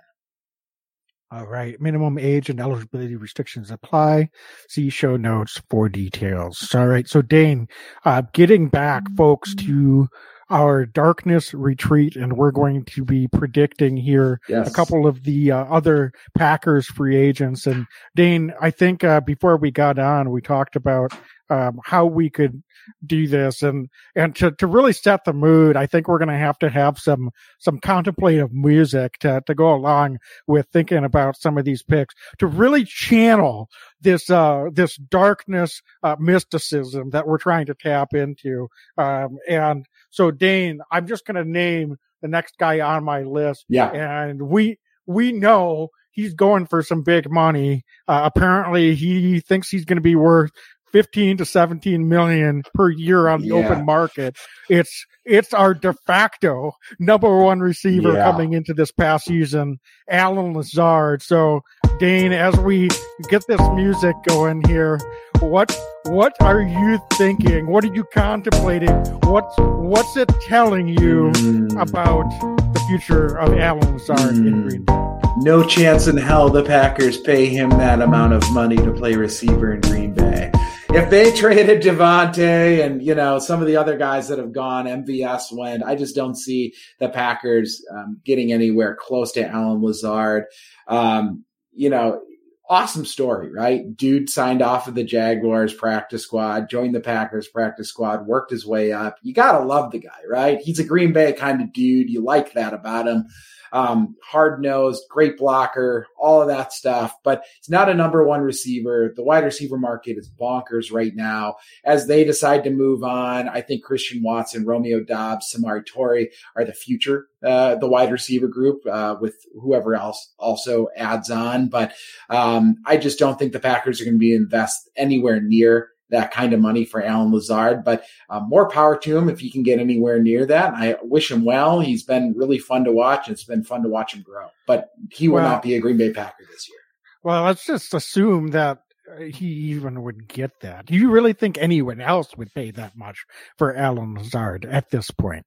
All 1.30 1.46
right. 1.46 1.78
Minimum 1.78 2.16
age 2.16 2.48
and 2.48 2.58
eligibility 2.58 3.14
restrictions 3.14 3.70
apply. 3.70 4.30
See 4.70 4.88
show 4.88 5.18
notes 5.18 5.60
for 5.68 5.90
details. 5.90 6.74
All 6.74 6.86
right. 6.86 7.06
So 7.06 7.20
Dane, 7.20 7.68
uh, 8.06 8.22
getting 8.32 8.68
back 8.68 9.02
folks 9.14 9.54
to 9.56 10.08
our 10.50 10.86
darkness 10.86 11.52
retreat, 11.52 12.16
and 12.16 12.36
we're 12.36 12.50
going 12.50 12.84
to 12.84 13.04
be 13.04 13.28
predicting 13.28 13.96
here 13.96 14.40
Yes. 14.48 14.68
a 14.70 14.72
couple 14.72 15.06
of 15.06 15.24
the 15.24 15.52
uh, 15.52 15.64
other 15.64 16.12
Packers 16.36 16.86
free 16.86 17.16
agents. 17.16 17.66
And 17.66 17.86
Dane, 18.14 18.52
I 18.60 18.70
think 18.70 19.04
uh, 19.04 19.20
before 19.20 19.56
we 19.56 19.70
got 19.70 19.98
on, 19.98 20.30
we 20.30 20.40
talked 20.40 20.76
about 20.76 21.12
um, 21.50 21.80
how 21.84 22.04
we 22.06 22.28
could 22.30 22.62
do 23.04 23.26
this, 23.26 23.62
and 23.62 23.88
and 24.14 24.34
to 24.36 24.50
to 24.52 24.66
really 24.66 24.92
set 24.92 25.24
the 25.24 25.32
mood, 25.32 25.76
I 25.76 25.86
think 25.86 26.08
we're 26.08 26.18
going 26.18 26.28
to 26.28 26.34
have 26.34 26.58
to 26.60 26.70
have 26.70 26.98
some 26.98 27.30
some 27.58 27.78
contemplative 27.78 28.52
music 28.52 29.18
to 29.20 29.42
to 29.46 29.54
go 29.54 29.74
along 29.74 30.18
with 30.46 30.66
thinking 30.72 31.04
about 31.04 31.36
some 31.36 31.58
of 31.58 31.64
these 31.64 31.82
picks 31.82 32.14
to 32.38 32.46
really 32.46 32.84
channel 32.84 33.68
this 34.00 34.30
uh 34.30 34.64
this 34.72 34.96
darkness 34.96 35.82
uh 36.02 36.16
mysticism 36.18 37.10
that 37.10 37.26
we're 37.26 37.38
trying 37.38 37.66
to 37.66 37.74
tap 37.74 38.14
into 38.14 38.68
um 38.96 39.38
and 39.48 39.86
so 40.10 40.30
Dane 40.30 40.80
I'm 40.90 41.06
just 41.06 41.26
going 41.26 41.42
to 41.42 41.50
name 41.50 41.96
the 42.22 42.28
next 42.28 42.58
guy 42.58 42.80
on 42.80 43.04
my 43.04 43.22
list 43.22 43.64
Yeah. 43.68 43.90
and 43.92 44.42
we 44.48 44.78
we 45.06 45.32
know 45.32 45.88
he's 46.10 46.34
going 46.34 46.66
for 46.66 46.82
some 46.82 47.02
big 47.02 47.30
money 47.30 47.84
uh, 48.08 48.22
apparently 48.24 48.94
he 48.94 49.40
thinks 49.40 49.68
he's 49.70 49.84
going 49.84 49.96
to 49.98 50.02
be 50.02 50.16
worth 50.16 50.50
15 50.92 51.36
to 51.36 51.44
17 51.44 52.08
million 52.08 52.62
per 52.74 52.88
year 52.90 53.28
on 53.28 53.42
the 53.42 53.48
Yeah. 53.48 53.54
open 53.56 53.84
market 53.84 54.36
it's 54.70 55.04
it's 55.24 55.52
our 55.52 55.74
de 55.74 55.92
facto 56.06 56.72
number 56.98 57.36
one 57.38 57.60
receiver 57.60 58.14
Yeah. 58.14 58.24
coming 58.24 58.54
into 58.54 58.72
this 58.74 58.90
past 58.90 59.26
season 59.26 59.78
Allen 60.08 60.54
Lazard 60.54 61.22
so 61.22 61.60
dane 61.98 62.32
as 62.32 62.56
we 62.60 62.88
get 63.28 63.46
this 63.46 63.60
music 63.74 64.14
going 64.26 64.62
here 64.68 64.98
what 65.40 65.76
what 66.06 66.32
are 66.40 66.60
you 66.60 66.98
thinking 67.14 67.66
what 67.66 67.84
are 67.84 67.94
you 67.94 68.04
contemplating 68.04 68.90
what's 69.24 69.54
what's 69.58 70.16
it 70.16 70.28
telling 70.46 70.88
you 70.88 71.30
Mm. 71.34 71.80
about 71.80 72.28
the 72.74 72.80
future 72.88 73.38
of 73.38 73.56
Allen 73.58 73.92
Lazard 73.94 74.36
in 74.36 74.44
Mm. 74.54 74.68
green 74.68 74.82
Bay? 74.84 74.94
No 75.38 75.62
chance 75.64 76.06
in 76.08 76.16
hell 76.16 76.48
the 76.50 76.64
Packers 76.64 77.16
pay 77.18 77.46
him 77.46 77.70
that 77.70 78.00
amount 78.00 78.32
of 78.32 78.42
money 78.52 78.76
to 78.76 78.92
play 78.92 79.14
receiver 79.14 79.72
in 79.72 79.80
Green 79.82 80.12
Bay. 80.12 80.50
If 80.90 81.10
they 81.10 81.30
traded 81.32 81.82
Davante 81.82 82.84
and 82.84 83.00
you 83.02 83.14
know 83.14 83.38
some 83.38 83.60
of 83.60 83.66
the 83.68 83.76
other 83.76 83.96
guys 83.96 84.28
that 84.28 84.38
have 84.38 84.52
gone, 84.52 84.86
MVS 84.86 85.52
went. 85.52 85.82
I 85.84 85.94
just 85.94 86.16
don't 86.16 86.34
see 86.36 86.74
the 86.98 87.08
Packers 87.08 87.84
um, 87.94 88.20
getting 88.24 88.52
anywhere 88.52 88.96
close 88.98 89.30
to 89.32 89.46
Allen 89.46 89.80
Lazard. 89.82 90.44
Um, 90.88 91.44
you 91.78 91.90
know, 91.90 92.22
awesome 92.68 93.04
story, 93.04 93.50
right? 93.50 93.96
Dude 93.96 94.28
signed 94.28 94.60
off 94.60 94.88
of 94.88 94.94
the 94.94 95.04
Jaguars 95.04 95.72
practice 95.72 96.22
squad, 96.22 96.68
joined 96.68 96.94
the 96.94 97.00
Packers 97.00 97.48
practice 97.48 97.88
squad, 97.88 98.26
worked 98.26 98.50
his 98.50 98.66
way 98.66 98.92
up. 98.92 99.16
You 99.22 99.32
gotta 99.32 99.64
love 99.64 99.90
the 99.90 99.98
guy, 99.98 100.20
right? 100.28 100.58
He's 100.60 100.78
a 100.78 100.84
Green 100.84 101.12
Bay 101.12 101.32
kind 101.32 101.62
of 101.62 101.72
dude. 101.72 102.10
You 102.10 102.22
like 102.22 102.52
that 102.52 102.74
about 102.74 103.08
him 103.08 103.28
um, 103.72 104.16
hard 104.22 104.62
nosed, 104.62 105.04
great 105.10 105.38
blocker, 105.38 106.06
all 106.18 106.42
of 106.42 106.48
that 106.48 106.72
stuff. 106.72 107.14
But 107.24 107.44
it's 107.58 107.70
not 107.70 107.88
a 107.88 107.94
number 107.94 108.24
one 108.24 108.40
receiver. 108.40 109.12
The 109.14 109.22
wide 109.22 109.44
receiver 109.44 109.78
market 109.78 110.16
is 110.18 110.28
bonkers 110.28 110.92
right 110.92 111.14
now. 111.14 111.56
As 111.84 112.06
they 112.06 112.24
decide 112.24 112.64
to 112.64 112.70
move 112.70 113.02
on, 113.02 113.48
I 113.48 113.60
think 113.60 113.84
Christian 113.84 114.22
Watson, 114.22 114.64
Romeo 114.64 115.00
Doubs, 115.00 115.54
Samori 115.54 115.84
Toure 115.84 116.26
are 116.56 116.64
the 116.64 116.72
future, 116.72 117.28
uh, 117.44 117.76
the 117.76 117.88
wide 117.88 118.12
receiver 118.12 118.48
group, 118.48 118.86
uh, 118.86 119.16
with 119.20 119.36
whoever 119.60 119.94
else 119.94 120.32
also 120.38 120.88
adds 120.96 121.30
on. 121.30 121.68
But 121.68 121.92
um, 122.30 122.76
I 122.86 122.96
just 122.96 123.18
don't 123.18 123.38
think 123.38 123.52
the 123.52 123.60
Packers 123.60 124.00
are 124.00 124.04
going 124.04 124.14
to 124.14 124.18
be 124.18 124.34
invest 124.34 124.88
anywhere 124.96 125.40
near 125.40 125.90
that 126.10 126.30
kind 126.32 126.52
of 126.52 126.60
money 126.60 126.84
for 126.84 127.02
Allen 127.02 127.32
Lazard. 127.32 127.84
But 127.84 128.04
uh, 128.30 128.40
more 128.40 128.68
power 128.68 128.96
to 128.98 129.16
him 129.16 129.28
if 129.28 129.40
he 129.40 129.50
can 129.50 129.62
get 129.62 129.78
anywhere 129.78 130.18
near 130.22 130.46
that. 130.46 130.74
I 130.74 130.96
wish 131.02 131.30
him 131.30 131.44
well. 131.44 131.80
He's 131.80 132.02
been 132.02 132.34
really 132.36 132.58
fun 132.58 132.84
to 132.84 132.92
watch. 132.92 133.28
It's 133.28 133.44
been 133.44 133.64
fun 133.64 133.82
to 133.82 133.88
watch 133.88 134.14
him 134.14 134.22
grow. 134.22 134.48
But 134.66 134.90
he 135.10 135.28
will 135.28 135.36
Well- 135.36 135.48
not 135.50 135.62
be 135.62 135.74
a 135.74 135.80
Green 135.80 135.96
Bay 135.96 136.12
Packer 136.12 136.44
this 136.50 136.68
year. 136.68 136.78
Well, 137.22 137.44
let's 137.44 137.66
just 137.66 137.92
assume 137.94 138.48
that 138.48 138.78
uh, 139.10 139.22
he 139.22 139.46
even 139.46 140.02
would 140.02 140.28
get 140.28 140.60
that. 140.60 140.86
Do 140.86 140.94
you 140.94 141.10
really 141.10 141.32
think 141.32 141.58
anyone 141.58 142.00
else 142.00 142.36
would 142.36 142.54
pay 142.54 142.70
that 142.72 142.96
much 142.96 143.24
for 143.56 143.74
Allen 143.74 144.14
Lazard 144.14 144.64
at 144.64 144.90
this 144.90 145.10
point? 145.10 145.44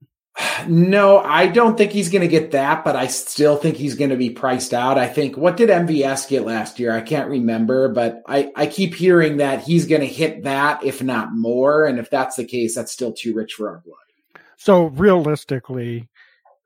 No, 0.67 1.19
I 1.19 1.47
don't 1.47 1.77
think 1.77 1.91
he's 1.91 2.09
going 2.09 2.21
to 2.21 2.27
get 2.27 2.51
that, 2.51 2.83
but 2.83 2.95
I 2.95 3.07
still 3.07 3.57
think 3.57 3.77
he's 3.77 3.95
going 3.95 4.09
to 4.11 4.17
be 4.17 4.29
priced 4.29 4.73
out. 4.73 4.97
I 4.97 5.07
think 5.07 5.37
what 5.37 5.57
did 5.57 5.69
MVS 5.69 6.27
get 6.27 6.45
last 6.45 6.79
year? 6.79 6.95
I 6.95 7.01
can't 7.01 7.29
remember, 7.29 7.89
but 7.89 8.23
I, 8.27 8.51
I 8.55 8.67
keep 8.67 8.93
hearing 8.93 9.37
that 9.37 9.63
he's 9.63 9.87
going 9.87 10.01
to 10.01 10.07
hit 10.07 10.43
that, 10.43 10.83
if 10.83 11.01
not 11.01 11.33
more. 11.33 11.85
And 11.85 11.99
if 11.99 12.09
that's 12.09 12.35
the 12.35 12.45
case, 12.45 12.75
that's 12.75 12.91
still 12.91 13.13
too 13.13 13.33
rich 13.33 13.53
for 13.53 13.69
our 13.69 13.81
blood. 13.85 13.97
So 14.57 14.85
realistically, 14.85 16.07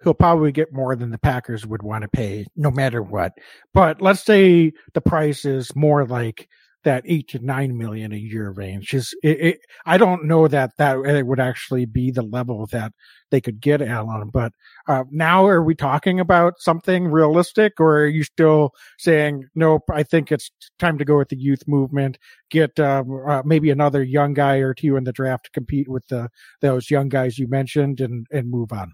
he'll 0.03 0.13
probably 0.13 0.51
get 0.51 0.73
more 0.73 0.95
than 0.95 1.11
the 1.11 1.17
Packers 1.17 1.65
would 1.65 1.81
want 1.81 2.03
to 2.03 2.07
pay, 2.07 2.45
no 2.55 2.71
matter 2.71 3.01
what. 3.01 3.33
But 3.73 4.01
let's 4.01 4.23
say 4.23 4.73
the 4.93 5.01
price 5.01 5.45
is 5.45 5.75
more 5.75 6.05
like 6.05 6.49
that 6.85 7.03
eight 7.05 7.27
to 7.27 7.39
nine 7.39 7.77
million 7.77 8.13
a 8.13 8.17
year 8.17 8.51
range. 8.51 8.93
Is 8.93 9.13
it, 9.21 9.41
it, 9.41 9.59
I 9.85 9.97
don't 9.97 10.25
know 10.25 10.47
that 10.47 10.71
that 10.77 10.97
it 10.99 11.27
would 11.27 11.39
actually 11.39 11.85
be 11.85 12.11
the 12.11 12.21
level 12.21 12.65
that 12.67 12.93
they 13.31 13.41
could 13.41 13.59
get 13.59 13.81
Allen, 13.81 14.29
But 14.29 14.53
uh, 14.87 15.03
now, 15.11 15.45
are 15.45 15.63
we 15.63 15.75
talking 15.75 16.19
about 16.19 16.53
something 16.59 17.07
realistic, 17.07 17.79
or 17.79 17.97
are 17.97 18.07
you 18.07 18.23
still 18.23 18.71
saying 18.97 19.49
nope? 19.55 19.83
I 19.91 20.03
think 20.03 20.31
it's 20.31 20.51
time 20.79 20.97
to 20.99 21.05
go 21.05 21.17
with 21.17 21.29
the 21.29 21.37
youth 21.37 21.67
movement. 21.67 22.17
Get 22.49 22.79
um, 22.79 23.19
uh, 23.27 23.41
maybe 23.43 23.71
another 23.71 24.03
young 24.03 24.33
guy 24.33 24.57
or 24.57 24.73
two 24.73 24.95
in 24.95 25.03
the 25.03 25.11
draft 25.11 25.45
to 25.45 25.51
compete 25.51 25.89
with 25.89 26.07
the 26.07 26.29
those 26.61 26.89
young 26.89 27.09
guys 27.09 27.37
you 27.37 27.47
mentioned, 27.47 27.99
and 27.99 28.27
and 28.31 28.49
move 28.49 28.71
on. 28.71 28.93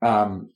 Um, 0.00 0.50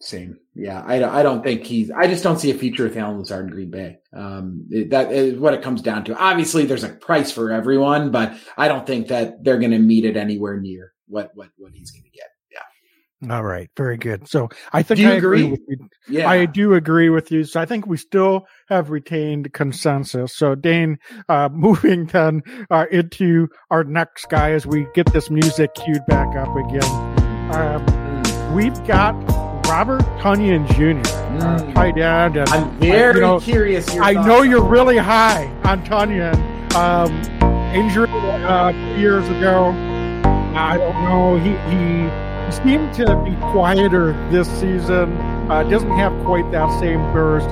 same. 0.00 0.38
Yeah. 0.54 0.82
I, 0.86 0.98
don't- 0.98 1.14
I 1.14 1.22
don't 1.22 1.42
think 1.42 1.64
he's, 1.64 1.90
I 1.90 2.06
just 2.06 2.22
don't 2.22 2.38
see 2.38 2.50
a 2.50 2.54
future 2.54 2.84
with 2.84 2.96
Allen 2.96 3.18
Lazard 3.18 3.46
in 3.46 3.50
Green 3.52 3.70
Bay. 3.70 3.98
Um, 4.12 4.66
that 4.88 5.10
is 5.10 5.38
what 5.38 5.54
it 5.54 5.62
comes 5.62 5.80
down 5.82 6.04
to. 6.04 6.16
Obviously 6.16 6.66
there's 6.66 6.84
a 6.84 6.90
price 6.90 7.30
for 7.32 7.50
everyone, 7.50 8.10
but 8.10 8.34
I 8.56 8.68
don't 8.68 8.86
think 8.86 9.08
that 9.08 9.42
they're 9.42 9.58
going 9.58 9.70
to 9.70 9.78
meet 9.78 10.04
it 10.04 10.16
anywhere 10.16 10.60
near 10.60 10.92
what, 11.08 11.30
what, 11.34 11.48
what 11.56 11.72
he's 11.72 11.90
going 11.90 12.04
to 12.04 12.10
get. 12.10 12.26
Yeah. 13.22 13.34
All 13.34 13.42
right, 13.42 13.70
very 13.76 13.96
good. 13.96 14.28
So 14.28 14.50
I 14.74 14.82
think 14.82 15.00
I 15.00 15.12
agree. 15.12 15.44
agree? 15.46 15.50
with 15.52 15.60
you. 15.68 15.88
Yeah. 16.10 16.28
I 16.28 16.44
do 16.44 16.74
agree 16.74 17.08
with 17.08 17.32
you. 17.32 17.44
So 17.44 17.58
I 17.60 17.64
think 17.64 17.86
we 17.86 17.96
still 17.96 18.46
have 18.68 18.90
retained 18.90 19.52
consensus. 19.54 20.36
So 20.36 20.54
Dane, 20.54 20.98
uh, 21.30 21.48
moving 21.52 22.04
then 22.06 22.42
uh, 22.70 22.84
into 22.92 23.48
our 23.70 23.82
next 23.82 24.28
guy 24.28 24.52
as 24.52 24.66
we 24.66 24.86
get 24.94 25.10
this 25.14 25.30
music 25.30 25.74
queued 25.74 26.04
back 26.06 26.36
up 26.36 26.54
again. 26.54 26.84
Um, 27.54 28.54
we've 28.54 28.86
got 28.86 29.14
Robert 29.68 30.02
Tonyan 30.20 30.66
Jr. 30.74 31.00
Uh, 31.44 31.58
Mm. 31.58 31.74
tight 31.74 31.98
end, 31.98 32.36
and 32.36 32.48
I'm 32.48 32.70
very 32.80 33.16
you 33.16 33.20
know, 33.20 33.38
curious. 33.40 33.86
I 34.00 34.12
know 34.12 34.42
you're 34.42 34.64
really 34.64 34.96
high 34.96 35.50
on 35.64 35.84
Tonyan. 35.84 36.34
Um, 36.74 37.12
injured 37.74 38.08
uh, 38.10 38.72
years 38.98 39.28
ago. 39.28 39.70
I 40.54 40.76
don't 40.78 41.04
know. 41.04 41.36
He 41.38 41.50
he, 41.70 42.26
seemed 42.52 42.94
to 42.94 43.04
be 43.24 43.34
quieter 43.52 44.12
this 44.30 44.48
season. 44.60 45.12
Uh, 45.50 45.62
doesn't 45.64 45.90
have 45.90 46.12
quite 46.24 46.50
that 46.52 46.70
same 46.80 47.00
burst. 47.12 47.48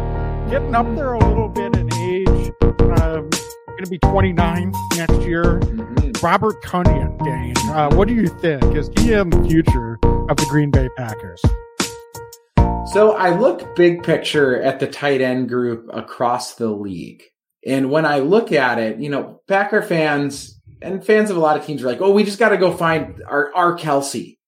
Getting 0.51 0.75
up 0.75 0.87
there 0.95 1.13
a 1.15 1.19
little 1.29 1.49
bit 1.49 1.77
in 1.77 1.93
age. 1.95 2.53
Um, 3.03 3.29
going 3.29 3.85
to 3.85 3.91
be 3.91 3.99
29 3.99 4.73
next 4.97 5.21
year. 5.23 5.59
Mhm. 5.61 6.23
Robert 6.23 6.63
Tonyan, 6.63 7.19
Dane. 7.25 7.71
Uh, 7.71 7.91
what 7.95 8.07
do 8.09 8.15
you 8.15 8.29
think? 8.29 8.63
Is 8.77 8.89
he 8.99 9.13
in 9.13 9.31
the 9.31 9.43
future 9.49 9.99
of 10.31 10.37
the 10.37 10.47
Green 10.49 10.71
Bay 10.71 10.89
Packers? 10.97 11.43
So 12.95 13.17
I 13.17 13.37
look 13.37 13.75
big 13.75 14.05
picture 14.05 14.63
at 14.63 14.79
the 14.79 14.87
tight 14.87 15.21
end 15.21 15.49
group 15.49 15.91
across 15.93 16.55
the 16.55 16.69
league. 16.69 17.25
And 17.67 17.91
when 17.91 18.07
I 18.07 18.21
look 18.21 18.53
at 18.53 18.79
it, 18.79 19.01
you 19.01 19.09
know, 19.11 19.41
Packer 19.49 19.83
fans 19.83 20.61
and 20.81 21.05
fans 21.05 21.29
of 21.29 21.37
a 21.37 21.41
lot 21.41 21.59
of 21.59 21.67
teams 21.67 21.83
are 21.83 21.89
like, 21.89 22.01
oh, 22.01 22.13
we 22.13 22.23
just 22.23 22.39
got 22.39 22.51
to 22.51 22.57
go 22.57 22.71
find 22.71 23.21
our, 23.27 23.53
our 23.53 23.77
Kelce. 23.77 24.39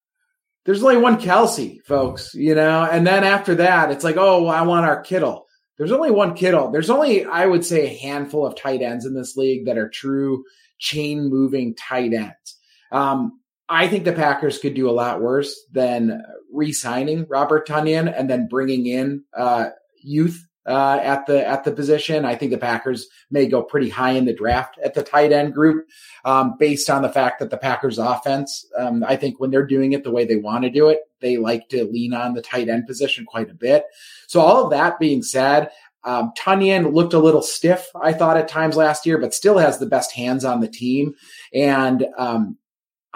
there's 0.64 0.80
only 0.80 0.96
one 0.96 1.20
Kelce, 1.20 1.82
folks, 1.86 2.34
you 2.34 2.54
know, 2.54 2.84
and 2.84 3.04
then 3.04 3.24
after 3.24 3.56
that, 3.56 3.90
it's 3.90 4.04
like, 4.04 4.16
oh, 4.16 4.46
I 4.46 4.62
want 4.62 4.86
our 4.86 5.02
Kittle. 5.02 5.48
There's 5.76 5.90
only 5.90 6.12
one 6.12 6.36
Kittle. 6.36 6.70
There's 6.70 6.88
only, 6.88 7.24
I 7.24 7.46
would 7.46 7.64
say, 7.64 7.86
a 7.86 7.98
handful 7.98 8.46
of 8.46 8.54
tight 8.54 8.80
ends 8.80 9.06
in 9.06 9.14
this 9.14 9.36
league 9.36 9.66
that 9.66 9.76
are 9.76 9.88
true 9.88 10.44
chain 10.78 11.28
moving 11.28 11.74
tight 11.74 12.12
ends. 12.12 12.58
Um, 12.92 13.40
I 13.68 13.88
think 13.88 14.04
the 14.04 14.12
Packers 14.12 14.60
could 14.60 14.74
do 14.74 14.88
a 14.88 14.92
lot 14.92 15.20
worse 15.20 15.52
than 15.72 16.22
re-signing 16.52 17.26
Robert 17.28 17.66
Tonyan 17.66 18.12
and 18.16 18.28
then 18.30 18.48
bringing 18.48 18.86
in 18.86 19.24
uh, 19.36 19.70
youth 20.02 20.46
uh, 20.66 20.98
at 21.02 21.26
the 21.26 21.46
at 21.46 21.64
the 21.64 21.72
position. 21.72 22.24
I 22.24 22.34
think 22.34 22.50
the 22.50 22.58
Packers 22.58 23.06
may 23.30 23.46
go 23.46 23.62
pretty 23.62 23.88
high 23.88 24.12
in 24.12 24.24
the 24.24 24.34
draft 24.34 24.78
at 24.82 24.94
the 24.94 25.02
tight 25.02 25.32
end 25.32 25.54
group, 25.54 25.86
um, 26.24 26.56
based 26.58 26.90
on 26.90 27.02
the 27.02 27.08
fact 27.08 27.38
that 27.38 27.50
the 27.50 27.56
Packers 27.56 27.98
offense. 27.98 28.66
Um, 28.76 29.04
I 29.04 29.16
think 29.16 29.38
when 29.38 29.50
they're 29.50 29.66
doing 29.66 29.92
it 29.92 30.02
the 30.02 30.10
way 30.10 30.24
they 30.24 30.36
want 30.36 30.64
to 30.64 30.70
do 30.70 30.88
it, 30.88 31.00
they 31.20 31.36
like 31.36 31.68
to 31.68 31.84
lean 31.84 32.14
on 32.14 32.34
the 32.34 32.42
tight 32.42 32.68
end 32.68 32.86
position 32.86 33.24
quite 33.24 33.50
a 33.50 33.54
bit. 33.54 33.84
So 34.26 34.40
all 34.40 34.64
of 34.64 34.70
that 34.70 34.98
being 34.98 35.22
said. 35.22 35.70
Um, 36.04 36.30
Tonyan 36.38 36.94
looked 36.94 37.14
a 37.14 37.18
little 37.18 37.42
stiff, 37.42 37.88
I 38.00 38.12
thought 38.12 38.36
at 38.36 38.46
times 38.46 38.76
last 38.76 39.06
year, 39.06 39.18
but 39.18 39.34
still 39.34 39.58
has 39.58 39.78
the 39.78 39.86
best 39.86 40.12
hands 40.12 40.44
on 40.44 40.60
the 40.60 40.68
team. 40.68 41.16
And 41.52 42.06
um, 42.16 42.58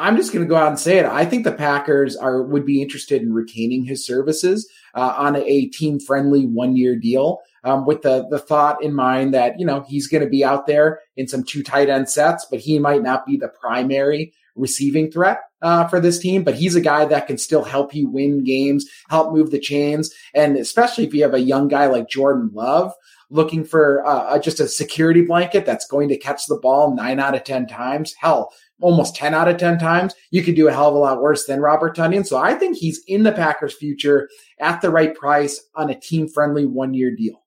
I'm 0.00 0.16
just 0.16 0.32
going 0.32 0.44
to 0.44 0.48
go 0.48 0.56
out 0.56 0.68
and 0.68 0.78
say 0.78 0.98
it. 0.98 1.04
I 1.04 1.26
think 1.26 1.44
the 1.44 1.52
Packers 1.52 2.16
are 2.16 2.42
would 2.42 2.64
be 2.64 2.80
interested 2.80 3.20
in 3.20 3.34
retaining 3.34 3.84
his 3.84 4.04
services 4.04 4.68
uh, 4.94 5.14
on 5.16 5.36
a, 5.36 5.66
team 5.66 6.00
friendly 6.00 6.46
one 6.46 6.74
year 6.74 6.96
deal. 6.96 7.40
Um, 7.62 7.84
with 7.84 8.00
the 8.00 8.26
the 8.30 8.38
thought 8.38 8.82
in 8.82 8.94
mind 8.94 9.34
that 9.34 9.60
you 9.60 9.66
know 9.66 9.84
he's 9.86 10.08
going 10.08 10.24
to 10.24 10.30
be 10.30 10.42
out 10.42 10.66
there 10.66 11.00
in 11.18 11.28
some 11.28 11.44
two 11.44 11.62
tight 11.62 11.90
end 11.90 12.08
sets, 12.08 12.46
but 12.50 12.60
he 12.60 12.78
might 12.78 13.02
not 13.02 13.26
be 13.26 13.36
the 13.36 13.48
primary 13.48 14.32
receiving 14.56 15.10
threat 15.10 15.40
uh, 15.60 15.86
for 15.86 16.00
this 16.00 16.18
team. 16.18 16.42
But 16.42 16.54
he's 16.54 16.74
a 16.74 16.80
guy 16.80 17.04
that 17.04 17.26
can 17.26 17.36
still 17.36 17.62
help 17.62 17.94
you 17.94 18.08
win 18.08 18.44
games, 18.44 18.86
help 19.10 19.34
move 19.34 19.50
the 19.50 19.58
chains, 19.58 20.10
and 20.34 20.56
especially 20.56 21.04
if 21.04 21.12
you 21.12 21.22
have 21.22 21.34
a 21.34 21.40
young 21.40 21.68
guy 21.68 21.86
like 21.86 22.08
Jordan 22.08 22.48
Love 22.54 22.94
looking 23.28 23.64
for 23.64 24.04
uh, 24.06 24.38
just 24.38 24.58
a 24.58 24.66
security 24.66 25.22
blanket 25.22 25.64
that's 25.64 25.86
going 25.86 26.08
to 26.08 26.16
catch 26.16 26.46
the 26.46 26.56
ball 26.56 26.94
nine 26.96 27.20
out 27.20 27.34
of 27.34 27.44
ten 27.44 27.66
times. 27.66 28.14
Hell, 28.18 28.54
almost 28.80 29.16
10 29.16 29.34
out 29.34 29.48
of 29.48 29.56
10 29.56 29.78
times, 29.78 30.14
you 30.30 30.42
could 30.42 30.54
do 30.54 30.68
a 30.68 30.72
hell 30.72 30.88
of 30.88 30.94
a 30.94 30.98
lot 30.98 31.20
worse 31.20 31.46
than 31.46 31.60
Robert 31.60 31.96
Tonyan. 31.96 32.26
So 32.26 32.36
I 32.36 32.54
think 32.54 32.76
he's 32.76 33.02
in 33.06 33.22
the 33.22 33.32
Packers' 33.32 33.74
future 33.74 34.28
at 34.58 34.80
the 34.80 34.90
right 34.90 35.14
price 35.14 35.60
on 35.74 35.90
a 35.90 35.98
team 35.98 36.28
friendly 36.28 36.66
one 36.66 36.94
year 36.94 37.14
deal. 37.14 37.42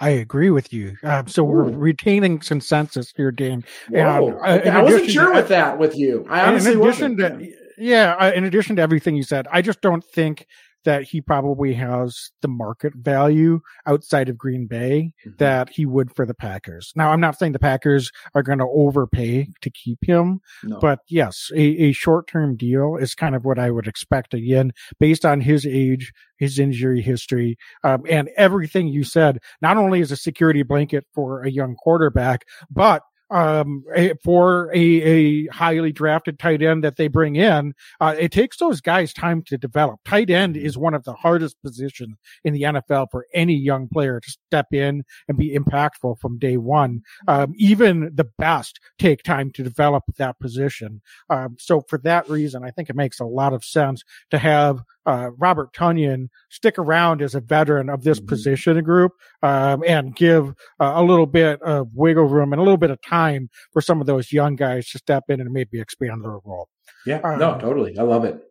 I 0.00 0.10
agree 0.10 0.50
with 0.50 0.72
you. 0.72 0.96
Um, 1.02 1.28
so 1.28 1.42
Ooh. 1.42 1.46
we're 1.46 1.70
retaining 1.70 2.38
consensus 2.38 3.12
here, 3.14 3.30
Dane. 3.30 3.64
Um, 3.94 4.38
I 4.42 4.82
wasn't 4.82 5.10
sure 5.10 5.30
to, 5.30 5.34
with 5.34 5.48
that 5.48 5.78
with 5.78 5.94
you. 5.94 6.26
I 6.28 6.46
honestly 6.46 6.72
in 6.72 6.80
addition 6.80 7.16
wasn't. 7.16 7.40
to, 7.40 7.52
yeah, 7.76 8.32
in 8.32 8.44
addition 8.44 8.76
to 8.76 8.82
everything 8.82 9.14
you 9.14 9.22
said, 9.22 9.46
I 9.52 9.60
just 9.60 9.82
don't 9.82 10.02
think 10.02 10.46
that 10.84 11.04
he 11.04 11.20
probably 11.20 11.74
has 11.74 12.30
the 12.42 12.48
market 12.48 12.94
value 12.94 13.60
outside 13.86 14.28
of 14.28 14.38
Green 14.38 14.66
Bay 14.66 15.12
mm-hmm. 15.26 15.36
that 15.38 15.70
he 15.70 15.86
would 15.86 16.14
for 16.14 16.26
the 16.26 16.34
Packers. 16.34 16.92
Now, 16.96 17.10
I'm 17.10 17.20
not 17.20 17.38
saying 17.38 17.52
the 17.52 17.58
Packers 17.58 18.10
are 18.34 18.42
going 18.42 18.58
to 18.58 18.66
overpay 18.66 19.48
to 19.60 19.70
keep 19.70 19.98
him, 20.02 20.40
no. 20.64 20.78
but 20.78 21.00
yes, 21.08 21.50
a, 21.54 21.60
a 21.60 21.92
short 21.92 22.26
term 22.26 22.56
deal 22.56 22.96
is 22.96 23.14
kind 23.14 23.34
of 23.34 23.44
what 23.44 23.58
I 23.58 23.70
would 23.70 23.86
expect 23.86 24.34
again, 24.34 24.72
based 24.98 25.24
on 25.24 25.40
his 25.40 25.66
age, 25.66 26.12
his 26.38 26.58
injury 26.58 27.02
history, 27.02 27.56
um, 27.84 28.02
and 28.08 28.30
everything 28.36 28.88
you 28.88 29.04
said. 29.04 29.38
Not 29.60 29.76
only 29.76 30.00
is 30.00 30.10
a 30.10 30.16
security 30.16 30.62
blanket 30.62 31.06
for 31.14 31.42
a 31.42 31.50
young 31.50 31.74
quarterback, 31.76 32.44
but 32.70 33.02
um, 33.30 33.84
for 34.22 34.70
a, 34.74 34.78
a 34.78 35.46
highly 35.48 35.92
drafted 35.92 36.38
tight 36.38 36.62
end 36.62 36.84
that 36.84 36.96
they 36.96 37.08
bring 37.08 37.36
in, 37.36 37.74
uh, 38.00 38.14
it 38.18 38.32
takes 38.32 38.58
those 38.58 38.80
guys 38.80 39.12
time 39.12 39.42
to 39.42 39.56
develop. 39.56 40.00
Tight 40.04 40.30
end 40.30 40.56
is 40.56 40.76
one 40.76 40.94
of 40.94 41.04
the 41.04 41.14
hardest 41.14 41.56
positions 41.62 42.16
in 42.44 42.52
the 42.52 42.62
NFL 42.62 43.08
for 43.10 43.26
any 43.34 43.54
young 43.54 43.88
player 43.88 44.20
to 44.20 44.30
step 44.30 44.66
in 44.72 45.04
and 45.28 45.38
be 45.38 45.56
impactful 45.56 46.18
from 46.18 46.38
day 46.38 46.56
one. 46.56 47.02
Um, 47.28 47.52
even 47.56 48.10
the 48.14 48.28
best 48.38 48.80
take 48.98 49.22
time 49.22 49.50
to 49.52 49.62
develop 49.62 50.04
that 50.18 50.38
position. 50.40 51.00
Um, 51.28 51.56
so 51.58 51.82
for 51.88 51.98
that 51.98 52.28
reason, 52.28 52.64
I 52.64 52.70
think 52.70 52.90
it 52.90 52.96
makes 52.96 53.20
a 53.20 53.24
lot 53.24 53.52
of 53.52 53.64
sense 53.64 54.02
to 54.30 54.38
have 54.38 54.82
uh, 55.06 55.30
Robert 55.38 55.72
Tonyan 55.72 56.28
stick 56.50 56.78
around 56.78 57.22
as 57.22 57.34
a 57.34 57.40
veteran 57.40 57.88
of 57.88 58.02
this 58.02 58.18
mm-hmm. 58.18 58.28
position 58.28 58.82
group 58.82 59.12
um, 59.42 59.82
and 59.86 60.14
give 60.14 60.50
uh, 60.80 60.92
a 60.94 61.02
little 61.02 61.26
bit 61.26 61.60
of 61.62 61.88
wiggle 61.94 62.24
room 62.24 62.52
and 62.52 62.60
a 62.60 62.62
little 62.62 62.76
bit 62.76 62.90
of 62.90 63.00
time 63.02 63.48
for 63.72 63.80
some 63.80 64.00
of 64.00 64.06
those 64.06 64.32
young 64.32 64.56
guys 64.56 64.88
to 64.90 64.98
step 64.98 65.24
in 65.28 65.40
and 65.40 65.50
maybe 65.52 65.80
expand 65.80 66.24
their 66.24 66.38
role. 66.44 66.68
Yeah, 67.06 67.20
um, 67.24 67.38
no, 67.38 67.58
totally. 67.58 67.98
I 67.98 68.02
love 68.02 68.24
it. 68.24 68.42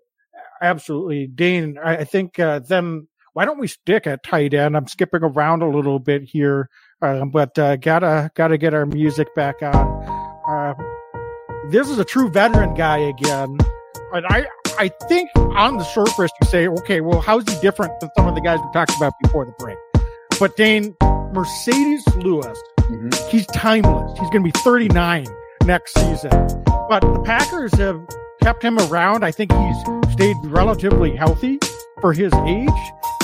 Absolutely. 0.61 1.27
Dane, 1.27 1.77
I, 1.81 2.03
think 2.03 2.37
uh, 2.37 2.59
then 2.59 3.07
why 3.33 3.45
don't 3.45 3.59
we 3.59 3.67
stick 3.67 4.07
at 4.07 4.23
tight 4.23 4.53
end? 4.53 4.75
I'm 4.75 4.87
skipping 4.87 5.23
around 5.23 5.61
a 5.61 5.69
little 5.69 5.99
bit 5.99 6.23
here, 6.23 6.69
uh, 7.01 7.25
but 7.25 7.57
uh, 7.57 7.77
gotta 7.77 8.29
gotta 8.35 8.57
get 8.57 8.73
our 8.73 8.85
music 8.85 9.33
back 9.35 9.61
on. 9.61 10.35
Uh, 10.47 10.73
this 11.69 11.87
is 11.87 11.99
a 11.99 12.03
true 12.03 12.29
veteran 12.29 12.73
guy 12.73 12.97
again. 12.97 13.57
And 14.11 14.25
I, 14.27 14.45
I 14.79 14.87
think 15.09 15.29
on 15.35 15.75
the 15.75 15.83
surface 15.83 16.31
you 16.41 16.47
say, 16.47 16.65
okay, 16.69 17.01
well, 17.01 17.19
how's 17.19 17.43
he 17.49 17.59
different 17.59 17.99
than 17.99 18.09
some 18.15 18.29
of 18.29 18.35
the 18.35 18.39
guys 18.39 18.59
we 18.59 18.71
talked 18.71 18.95
about 18.95 19.11
before 19.21 19.43
the 19.43 19.51
break? 19.59 19.77
But 20.39 20.55
Dane, 20.55 20.93
Marcedes 21.33 22.23
Lewis, 22.23 22.57
mm-hmm. 22.79 23.09
he's 23.29 23.45
timeless. 23.47 24.17
He's 24.17 24.29
going 24.29 24.41
to 24.41 24.51
be 24.53 24.57
39 24.61 25.27
next 25.65 25.95
season. 25.95 26.29
But 26.87 27.01
the 27.01 27.21
Packers 27.25 27.73
have 27.73 27.99
kept 28.41 28.63
him 28.63 28.79
around. 28.79 29.25
I 29.25 29.31
think 29.31 29.51
he's 29.51 30.13
stayed 30.13 30.37
relatively 30.45 31.13
healthy 31.13 31.59
for 31.99 32.13
his 32.13 32.31
age. 32.47 32.69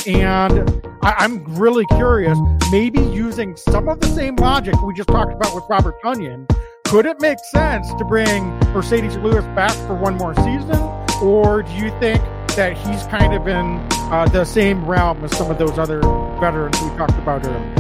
And 0.06 0.86
I, 1.04 1.24
am 1.24 1.46
really 1.56 1.86
curious, 1.96 2.38
maybe 2.70 3.00
using 3.00 3.56
some 3.56 3.88
of 3.88 4.02
the 4.02 4.08
same 4.08 4.36
logic 4.36 4.76
we 4.82 4.94
just 4.94 5.08
talked 5.08 5.32
about 5.32 5.56
with 5.56 5.64
Robert 5.70 5.96
Tonyan, 6.04 6.54
could 6.84 7.06
it 7.06 7.22
make 7.22 7.40
sense 7.54 7.88
to 7.94 8.04
bring 8.04 8.44
Marcedes 8.74 9.24
Lewis 9.24 9.46
back 9.56 9.72
for 9.88 9.96
one 9.96 10.16
more 10.18 10.36
season? 10.36 11.05
Or 11.22 11.64
do 11.64 11.72
you 11.72 11.90
think 12.00 12.22
that 12.56 12.76
he's 12.76 13.04
kind 13.08 13.34
of 13.34 13.48
in 13.48 13.80
uh, 14.12 14.28
the 14.32 14.44
same 14.44 14.86
realm 14.86 15.24
as 15.24 15.36
some 15.36 15.50
of 15.50 15.58
those 15.58 15.80
other 15.80 16.02
veterans 16.40 16.80
we 16.82 16.90
talked 16.98 17.18
about 17.18 17.46
earlier? 17.46 17.74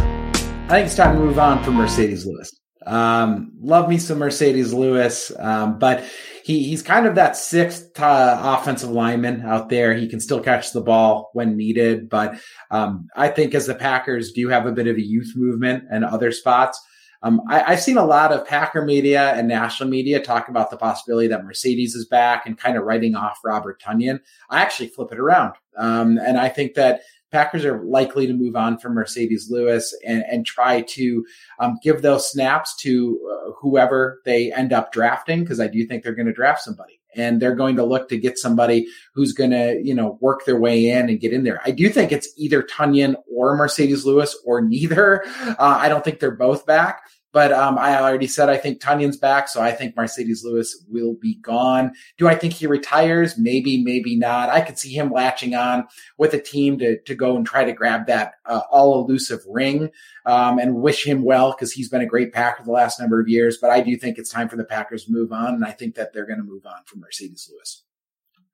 I 0.65 0.69
think 0.69 0.85
it's 0.87 0.95
time 0.95 1.15
to 1.17 1.21
move 1.21 1.37
on 1.37 1.61
from 1.63 1.75
Marcedes 1.75 2.25
Lewis. 2.25 2.57
Um, 2.85 3.51
love 3.59 3.89
me 3.89 3.97
some 3.97 4.19
Marcedes 4.19 4.73
Lewis, 4.73 5.33
um, 5.37 5.79
but 5.79 6.05
he, 6.45 6.63
he's 6.63 6.81
kind 6.81 7.07
of 7.07 7.15
that 7.15 7.35
sixth 7.35 7.99
uh, 7.99 8.39
offensive 8.41 8.89
lineman 8.89 9.41
out 9.41 9.69
there. 9.69 9.93
He 9.93 10.07
can 10.07 10.21
still 10.21 10.39
catch 10.39 10.71
the 10.71 10.81
ball 10.81 11.29
when 11.33 11.57
needed, 11.57 12.09
but 12.09 12.39
um, 12.71 13.09
I 13.15 13.27
think 13.27 13.53
as 13.53 13.65
the 13.65 13.75
Packers 13.75 14.31
do 14.31 14.47
have 14.47 14.65
a 14.65 14.71
bit 14.71 14.87
of 14.87 14.95
a 14.95 15.05
youth 15.05 15.33
movement 15.35 15.85
and 15.91 16.05
other 16.05 16.31
spots, 16.31 16.79
um, 17.23 17.41
I, 17.49 17.71
have 17.71 17.81
seen 17.81 17.97
a 17.97 18.05
lot 18.05 18.31
of 18.31 18.47
Packer 18.47 18.83
media 18.83 19.33
and 19.33 19.47
national 19.47 19.89
media 19.89 20.21
talk 20.21 20.47
about 20.47 20.69
the 20.69 20.77
possibility 20.77 21.27
that 21.27 21.43
Marcedes 21.43 21.95
is 21.95 22.05
back 22.05 22.45
and 22.45 22.57
kind 22.57 22.77
of 22.77 22.83
writing 22.83 23.15
off 23.15 23.39
Robert 23.43 23.81
Tonyan. 23.81 24.19
I 24.49 24.61
actually 24.61 24.89
flip 24.89 25.11
it 25.11 25.19
around. 25.19 25.55
Um, 25.77 26.17
and 26.17 26.37
I 26.37 26.49
think 26.49 26.75
that 26.75 27.01
Packers 27.31 27.65
are 27.65 27.83
likely 27.83 28.27
to 28.27 28.33
move 28.33 28.55
on 28.55 28.77
from 28.77 28.95
Marcedes 28.95 29.49
Lewis 29.49 29.93
and, 30.05 30.23
and 30.29 30.45
try 30.45 30.81
to 30.81 31.25
um, 31.59 31.77
give 31.83 32.01
those 32.01 32.31
snaps 32.31 32.75
to 32.77 33.19
uh, 33.29 33.51
whoever 33.59 34.21
they 34.23 34.53
end 34.53 34.71
up 34.71 34.91
drafting, 34.91 35.41
because 35.41 35.59
I 35.59 35.67
do 35.67 35.85
think 35.85 36.03
they're 36.03 36.15
going 36.15 36.27
to 36.27 36.33
draft 36.33 36.61
somebody 36.61 37.01
and 37.15 37.41
they're 37.41 37.55
going 37.55 37.75
to 37.77 37.83
look 37.83 38.09
to 38.09 38.17
get 38.17 38.37
somebody 38.37 38.87
who's 39.13 39.33
going 39.33 39.51
to, 39.51 39.81
you 39.83 39.93
know, 39.93 40.17
work 40.21 40.45
their 40.45 40.59
way 40.59 40.89
in 40.89 41.09
and 41.09 41.19
get 41.19 41.33
in 41.33 41.43
there. 41.43 41.61
I 41.65 41.71
do 41.71 41.89
think 41.89 42.11
it's 42.11 42.29
either 42.37 42.61
Tonyan 42.61 43.15
or 43.33 43.57
Marcedes 43.57 44.05
Lewis 44.05 44.37
or 44.45 44.61
neither. 44.61 45.23
Uh, 45.57 45.77
I 45.79 45.89
don't 45.89 46.03
think 46.03 46.19
they're 46.19 46.31
both 46.31 46.65
back. 46.65 47.03
But 47.35 47.51
um, 47.51 47.77
I 47.77 47.99
already 47.99 48.27
said 48.27 48.47
I 48.47 48.55
think 48.55 48.79
Tonyan's 48.79 49.17
back, 49.17 49.49
so 49.49 49.61
I 49.61 49.73
think 49.73 49.93
Marcedes 49.93 50.45
Lewis 50.45 50.81
will 50.87 51.15
be 51.15 51.35
gone. 51.35 51.91
Do 52.17 52.29
I 52.29 52.35
think 52.35 52.53
he 52.53 52.65
retires? 52.65 53.37
Maybe, 53.37 53.83
maybe 53.83 54.15
not. 54.15 54.47
I 54.47 54.61
could 54.61 54.79
see 54.79 54.93
him 54.93 55.11
latching 55.11 55.53
on 55.53 55.85
with 56.17 56.33
a 56.33 56.39
team 56.39 56.79
to 56.79 56.97
to 56.97 57.13
go 57.13 57.35
and 57.35 57.45
try 57.45 57.65
to 57.65 57.73
grab 57.73 58.07
that 58.07 58.35
uh, 58.45 58.61
all 58.71 59.03
elusive 59.03 59.41
ring 59.49 59.89
um, 60.25 60.59
and 60.59 60.75
wish 60.75 61.05
him 61.05 61.25
well 61.25 61.51
because 61.51 61.73
he's 61.73 61.89
been 61.89 61.99
a 61.99 62.05
great 62.05 62.31
Packer 62.31 62.63
the 62.63 62.71
last 62.71 63.01
number 63.01 63.19
of 63.19 63.27
years. 63.27 63.57
But 63.61 63.69
I 63.69 63.81
do 63.81 63.97
think 63.97 64.17
it's 64.17 64.31
time 64.31 64.47
for 64.47 64.55
the 64.55 64.63
Packers 64.63 65.03
to 65.03 65.11
move 65.11 65.33
on, 65.33 65.55
and 65.55 65.65
I 65.65 65.71
think 65.71 65.95
that 65.95 66.13
they're 66.13 66.25
going 66.25 66.39
to 66.39 66.45
move 66.45 66.65
on 66.65 66.85
from 66.85 67.01
Marcedes 67.01 67.49
Lewis. 67.51 67.83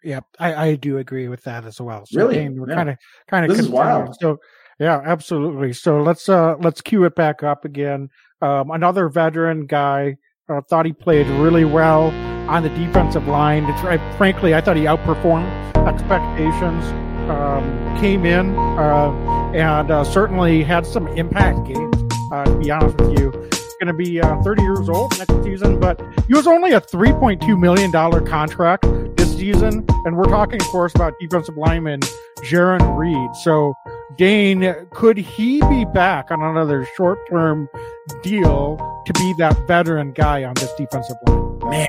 Yeah, 0.04 0.22
I, 0.40 0.70
I 0.70 0.76
do 0.76 0.98
agree 0.98 1.28
with 1.28 1.44
that 1.44 1.66
as 1.66 1.80
well. 1.80 2.08
So 2.08 2.20
really, 2.20 2.50
we're 2.50 2.66
kind 2.66 2.90
of 2.90 2.98
kind 3.28 3.46
of 3.46 3.56
this 3.56 3.60
is 3.64 3.70
wild. 3.70 4.16
So 4.20 4.40
yeah, 4.80 5.00
absolutely. 5.06 5.74
So 5.74 6.02
let's 6.02 6.28
uh 6.28 6.56
let's 6.60 6.82
cue 6.82 7.04
it 7.04 7.14
back 7.14 7.44
up 7.44 7.64
again. 7.64 8.10
Um, 8.42 8.72
another 8.72 9.10
veteran 9.10 9.66
guy 9.66 10.18
uh, 10.50 10.62
thought 10.62 10.86
he 10.86 10.94
played 10.94 11.28
really 11.28 11.66
well 11.66 12.08
on 12.50 12.64
the 12.64 12.70
defensive 12.70 13.28
line. 13.28 13.66
It's, 13.66 13.82
frankly, 14.18 14.56
I 14.56 14.62
thought 14.62 14.78
he 14.78 14.84
outperformed 14.84 15.48
expectations. 15.88 16.84
Um, 17.30 18.00
came 18.00 18.26
in 18.26 18.56
uh, 18.56 19.12
and 19.54 19.92
uh, 19.92 20.04
certainly 20.04 20.64
had 20.64 20.86
some 20.86 21.08
impact 21.10 21.66
games. 21.68 21.96
Uh, 22.32 22.46
to 22.46 22.58
be 22.58 22.72
honest 22.72 22.98
with 22.98 23.20
you, 23.20 23.32
going 23.82 23.88
to 23.88 23.94
be 23.94 24.22
uh, 24.22 24.40
30 24.44 24.62
years 24.62 24.90
old 24.90 25.18
next 25.18 25.44
season, 25.44 25.80
but 25.80 26.00
he 26.28 26.36
was 26.36 26.46
only 26.46 26.74
a 26.74 26.80
3.2 26.80 27.60
million 27.60 27.90
dollar 27.90 28.22
contract 28.22 28.86
this 29.18 29.36
season, 29.36 29.84
and 30.06 30.16
we're 30.16 30.26
talking, 30.26 30.62
of 30.62 30.68
course, 30.68 30.94
about 30.94 31.14
defensive 31.20 31.58
lineman 31.58 32.00
Jarran 32.44 32.96
Reed. 32.96 33.36
So, 33.38 33.74
Dane, 34.18 34.76
could 34.92 35.18
he 35.18 35.62
be 35.62 35.86
back 35.86 36.30
on 36.30 36.44
another 36.44 36.88
short-term 36.96 37.68
deal 38.24 38.78
to 39.06 39.14
be 39.14 39.34
that 39.38 39.58
veteran 39.68 40.12
guy 40.12 40.44
on 40.44 40.54
this 40.56 40.74
defensive 40.74 41.18
line? 41.28 41.60
Man, 41.70 41.88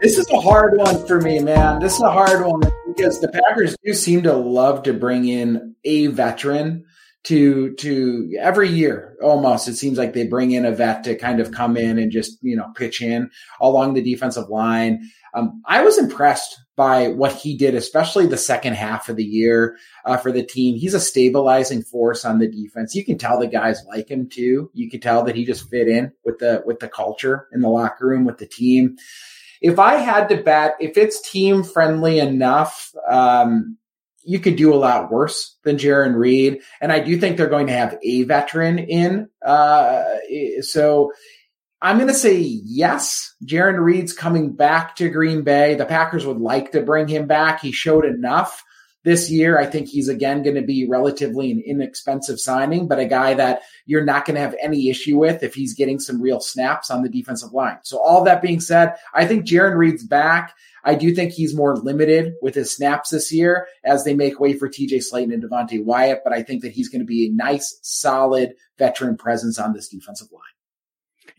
this 0.00 0.18
is 0.18 0.28
a 0.30 0.40
hard 0.40 0.76
one 0.76 1.06
for 1.06 1.20
me, 1.20 1.40
man. 1.40 1.80
This 1.80 1.94
is 1.94 2.02
a 2.02 2.10
hard 2.10 2.44
one 2.44 2.62
because 2.86 3.20
the 3.20 3.28
Packers 3.28 3.76
do 3.84 3.94
seem 3.94 4.22
to 4.22 4.34
love 4.34 4.82
to 4.84 4.92
bring 4.92 5.26
in 5.26 5.74
a 5.84 6.08
veteran 6.08 6.84
to 7.24 7.74
to 7.74 8.32
every 8.40 8.68
year 8.68 9.16
almost 9.20 9.66
it 9.66 9.74
seems 9.74 9.98
like 9.98 10.14
they 10.14 10.24
bring 10.24 10.52
in 10.52 10.64
a 10.64 10.70
vet 10.70 11.02
to 11.02 11.16
kind 11.16 11.40
of 11.40 11.50
come 11.50 11.76
in 11.76 11.98
and 11.98 12.12
just 12.12 12.38
you 12.42 12.56
know 12.56 12.70
pitch 12.76 13.02
in 13.02 13.28
along 13.60 13.94
the 13.94 14.02
defensive 14.02 14.48
line 14.48 15.00
um, 15.38 15.62
i 15.66 15.82
was 15.82 15.98
impressed 15.98 16.58
by 16.76 17.08
what 17.08 17.32
he 17.32 17.56
did 17.56 17.74
especially 17.74 18.26
the 18.26 18.36
second 18.36 18.74
half 18.74 19.08
of 19.08 19.16
the 19.16 19.24
year 19.24 19.76
uh, 20.04 20.16
for 20.16 20.32
the 20.32 20.42
team 20.42 20.76
he's 20.76 20.94
a 20.94 21.00
stabilizing 21.00 21.82
force 21.82 22.24
on 22.24 22.38
the 22.38 22.48
defense 22.48 22.94
you 22.94 23.04
can 23.04 23.18
tell 23.18 23.38
the 23.38 23.46
guys 23.46 23.84
like 23.88 24.10
him 24.10 24.28
too 24.28 24.70
you 24.74 24.90
can 24.90 25.00
tell 25.00 25.24
that 25.24 25.34
he 25.34 25.44
just 25.44 25.68
fit 25.70 25.88
in 25.88 26.12
with 26.24 26.38
the 26.38 26.62
with 26.66 26.78
the 26.80 26.88
culture 26.88 27.48
in 27.52 27.60
the 27.60 27.68
locker 27.68 28.06
room 28.06 28.24
with 28.24 28.38
the 28.38 28.46
team 28.46 28.96
if 29.60 29.78
i 29.78 29.96
had 29.96 30.28
to 30.28 30.42
bet 30.42 30.74
if 30.80 30.96
it's 30.96 31.20
team 31.30 31.62
friendly 31.62 32.18
enough 32.18 32.92
um, 33.10 33.78
you 34.28 34.38
could 34.38 34.56
do 34.56 34.74
a 34.74 34.76
lot 34.76 35.10
worse 35.10 35.56
than 35.64 35.78
Jarran 35.78 36.14
Reed. 36.14 36.60
And 36.82 36.92
I 36.92 37.00
do 37.00 37.18
think 37.18 37.38
they're 37.38 37.46
going 37.46 37.68
to 37.68 37.72
have 37.72 37.96
a 38.02 38.24
veteran 38.24 38.78
in. 38.78 39.30
Uh, 39.42 40.04
so 40.60 41.12
I'm 41.80 41.96
going 41.96 42.08
to 42.08 42.14
say 42.14 42.38
yes. 42.38 43.34
Jarran 43.44 43.78
Reed's 43.78 44.12
coming 44.12 44.52
back 44.52 44.96
to 44.96 45.08
Green 45.08 45.42
Bay. 45.42 45.76
The 45.76 45.86
Packers 45.86 46.26
would 46.26 46.40
like 46.40 46.72
to 46.72 46.82
bring 46.82 47.06
him 47.06 47.26
back. 47.26 47.60
He 47.60 47.70
showed 47.70 48.04
enough 48.04 48.64
this 49.04 49.30
year. 49.30 49.58
I 49.58 49.66
think 49.66 49.88
he's 49.88 50.08
again 50.08 50.42
going 50.42 50.56
to 50.56 50.62
be 50.62 50.88
relatively 50.88 51.52
an 51.52 51.62
inexpensive 51.64 52.40
signing, 52.40 52.88
but 52.88 52.98
a 52.98 53.04
guy 53.04 53.34
that 53.34 53.62
you're 53.86 54.04
not 54.04 54.24
going 54.24 54.34
to 54.34 54.40
have 54.40 54.56
any 54.60 54.88
issue 54.88 55.18
with 55.18 55.44
if 55.44 55.54
he's 55.54 55.74
getting 55.74 56.00
some 56.00 56.20
real 56.20 56.40
snaps 56.40 56.90
on 56.90 57.02
the 57.02 57.08
defensive 57.08 57.52
line. 57.52 57.78
So 57.84 58.02
all 58.02 58.24
that 58.24 58.42
being 58.42 58.60
said, 58.60 58.94
I 59.14 59.26
think 59.26 59.46
Jarran 59.46 59.76
Reed's 59.76 60.04
back. 60.04 60.54
I 60.84 60.94
do 60.94 61.14
think 61.14 61.32
he's 61.32 61.54
more 61.54 61.76
limited 61.76 62.34
with 62.42 62.54
his 62.54 62.74
snaps 62.74 63.10
this 63.10 63.32
year 63.32 63.68
as 63.84 64.04
they 64.04 64.14
make 64.14 64.40
way 64.40 64.52
for 64.52 64.68
TJ 64.68 65.02
Slaton 65.12 65.32
and 65.32 65.42
Devonte 65.42 65.84
Wyatt, 65.84 66.22
but 66.24 66.32
I 66.32 66.42
think 66.42 66.62
that 66.62 66.72
he's 66.72 66.88
going 66.88 67.00
to 67.00 67.06
be 67.06 67.26
a 67.26 67.32
nice, 67.32 67.78
solid 67.82 68.54
veteran 68.78 69.16
presence 69.16 69.58
on 69.58 69.74
this 69.74 69.88
defensive 69.88 70.28
line. 70.32 70.42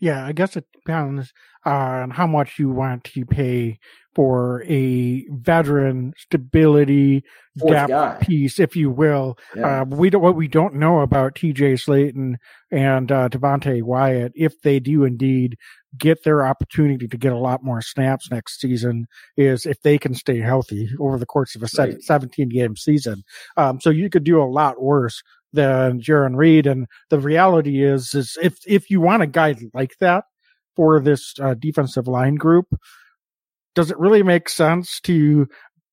Yeah, 0.00 0.24
I 0.24 0.32
guess 0.32 0.56
it 0.56 0.64
depends 0.72 1.32
on 1.64 2.10
how 2.10 2.26
much 2.26 2.58
you 2.58 2.70
want 2.70 3.04
to 3.04 3.26
pay 3.26 3.78
for 4.14 4.64
a 4.64 5.24
veteran 5.30 6.14
stability 6.16 7.22
gap 7.68 7.88
guy. 7.88 8.18
piece, 8.20 8.58
if 8.58 8.74
you 8.74 8.90
will. 8.90 9.38
Yeah. 9.54 9.82
Uh, 9.82 9.84
we 9.84 10.10
don't, 10.10 10.22
what 10.22 10.36
we 10.36 10.48
don't 10.48 10.74
know 10.74 11.00
about 11.00 11.34
TJ 11.34 11.74
Slaton 11.74 12.36
and 12.72 13.12
uh, 13.12 13.28
Devonte 13.28 13.82
Wyatt, 13.82 14.32
if 14.34 14.60
they 14.62 14.80
do 14.80 15.04
indeed 15.04 15.56
get 15.98 16.24
their 16.24 16.46
opportunity 16.46 17.06
to 17.06 17.16
get 17.16 17.32
a 17.32 17.38
lot 17.38 17.62
more 17.62 17.82
snaps 17.82 18.30
next 18.30 18.60
season, 18.60 19.06
is 19.36 19.66
if 19.66 19.80
they 19.82 19.98
can 19.98 20.14
stay 20.14 20.38
healthy 20.38 20.88
over 20.98 21.18
the 21.18 21.26
course 21.26 21.54
of 21.54 21.62
a 21.62 21.68
right. 21.78 22.02
17 22.02 22.48
game 22.48 22.76
season. 22.76 23.22
Um, 23.56 23.80
so 23.80 23.90
you 23.90 24.08
could 24.08 24.24
do 24.24 24.40
a 24.40 24.44
lot 24.44 24.82
worse 24.82 25.22
than 25.52 26.00
Jarran 26.00 26.36
Reed. 26.36 26.66
And 26.66 26.86
the 27.08 27.18
reality 27.18 27.84
is, 27.84 28.14
is 28.14 28.36
if 28.42 28.58
if 28.66 28.90
you 28.90 29.00
want 29.00 29.22
a 29.22 29.26
guy 29.26 29.54
like 29.74 29.92
that 30.00 30.24
for 30.76 31.00
this 31.00 31.34
uh, 31.40 31.54
defensive 31.54 32.06
line 32.06 32.36
group, 32.36 32.66
does 33.74 33.90
it 33.90 33.98
really 33.98 34.22
make 34.22 34.48
sense 34.48 35.00
to 35.00 35.48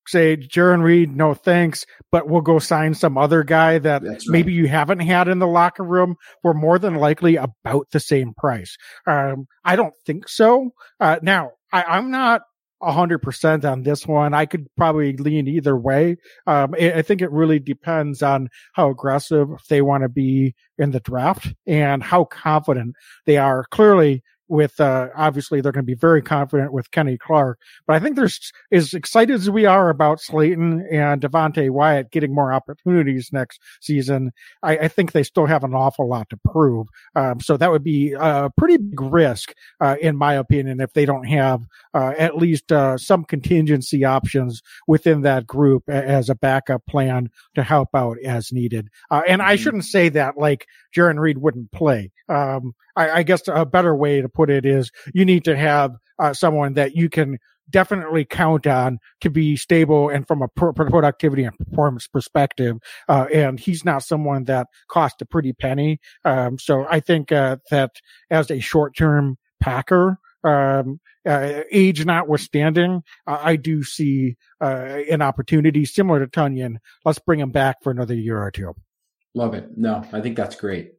say, 0.07 0.37
Jarran 0.37 0.83
Reed, 0.83 1.15
no 1.15 1.33
thanks, 1.33 1.85
but 2.11 2.27
we'll 2.27 2.41
go 2.41 2.59
sign 2.59 2.93
some 2.93 3.17
other 3.17 3.43
guy 3.43 3.77
that 3.79 4.03
right. 4.03 4.21
maybe 4.27 4.53
you 4.53 4.67
haven't 4.67 4.99
had 4.99 5.27
in 5.27 5.39
the 5.39 5.47
locker 5.47 5.83
room 5.83 6.15
for 6.41 6.53
more 6.53 6.79
than 6.79 6.95
likely 6.95 7.35
about 7.35 7.87
the 7.91 7.99
same 7.99 8.33
price? 8.37 8.77
Um, 9.05 9.47
I 9.63 9.75
don't 9.75 9.93
think 10.05 10.29
so. 10.29 10.71
Uh, 10.99 11.17
now, 11.21 11.51
I, 11.71 11.83
I'm 11.83 12.09
not 12.09 12.41
hundred 12.81 13.19
percent 13.19 13.65
on 13.65 13.83
this 13.83 14.05
one. 14.05 14.33
I 14.33 14.45
could 14.45 14.67
probably 14.75 15.15
lean 15.17 15.47
either 15.47 15.75
way. 15.75 16.17
Um, 16.45 16.75
I 16.79 17.01
think 17.01 17.21
it 17.21 17.31
really 17.31 17.59
depends 17.59 18.21
on 18.21 18.49
how 18.73 18.89
aggressive 18.89 19.49
they 19.69 19.81
want 19.81 20.03
to 20.03 20.09
be 20.09 20.55
in 20.77 20.91
the 20.91 20.99
draft 20.99 21.53
and 21.65 22.03
how 22.03 22.25
confident 22.25 22.95
they 23.25 23.37
are. 23.37 23.65
Clearly, 23.71 24.23
with 24.47 24.79
uh, 24.79 25.09
obviously 25.15 25.61
they're 25.61 25.71
going 25.71 25.85
to 25.85 25.87
be 25.87 25.95
very 25.95 26.21
confident 26.21 26.73
with 26.73 26.91
Kenny 26.91 27.17
Clark. 27.17 27.59
But 27.85 27.95
I 27.95 27.99
think 27.99 28.15
there's 28.15 28.51
as 28.71 28.93
excited 28.93 29.33
as 29.33 29.49
we 29.49 29.65
are 29.65 29.89
about 29.89 30.19
Slaton 30.19 30.85
and 30.91 31.21
Devonte 31.21 31.69
Wyatt 31.69 32.11
getting 32.11 32.33
more 32.33 32.53
opportunities 32.53 33.29
next 33.31 33.61
season. 33.81 34.31
I, 34.63 34.77
I, 34.77 34.87
think 34.87 35.11
they 35.11 35.23
still 35.23 35.45
have 35.45 35.63
an 35.63 35.73
awful 35.73 36.07
lot 36.07 36.29
to 36.29 36.37
prove. 36.37 36.87
Um, 37.15 37.39
so 37.39 37.57
that 37.57 37.71
would 37.71 37.83
be 37.83 38.13
a 38.13 38.49
pretty 38.57 38.77
big 38.77 39.01
risk, 39.01 39.53
uh, 39.79 39.95
in 40.01 40.15
my 40.15 40.33
opinion, 40.33 40.79
if 40.79 40.93
they 40.93 41.05
don't 41.05 41.25
have 41.25 41.65
uh, 41.93 42.13
at 42.17 42.37
least 42.37 42.71
uh, 42.71 42.97
some 42.97 43.23
contingency 43.25 44.05
options 44.05 44.61
within 44.87 45.21
that 45.21 45.45
group 45.45 45.83
as 45.89 46.29
a 46.29 46.35
backup 46.35 46.85
plan 46.85 47.29
to 47.55 47.63
help 47.63 47.89
out 47.93 48.17
as 48.23 48.51
needed. 48.51 48.89
Uh, 49.11 49.21
and 49.27 49.41
I 49.41 49.55
mm-hmm. 49.55 49.63
shouldn't 49.63 49.85
say 49.85 50.09
that 50.09 50.37
like 50.37 50.67
Jarran 50.95 51.19
Reed 51.19 51.37
wouldn't 51.37 51.71
play. 51.71 52.11
Um, 52.29 52.73
I, 52.97 53.19
I, 53.19 53.23
guess 53.23 53.43
a 53.47 53.65
better 53.65 53.95
way 53.95 54.21
to 54.21 54.27
put 54.27 54.49
it 54.49 54.65
is 54.65 54.91
you 55.13 55.23
need 55.23 55.45
to 55.45 55.55
have 55.55 55.95
uh, 56.19 56.33
someone 56.33 56.73
that 56.73 56.95
you 56.95 57.09
can 57.09 57.37
definitely 57.69 58.25
count 58.25 58.65
on 58.65 58.99
to 59.21 59.29
be 59.29 59.55
stable 59.55 60.09
and 60.09 60.27
from 60.27 60.41
a 60.41 60.47
pro- 60.47 60.73
productivity 60.73 61.43
and 61.43 61.57
performance 61.57 62.07
perspective. 62.07 62.77
Uh, 63.07 63.27
and 63.33 63.59
he's 63.59 63.83
not 63.83 64.03
someone 64.03 64.45
that 64.45 64.67
cost 64.87 65.21
a 65.21 65.25
pretty 65.25 65.53
penny. 65.53 65.99
Um, 66.25 66.57
so 66.57 66.85
I 66.89 66.99
think 66.99 67.31
uh, 67.31 67.57
that 67.69 67.91
as 68.29 68.49
a 68.49 68.59
short 68.59 68.95
term 68.95 69.37
Packer, 69.59 70.19
um, 70.43 70.99
uh, 71.27 71.61
age 71.71 72.05
notwithstanding, 72.05 73.03
I 73.25 73.57
do 73.57 73.83
see 73.83 74.37
uh, 74.61 74.99
an 75.09 75.21
opportunity 75.21 75.83
similar 75.83 76.25
to 76.25 76.27
Tonyan. 76.27 76.77
Let's 77.03 77.19
bring 77.19 77.39
him 77.39 77.51
back 77.51 77.77
for 77.83 77.91
another 77.91 78.13
year 78.13 78.41
or 78.41 78.51
two. 78.51 78.73
Love 79.33 79.53
it. 79.53 79.77
No, 79.77 80.05
I 80.13 80.21
think 80.21 80.37
that's 80.37 80.55
great. 80.55 80.93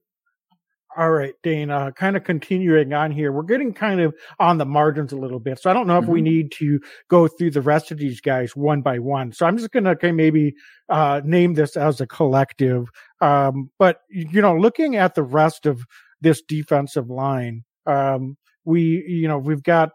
All 0.97 1.11
right, 1.11 1.35
Dane, 1.43 1.71
uh, 1.71 1.91
kind 1.91 2.17
of 2.17 2.25
continuing 2.25 2.93
on 2.95 3.11
here. 3.11 3.31
We're 3.31 3.43
getting 3.43 3.75
kind 3.75 4.01
of 4.01 4.15
on 4.41 4.59
the 4.59 4.65
margins 4.65 5.13
a 5.13 5.17
little 5.17 5.39
bit. 5.39 5.61
So 5.61 5.71
I 5.71 5.75
don't 5.75 5.87
know 5.87 5.99
if 5.99 6.05
mm-hmm. 6.05 6.13
we 6.13 6.23
need 6.23 6.51
to 6.53 6.81
go 7.09 7.29
through 7.29 7.51
the 7.51 7.61
rest 7.61 7.91
of 7.91 7.99
these 7.99 8.21
guys 8.21 8.57
one 8.57 8.81
by 8.81 8.99
one. 8.99 9.33
So 9.33 9.47
I'm 9.47 9.59
just 9.59 9.71
going 9.71 9.85
to 9.85 9.97
of 10.03 10.13
maybe, 10.13 10.55
uh, 10.89 11.21
name 11.25 11.55
this 11.55 11.77
as 11.77 12.01
a 12.01 12.07
collective. 12.07 12.89
Um, 13.21 13.71
but, 13.79 14.01
you 14.09 14.41
know, 14.41 14.57
looking 14.57 14.97
at 14.97 15.15
the 15.15 15.23
rest 15.23 15.67
of 15.67 15.85
this 16.21 16.43
defensive 16.43 17.11
line, 17.11 17.65
um, 17.87 18.37
we, 18.65 19.05
you 19.07 19.29
know, 19.29 19.39
we've 19.39 19.63
got, 19.63 19.91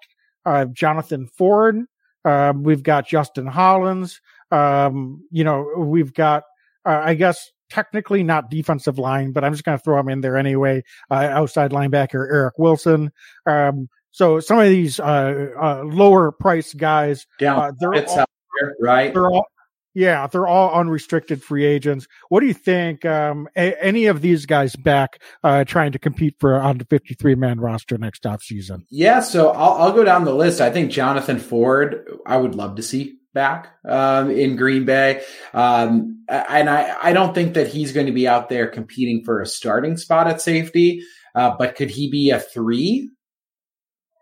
uh, 0.45 0.65
Jonathan 0.65 1.27
Ford. 1.27 1.79
Um, 2.23 2.63
we've 2.63 2.83
got 2.83 3.07
Justin 3.07 3.47
Hollins. 3.47 4.21
Um, 4.51 5.25
you 5.31 5.43
know, 5.43 5.67
we've 5.75 6.13
got, 6.13 6.43
uh, 6.85 7.01
I 7.03 7.15
guess 7.15 7.51
technically 7.73 8.21
not 8.21 8.51
defensive 8.51 8.99
line, 8.99 9.31
but 9.31 9.43
I'm 9.43 9.51
just 9.51 9.63
going 9.63 9.77
to 9.77 9.83
throw 9.83 9.99
him 9.99 10.07
in 10.07 10.21
there 10.21 10.37
anyway. 10.37 10.83
Uh, 11.09 11.27
outside 11.31 11.71
linebacker 11.71 12.31
Eric 12.31 12.59
Wilson. 12.59 13.11
Um, 13.47 13.89
so 14.11 14.39
some 14.39 14.59
of 14.59 14.67
these 14.67 14.99
uh, 14.99 15.47
uh, 15.59 15.83
lower 15.83 16.31
price 16.31 16.73
guys, 16.75 17.25
uh, 17.41 17.71
they're 17.79 17.95
all, 17.95 18.25
there, 18.61 18.75
right? 18.79 19.11
They're 19.11 19.25
all, 19.25 19.47
yeah, 19.95 20.27
they're 20.27 20.45
all 20.45 20.79
unrestricted 20.79 21.41
free 21.41 21.65
agents. 21.65 22.07
What 22.29 22.41
do 22.41 22.45
you 22.45 22.53
think? 22.53 23.05
Um, 23.05 23.49
a, 23.55 23.75
any 23.83 24.05
of 24.05 24.21
these 24.21 24.45
guys 24.45 24.75
back 24.75 25.19
uh, 25.43 25.63
trying 25.63 25.93
to 25.93 25.99
compete 25.99 26.35
for 26.39 26.61
on 26.61 26.77
the 26.77 26.85
53 26.85 27.33
man 27.33 27.59
roster 27.59 27.97
next 27.97 28.27
off 28.27 28.43
season? 28.43 28.85
Yeah, 28.91 29.19
so 29.19 29.49
I'll, 29.49 29.81
I'll 29.81 29.93
go 29.93 30.03
down 30.03 30.25
the 30.25 30.35
list. 30.35 30.61
I 30.61 30.69
think 30.69 30.91
Jonathan 30.91 31.39
Ford, 31.39 32.07
I 32.23 32.37
would 32.37 32.53
love 32.53 32.75
to 32.75 32.83
see 32.83 33.17
back 33.33 33.73
um, 33.87 34.29
in 34.29 34.55
Green 34.55 34.85
Bay. 34.85 35.23
Um, 35.53 36.23
and 36.29 36.69
I, 36.69 36.95
I 37.01 37.13
don't 37.13 37.33
think 37.33 37.55
that 37.55 37.67
he's 37.67 37.91
going 37.91 38.05
to 38.05 38.11
be 38.11 38.27
out 38.27 38.49
there 38.49 38.67
competing 38.67 39.23
for 39.23 39.41
a 39.41 39.45
starting 39.45 39.97
spot 39.97 40.27
at 40.27 40.41
safety. 40.41 41.03
Uh, 41.35 41.55
but 41.57 41.75
could 41.75 41.89
he 41.89 42.09
be 42.09 42.29
a 42.29 42.39
three? 42.39 43.09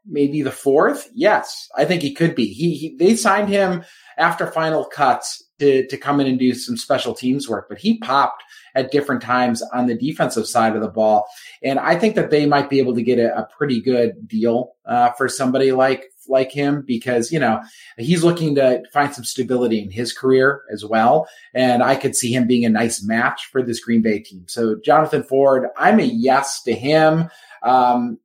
Maybe 0.06 0.42
the 0.42 0.52
fourth? 0.52 1.10
Yes, 1.14 1.68
I 1.78 1.86
think 1.86 2.02
he 2.02 2.14
could 2.14 2.36
be. 2.36 2.48
He, 2.48 2.76
he 2.76 2.96
they 2.98 3.16
signed 3.16 3.50
him 3.50 3.84
after 4.18 4.48
final 4.48 4.86
cuts 4.86 5.44
to 5.62 5.88
to 5.88 5.98
come 5.98 6.20
in 6.20 6.28
and 6.28 6.38
do 6.38 6.54
some 6.54 6.78
special 6.78 7.14
teams 7.14 7.48
work, 7.50 7.68
but 7.70 7.78
he 7.78 7.98
popped 8.00 8.44
at 8.76 8.92
different 8.92 9.22
times 9.22 9.62
on 9.74 9.88
the 9.88 9.96
defensive 9.96 10.48
side 10.48 10.76
of 10.76 10.82
the 10.82 10.88
ball, 10.90 11.28
and 11.64 11.80
I 11.80 11.96
think 11.96 12.16
that 12.16 12.30
they 12.30 12.46
might 12.46 12.70
be 12.70 12.80
able 12.80 12.96
to 12.96 13.04
get 13.04 13.20
a, 13.20 13.38
a 13.38 13.48
pretty 13.58 13.82
good 13.82 14.28
deal 14.28 14.74
uh, 14.86 15.12
for 15.12 15.28
somebody 15.30 15.72
like 15.72 16.06
like 16.28 16.52
him 16.52 16.82
because, 16.82 17.32
you 17.32 17.40
know, 17.40 17.62
he's 17.98 18.24
looking 18.24 18.56
to 18.56 18.82
find 18.94 19.14
some 19.14 19.24
stability 19.24 19.80
in 19.80 19.92
his 19.92 20.14
career 20.14 20.64
as 20.72 20.86
well. 20.86 21.28
And 21.54 21.84
I 21.84 21.96
could 21.96 22.16
see 22.16 22.34
him 22.34 22.48
being 22.48 22.66
a 22.66 22.70
nice 22.70 23.04
match 23.04 23.50
for 23.52 23.62
this 23.62 23.80
Green 23.80 24.02
Bay 24.02 24.20
team. 24.20 24.46
So 24.48 24.76
Jonathan 24.84 25.24
Ford, 25.24 25.68
I'm 25.78 26.00
a 26.00 26.04
yes 26.04 26.64
to 26.64 26.74
him. 26.74 27.30
Um, 27.64 28.20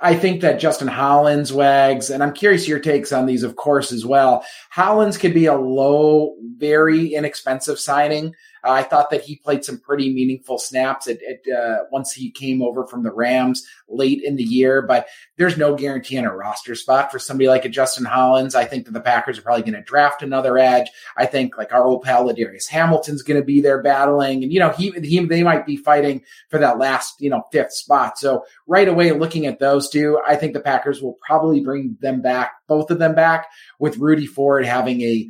I 0.00 0.14
think 0.14 0.42
that 0.42 0.60
Justin 0.60 0.88
Hollins, 0.88 1.52
Wags, 1.52 2.10
and 2.10 2.22
I'm 2.22 2.32
curious 2.32 2.68
your 2.68 2.78
takes 2.78 3.12
on 3.12 3.26
these, 3.26 3.42
of 3.42 3.56
course, 3.56 3.90
as 3.90 4.06
well. 4.06 4.44
Hollins 4.70 5.18
could 5.18 5.34
be 5.34 5.46
a 5.46 5.56
low, 5.56 6.36
very 6.56 7.14
inexpensive 7.14 7.80
signing. 7.80 8.34
Uh, 8.64 8.70
I 8.70 8.82
thought 8.82 9.10
that 9.10 9.22
he 9.22 9.36
played 9.36 9.64
some 9.64 9.78
pretty 9.78 10.12
meaningful 10.12 10.58
snaps 10.58 11.08
at, 11.08 11.18
at 11.22 11.52
uh, 11.52 11.84
once 11.90 12.12
he 12.12 12.30
came 12.30 12.62
over 12.62 12.86
from 12.86 13.02
the 13.02 13.12
Rams 13.12 13.66
late 13.88 14.22
in 14.22 14.36
the 14.36 14.44
year, 14.44 14.82
but 14.82 15.06
there's 15.36 15.56
no 15.56 15.74
guarantee 15.74 16.18
on 16.18 16.24
a 16.24 16.34
roster 16.34 16.74
spot 16.74 17.10
for 17.10 17.18
somebody 17.18 17.48
like 17.48 17.64
a 17.64 17.68
Justin 17.68 18.04
Hollins. 18.04 18.54
I 18.54 18.64
think 18.64 18.84
that 18.86 18.92
the 18.92 19.00
Packers 19.00 19.38
are 19.38 19.42
probably 19.42 19.62
going 19.62 19.74
to 19.74 19.82
draft 19.82 20.22
another 20.22 20.58
edge. 20.58 20.90
I 21.16 21.26
think 21.26 21.56
like 21.56 21.72
our 21.72 21.84
old 21.84 22.02
pal 22.02 22.26
Ladarius 22.26 22.68
Hamilton's 22.68 23.22
going 23.22 23.40
to 23.40 23.44
be 23.44 23.60
there 23.60 23.82
battling, 23.82 24.42
and 24.42 24.52
you 24.52 24.60
know 24.60 24.70
he, 24.70 24.90
he 25.02 25.24
they 25.24 25.42
might 25.42 25.66
be 25.66 25.76
fighting 25.76 26.22
for 26.48 26.58
that 26.58 26.78
last 26.78 27.20
you 27.20 27.30
know 27.30 27.44
fifth 27.52 27.72
spot. 27.72 28.18
So 28.18 28.44
right 28.66 28.88
away, 28.88 29.12
looking 29.12 29.46
at 29.46 29.58
those 29.58 29.88
two, 29.88 30.20
I 30.26 30.36
think 30.36 30.52
the 30.52 30.60
Packers 30.60 31.02
will 31.02 31.18
probably 31.26 31.60
bring 31.60 31.96
them 32.00 32.20
back, 32.20 32.52
both 32.66 32.90
of 32.90 32.98
them 32.98 33.14
back, 33.14 33.46
with 33.78 33.98
Rudy 33.98 34.26
Ford 34.26 34.64
having 34.64 35.00
a 35.02 35.28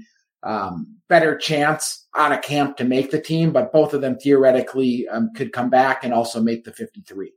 um, 0.49 0.97
better 1.09 1.37
chance 1.37 2.07
on 2.15 2.33
a 2.33 2.39
camp 2.39 2.79
to 2.79 2.85
make 2.85 3.11
the 3.11 3.21
team, 3.21 3.53
but 3.53 3.71
both 3.71 3.93
of 3.93 4.01
them 4.01 4.19
theoretically 4.19 5.07
um, 5.09 5.31
could 5.37 5.53
come 5.53 5.69
back 5.69 6.05
and 6.05 6.15
also 6.15 6.41
make 6.41 6.65
the 6.65 6.73
53. 6.73 7.33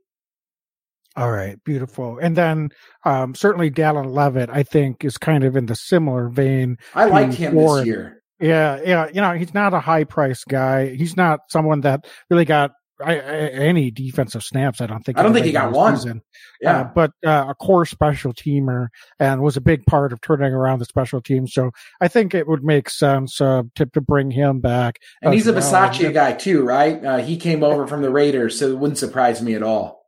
All 1.14 1.30
right, 1.30 1.62
beautiful. 1.62 2.18
And 2.18 2.34
then 2.34 2.70
um, 3.04 3.34
certainly 3.34 3.70
Dallin 3.70 4.14
Leavitt, 4.14 4.48
I 4.48 4.62
think, 4.62 5.04
is 5.04 5.18
kind 5.18 5.44
of 5.44 5.56
in 5.56 5.66
the 5.66 5.74
similar 5.74 6.28
vein. 6.28 6.78
I 6.94 7.04
liked 7.04 7.34
him 7.34 7.54
this 7.54 7.84
year. 7.84 8.22
Yeah, 8.40 8.80
yeah. 8.82 9.08
You 9.08 9.20
know, 9.20 9.32
he's 9.34 9.52
not 9.52 9.74
a 9.74 9.78
high 9.78 10.04
price 10.04 10.42
guy. 10.44 10.94
He's 10.94 11.14
not 11.14 11.40
someone 11.50 11.82
that 11.82 12.06
really 12.30 12.46
got 12.46 12.72
I, 13.04 13.14
I, 13.14 13.18
any 13.18 13.90
defensive 13.90 14.42
snaps. 14.42 14.80
I 14.80 14.86
don't 14.86 15.02
think. 15.04 15.18
I 15.18 15.22
don't 15.22 15.32
think 15.32 15.46
he 15.46 15.52
got 15.52 15.72
one. 15.72 15.96
Season. 15.96 16.18
Uh, 16.18 16.20
yeah, 16.60 16.80
uh, 16.80 16.90
but 16.94 17.10
uh, 17.26 17.46
a 17.48 17.54
core 17.54 17.86
special 17.86 18.32
teamer 18.32 18.88
and 19.18 19.42
was 19.42 19.56
a 19.56 19.60
big 19.60 19.84
part 19.86 20.12
of 20.12 20.20
turning 20.20 20.52
around 20.52 20.78
the 20.78 20.84
special 20.84 21.20
team. 21.20 21.46
So 21.46 21.70
I 22.00 22.08
think 22.08 22.34
it 22.34 22.48
would 22.48 22.62
make 22.62 22.88
sense 22.88 23.40
uh, 23.40 23.62
to 23.74 23.86
to 23.86 24.00
bring 24.00 24.30
him 24.30 24.60
back. 24.60 24.98
And 25.22 25.34
he's 25.34 25.46
a 25.46 25.52
Bisaccia 25.52 26.04
well. 26.04 26.12
guy 26.12 26.32
too, 26.32 26.62
right? 26.62 27.04
Uh, 27.04 27.18
he 27.18 27.36
came 27.36 27.62
over 27.62 27.86
from 27.86 28.02
the 28.02 28.10
Raiders, 28.10 28.58
so 28.58 28.68
it 28.68 28.78
wouldn't 28.78 28.98
surprise 28.98 29.42
me 29.42 29.54
at 29.54 29.62
all. 29.62 30.02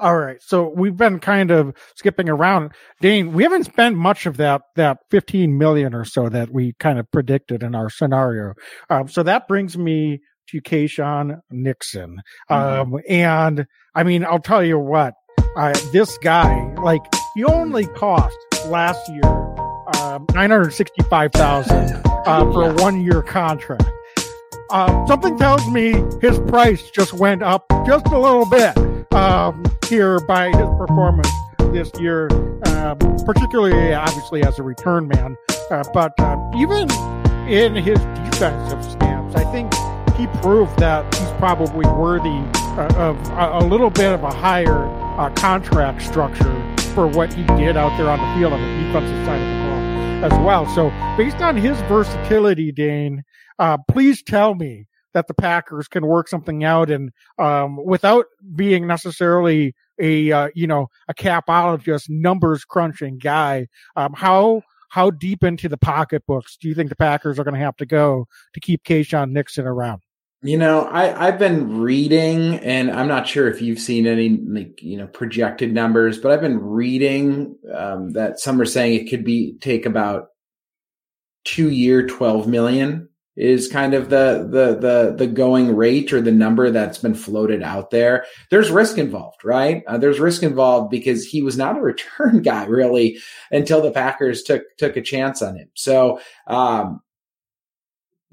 All 0.00 0.18
right, 0.18 0.42
so 0.42 0.68
we've 0.76 0.96
been 0.96 1.20
kind 1.20 1.52
of 1.52 1.72
skipping 1.94 2.28
around. 2.28 2.72
Dane, 3.00 3.32
we 3.32 3.44
haven't 3.44 3.64
spent 3.64 3.96
much 3.96 4.26
of 4.26 4.36
that 4.38 4.62
that 4.74 4.98
fifteen 5.08 5.56
million 5.56 5.94
or 5.94 6.04
so 6.04 6.28
that 6.28 6.50
we 6.50 6.74
kind 6.80 6.98
of 6.98 7.08
predicted 7.12 7.62
in 7.62 7.76
our 7.76 7.88
scenario. 7.88 8.54
Um, 8.90 9.08
so 9.08 9.22
that 9.22 9.46
brings 9.46 9.78
me 9.78 10.20
to 10.48 10.60
Keisean 10.60 11.40
Nixon. 11.50 12.20
Mm-hmm. 12.50 12.94
Um, 12.94 13.00
and 13.08 13.66
I 13.94 14.02
mean, 14.02 14.24
I'll 14.24 14.38
tell 14.38 14.64
you 14.64 14.78
what, 14.78 15.14
uh, 15.56 15.72
this 15.92 16.18
guy, 16.18 16.72
like, 16.74 17.02
he 17.34 17.44
only 17.44 17.86
cost 17.86 18.36
last 18.66 19.08
year 19.08 19.24
um, 20.00 20.26
nine 20.34 20.50
hundred 20.50 20.72
sixty-five 20.72 21.32
thousand 21.32 22.00
uh, 22.04 22.52
for 22.52 22.70
a 22.70 22.74
one-year 22.74 23.22
contract. 23.22 23.84
Uh, 24.70 25.06
something 25.06 25.38
tells 25.38 25.64
me 25.70 25.92
his 26.20 26.38
price 26.48 26.90
just 26.90 27.12
went 27.12 27.42
up 27.42 27.66
just 27.86 28.06
a 28.06 28.18
little 28.18 28.46
bit 28.46 28.76
um, 29.12 29.62
here 29.86 30.18
by 30.26 30.46
his 30.46 30.68
performance 30.78 31.28
this 31.72 31.90
year, 32.00 32.28
um, 32.66 32.98
particularly 33.24 33.92
obviously 33.92 34.42
as 34.42 34.58
a 34.58 34.62
return 34.62 35.06
man, 35.06 35.36
uh, 35.70 35.84
but 35.92 36.12
uh, 36.18 36.36
even 36.56 36.90
in 37.48 37.74
his 37.74 37.98
defensive 38.30 38.82
snaps, 38.92 39.34
I 39.34 39.44
think 39.52 39.72
he 40.16 40.26
proved 40.42 40.78
that 40.78 41.12
he's 41.14 41.30
probably 41.32 41.86
worthy 41.86 42.28
uh, 42.78 42.88
of 42.96 43.62
a, 43.62 43.66
little 43.66 43.90
bit 43.90 44.12
of 44.12 44.22
a 44.22 44.32
higher 44.32 44.86
uh, 45.18 45.30
contract 45.30 46.02
structure 46.02 46.76
for 46.94 47.06
what 47.06 47.32
he 47.32 47.42
did 47.56 47.76
out 47.76 47.96
there 47.98 48.08
on 48.08 48.18
the 48.18 48.38
field 48.38 48.52
on 48.52 48.60
the 48.60 48.84
defensive 48.86 49.26
side 49.26 49.40
of 49.40 49.48
the 49.48 50.30
ball 50.30 50.40
as 50.40 50.46
well. 50.46 50.66
So, 50.74 50.90
based 51.16 51.42
on 51.42 51.56
his 51.56 51.78
versatility, 51.82 52.72
Dane, 52.72 53.24
uh, 53.58 53.78
please 53.90 54.22
tell 54.22 54.54
me 54.54 54.86
that 55.12 55.26
the 55.28 55.34
Packers 55.34 55.88
can 55.88 56.06
work 56.06 56.28
something 56.28 56.64
out 56.64 56.90
and 56.90 57.10
um, 57.38 57.82
without 57.84 58.26
being 58.54 58.86
necessarily 58.86 59.74
a 60.00 60.30
uh, 60.30 60.48
you 60.54 60.66
know 60.66 60.88
a 61.08 61.14
capologist, 61.14 62.08
numbers 62.08 62.64
crunching 62.64 63.18
guy. 63.18 63.66
Um, 63.96 64.12
how 64.12 64.62
how 64.90 65.10
deep 65.10 65.42
into 65.42 65.68
the 65.68 65.76
pocketbooks 65.76 66.56
do 66.56 66.68
you 66.68 66.74
think 66.74 66.88
the 66.88 66.96
Packers 66.96 67.38
are 67.38 67.44
going 67.44 67.54
to 67.54 67.60
have 67.60 67.76
to 67.76 67.86
go 67.86 68.26
to 68.52 68.60
keep 68.60 68.84
Keisean 68.84 69.32
Nixon 69.32 69.66
around? 69.66 70.03
You 70.44 70.58
know, 70.58 70.82
I, 70.82 71.26
I've 71.26 71.38
been 71.38 71.78
reading, 71.80 72.56
and 72.56 72.90
I'm 72.90 73.08
not 73.08 73.26
sure 73.26 73.48
if 73.48 73.62
you've 73.62 73.78
seen 73.78 74.06
any, 74.06 74.28
like, 74.28 74.82
you 74.82 74.98
know, 74.98 75.06
projected 75.06 75.72
numbers, 75.72 76.18
but 76.18 76.32
I've 76.32 76.42
been 76.42 76.60
reading 76.60 77.56
um, 77.74 78.10
that 78.10 78.38
some 78.38 78.60
are 78.60 78.66
saying 78.66 78.92
it 78.92 79.08
could 79.08 79.24
be 79.24 79.56
take 79.62 79.86
about 79.86 80.28
two 81.44 81.70
year, 81.70 82.06
12 82.06 82.46
million 82.46 83.08
is 83.36 83.68
kind 83.68 83.94
of 83.94 84.10
the 84.10 84.46
the 84.48 84.76
the 84.76 85.14
the 85.16 85.26
going 85.26 85.74
rate 85.74 86.12
or 86.12 86.20
the 86.20 86.30
number 86.30 86.70
that's 86.70 86.98
been 86.98 87.14
floated 87.14 87.62
out 87.62 87.90
there. 87.90 88.24
There's 88.50 88.70
risk 88.70 88.96
involved, 88.98 89.44
right? 89.44 89.82
Uh, 89.86 89.98
there's 89.98 90.20
risk 90.20 90.42
involved 90.42 90.90
because 90.90 91.24
he 91.24 91.42
was 91.42 91.56
not 91.56 91.76
a 91.76 91.80
return 91.82 92.42
guy 92.42 92.64
really 92.66 93.18
until 93.50 93.82
the 93.82 93.90
Packers 93.90 94.42
took 94.42 94.62
took 94.76 94.96
a 94.96 95.02
chance 95.02 95.42
on 95.42 95.56
him. 95.56 95.68
So 95.74 96.20
um, 96.46 97.00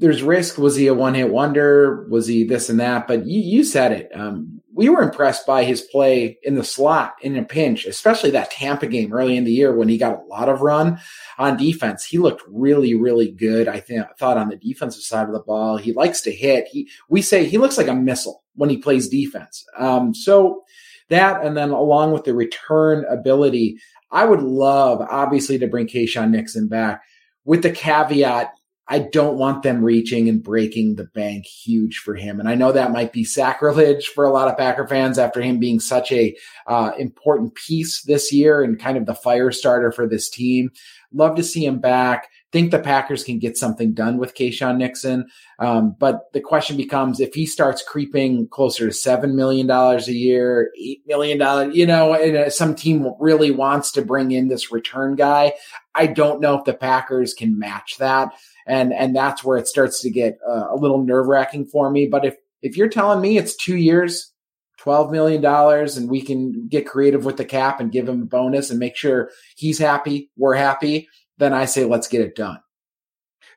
there's 0.02 0.24
risk. 0.24 0.58
Was 0.58 0.76
he 0.76 0.88
a 0.88 0.95
one 0.95 1.14
hit 1.14 1.30
wonder? 1.30 2.08
Was 2.10 2.26
he 2.26 2.43
this 2.43 2.70
and 2.70 2.80
that? 2.80 3.08
But 3.08 3.28
you, 3.28 3.39
you 3.39 3.64
said 3.64 3.91
it. 3.91 4.10
Um, 4.14 4.60
we 4.74 4.89
were 4.89 5.04
impressed 5.04 5.45
by 5.45 5.64
his 5.64 5.82
play 5.82 6.39
in 6.41 6.56
the 6.56 6.64
slot 6.64 7.14
in 7.22 7.38
a 7.38 7.43
pinch, 7.43 7.86
especially 7.86 8.32
that 8.32 8.49
Tampa 8.49 8.88
game 8.88 9.14
early 9.14 9.38
in 9.38 9.43
the 9.43 9.52
year 9.52 9.76
when 9.76 9.89
he 9.89 9.99
got 9.99 10.16
a 10.16 10.26
lot 10.26 10.49
of 10.49 10.62
run 10.62 10.99
on 11.38 11.56
defense. 11.56 12.04
He 12.04 12.18
looked 12.18 12.41
really, 12.47 12.95
really 12.95 13.30
good. 13.30 13.68
I 13.68 13.80
thought 13.80 14.38
on 14.38 14.49
the 14.49 14.56
defensive 14.56 15.04
side 15.04 15.28
of 15.28 15.34
the 15.34 15.39
ball, 15.39 15.78
he 15.78 15.93
likes 15.93 16.22
to 16.22 16.32
hit. 16.32 16.68
He 16.68 16.89
we 17.08 17.22
say 17.22 17.45
he 17.45 17.60
looks 17.60 17.78
like 17.78 17.88
a 17.88 17.93
missile 17.93 18.43
when 18.56 18.72
he 18.72 18.78
plays 18.78 19.08
defense. 19.08 19.64
Um, 19.78 20.16
so 20.16 20.64
that 21.10 21.45
and 21.45 21.56
then 21.56 21.70
along 21.70 22.12
with 22.12 22.24
the 22.24 22.34
return 22.34 23.06
ability, 23.08 23.78
I 24.10 24.26
would 24.26 24.41
love 24.41 25.02
obviously 25.02 25.60
to 25.60 25.68
bring 25.68 25.86
Keisean 25.86 26.32
Nixon 26.32 26.68
back 26.68 27.04
with 27.45 27.62
the 27.62 27.72
caveat 27.72 28.54
I 28.92 29.00
don't 29.00 29.38
want 29.38 29.64
them 29.64 29.86
reaching 29.86 30.28
and 30.28 30.44
breaking 30.44 30.96
the 30.96 31.06
bank 31.06 31.46
huge 31.46 32.00
for 32.00 32.14
him. 32.14 32.42
And 32.42 32.50
I 32.50 32.56
know 32.56 32.74
that 32.74 32.92
might 32.92 33.14
be 33.14 33.24
sacrilege 33.24 34.08
for 34.08 34.26
a 34.26 34.32
lot 34.32 34.50
of 34.50 34.58
Packer 34.58 34.86
fans 34.86 35.18
after 35.18 35.42
him 35.42 35.60
being 35.60 35.80
such 35.80 36.12
a 36.12 36.36
uh, 36.68 36.92
important 37.00 37.56
piece 37.56 38.02
this 38.02 38.34
year 38.34 38.62
and 38.62 38.78
kind 38.78 38.98
of 38.98 39.06
the 39.06 39.16
fire 39.16 39.54
starter 39.54 39.94
for 39.94 40.10
this 40.10 40.30
team. 40.30 40.72
Love 41.14 41.38
to 41.38 41.44
see 41.44 41.66
him 41.66 41.80
back. 41.80 42.28
Think 42.52 42.72
the 42.72 42.80
Packers 42.80 43.24
can 43.24 43.39
get 43.39 43.56
something 43.56 43.94
done 43.94 44.18
with 44.18 44.36
Keisean 44.36 44.76
Nixon. 44.76 45.30
Um, 45.58 45.96
but 45.98 46.34
the 46.34 46.42
question 46.42 46.76
becomes 46.76 47.22
if 47.22 47.34
he 47.34 47.46
starts 47.46 47.82
creeping 47.82 48.50
closer 48.50 48.89
to 48.89 48.94
$7 48.94 49.34
million 49.34 49.72
a 49.72 50.02
year, 50.12 50.70
$8 50.78 50.98
million, 51.08 51.74
you 51.74 51.86
know, 51.86 52.14
and 52.14 52.36
uh, 52.36 52.50
some 52.50 52.76
team 52.76 53.08
really 53.22 53.52
wants 53.52 53.94
to 53.94 54.02
bring 54.02 54.32
in 54.32 54.50
this 54.50 54.70
return 54.70 55.16
guy, 55.16 55.54
I 55.96 56.08
don't 56.08 56.42
know 56.42 56.58
if 56.58 56.66
the 56.66 56.74
Packers 56.74 57.34
can 57.34 57.58
match 57.58 57.98
that 58.00 58.34
and 58.68 58.93
and 58.93 59.16
that's 59.16 59.43
where 59.43 59.57
it 59.57 59.68
starts 59.68 60.01
to 60.01 60.09
get 60.09 60.38
uh, 60.47 60.68
a 60.70 60.76
little 60.76 61.03
nerve 61.03 61.28
wracking 61.28 61.66
for 61.66 61.89
me. 61.89 62.07
But 62.07 62.26
if 62.26 62.36
if 62.62 62.78
you're 62.78 62.89
telling 62.89 63.22
me 63.22 63.38
it's 63.38 63.55
two 63.55 63.78
years, 63.78 64.32
twelve 64.78 65.12
million 65.12 65.41
dollars, 65.41 65.97
and 65.97 66.09
we 66.09 66.22
can 66.22 66.68
get 66.68 66.88
creative 66.88 67.26
with 67.26 67.38
the 67.38 67.45
cap 67.45 67.80
and 67.80 67.91
give 67.91 68.07
him 68.07 68.22
a 68.22 68.26
bonus 68.26 68.70
and 68.70 68.80
make 68.80 68.95
sure 68.95 69.32
he's 69.55 69.80
happy, 69.80 70.30
we're 70.38 70.55
happy, 70.55 71.07
then 71.38 71.53
I 71.53 71.66
say 71.66 71.86
let's 71.86 72.07
get 72.07 72.22
it 72.22 72.36
done. 72.36 72.59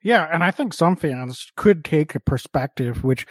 Yeah, 0.02 0.28
and 0.30 0.44
I 0.44 0.50
think 0.50 0.74
some 0.74 0.96
fans 0.96 1.50
could 1.56 1.84
take 1.84 2.14
a 2.14 2.20
perspective 2.20 3.04
which 3.04 3.26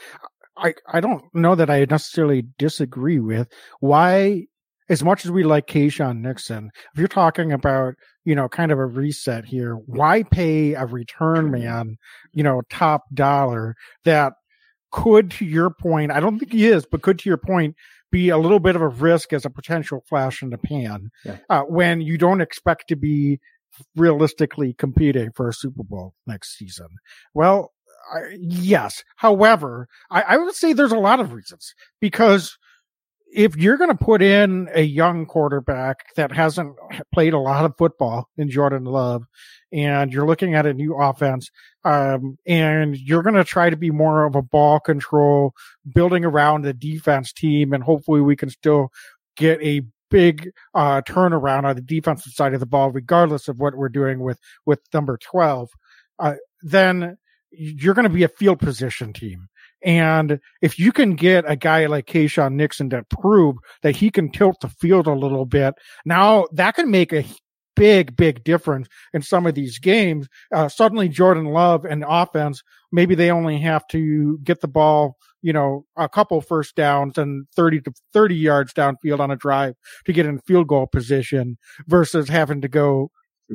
I 0.57 0.73
I 0.87 0.99
don't 0.99 1.23
know 1.33 1.55
that 1.55 1.69
I 1.69 1.85
necessarily 1.85 2.47
disagree 2.57 3.19
with. 3.19 3.47
Why 3.79 4.47
as 4.89 5.03
much 5.03 5.25
as 5.25 5.31
we 5.31 5.43
like 5.43 5.67
Keisean 5.67 6.19
Nixon, 6.19 6.71
if 6.93 6.99
you're 6.99 7.07
talking 7.07 7.51
about, 7.51 7.95
you 8.25 8.35
know, 8.35 8.47
kind 8.47 8.71
of 8.71 8.79
a 8.79 8.85
reset 8.85 9.45
here, 9.45 9.75
why 9.75 10.23
pay 10.23 10.73
a 10.73 10.85
return 10.85 11.51
man, 11.51 11.97
you 12.31 12.43
know, 12.43 12.61
top 12.69 13.03
dollar 13.13 13.75
that 14.05 14.33
could, 14.91 15.31
to 15.31 15.45
your 15.45 15.69
point, 15.69 16.11
I 16.11 16.19
don't 16.19 16.39
think 16.39 16.51
he 16.51 16.67
is, 16.67 16.85
but 16.85 17.01
could, 17.01 17.19
to 17.19 17.29
your 17.29 17.37
point, 17.37 17.75
be 18.11 18.29
a 18.29 18.37
little 18.37 18.59
bit 18.59 18.75
of 18.75 18.81
a 18.81 18.87
risk 18.87 19.33
as 19.33 19.43
a 19.43 19.49
potential 19.49 20.03
flash 20.07 20.43
in 20.43 20.51
the 20.51 20.57
pan 20.57 21.09
yeah. 21.25 21.37
uh, 21.49 21.61
when 21.63 21.99
you 21.99 22.17
don't 22.17 22.41
expect 22.41 22.87
to 22.89 22.95
be 22.95 23.39
realistically 23.95 24.73
competing 24.73 25.31
for 25.31 25.49
a 25.49 25.53
Super 25.53 25.83
Bowl 25.83 26.13
next 26.27 26.57
season. 26.57 26.87
Well, 27.33 27.73
I, 28.13 28.37
yes. 28.39 29.03
However, 29.15 29.87
I, 30.11 30.21
I 30.21 30.37
would 30.37 30.53
say 30.55 30.73
there's 30.73 30.91
a 30.91 30.99
lot 30.99 31.19
of 31.19 31.33
reasons 31.33 31.73
because 31.99 32.57
if 33.33 33.55
you're 33.55 33.77
going 33.77 33.89
to 33.89 33.97
put 33.97 34.21
in 34.21 34.69
a 34.73 34.83
young 34.83 35.25
quarterback 35.25 36.13
that 36.15 36.31
hasn't 36.31 36.75
played 37.13 37.33
a 37.33 37.39
lot 37.39 37.65
of 37.65 37.75
football 37.77 38.29
in 38.37 38.49
Jordan 38.49 38.85
Love, 38.85 39.25
and 39.71 40.13
you're 40.13 40.27
looking 40.27 40.53
at 40.53 40.67
a 40.67 40.73
new 40.73 40.95
offense, 40.95 41.49
um, 41.83 42.37
and 42.45 42.95
you're 42.95 43.23
going 43.23 43.35
to 43.35 43.43
try 43.43 43.69
to 43.69 43.75
be 43.75 43.89
more 43.89 44.25
of 44.25 44.35
a 44.35 44.41
ball 44.41 44.79
control, 44.79 45.53
building 45.93 46.23
around 46.23 46.61
the 46.61 46.73
defense 46.73 47.33
team, 47.33 47.73
and 47.73 47.83
hopefully 47.83 48.21
we 48.21 48.35
can 48.35 48.49
still 48.49 48.91
get 49.35 49.59
a 49.61 49.81
big 50.11 50.51
uh, 50.75 51.01
turnaround 51.01 51.63
on 51.63 51.75
the 51.75 51.81
defensive 51.81 52.33
side 52.33 52.53
of 52.53 52.59
the 52.59 52.67
ball, 52.67 52.91
regardless 52.91 53.47
of 53.47 53.57
what 53.57 53.75
we're 53.75 53.89
doing 53.89 54.19
with 54.19 54.39
with 54.65 54.79
number 54.93 55.17
twelve, 55.17 55.71
uh, 56.19 56.35
then 56.61 57.17
you're 57.49 57.95
going 57.95 58.07
to 58.07 58.13
be 58.13 58.23
a 58.23 58.27
field 58.27 58.59
position 58.59 59.11
team. 59.11 59.47
And 59.83 60.39
if 60.61 60.79
you 60.79 60.91
can 60.91 61.15
get 61.15 61.43
a 61.47 61.55
guy 61.55 61.85
like 61.87 62.07
Keisean 62.07 62.53
Nixon 62.53 62.89
to 62.91 63.03
prove 63.09 63.57
that 63.81 63.97
he 63.97 64.09
can 64.09 64.31
tilt 64.31 64.59
the 64.61 64.69
field 64.69 65.07
a 65.07 65.13
little 65.13 65.45
bit, 65.45 65.73
now 66.05 66.45
that 66.53 66.75
can 66.75 66.89
make 66.89 67.11
a 67.11 67.25
big, 67.75 68.15
big 68.15 68.43
difference 68.43 68.87
in 69.13 69.21
some 69.21 69.45
of 69.45 69.55
these 69.55 69.79
games. 69.79 70.27
Uh, 70.53 70.69
suddenly 70.69 71.09
Jordan 71.09 71.45
Love 71.45 71.85
and 71.85 72.05
offense, 72.07 72.63
maybe 72.91 73.15
they 73.15 73.31
only 73.31 73.59
have 73.59 73.87
to 73.87 74.37
get 74.43 74.61
the 74.61 74.67
ball, 74.67 75.17
you 75.41 75.53
know, 75.53 75.85
a 75.95 76.09
couple 76.09 76.39
first 76.41 76.75
downs 76.75 77.17
and 77.17 77.47
30 77.55 77.81
to 77.81 77.93
30 78.13 78.35
yards 78.35 78.73
downfield 78.73 79.19
on 79.19 79.31
a 79.31 79.35
drive 79.35 79.75
to 80.05 80.13
get 80.13 80.25
in 80.25 80.39
field 80.39 80.67
goal 80.67 80.87
position 80.87 81.57
versus 81.87 82.29
having 82.29 82.61
to 82.61 82.67
go 82.67 83.11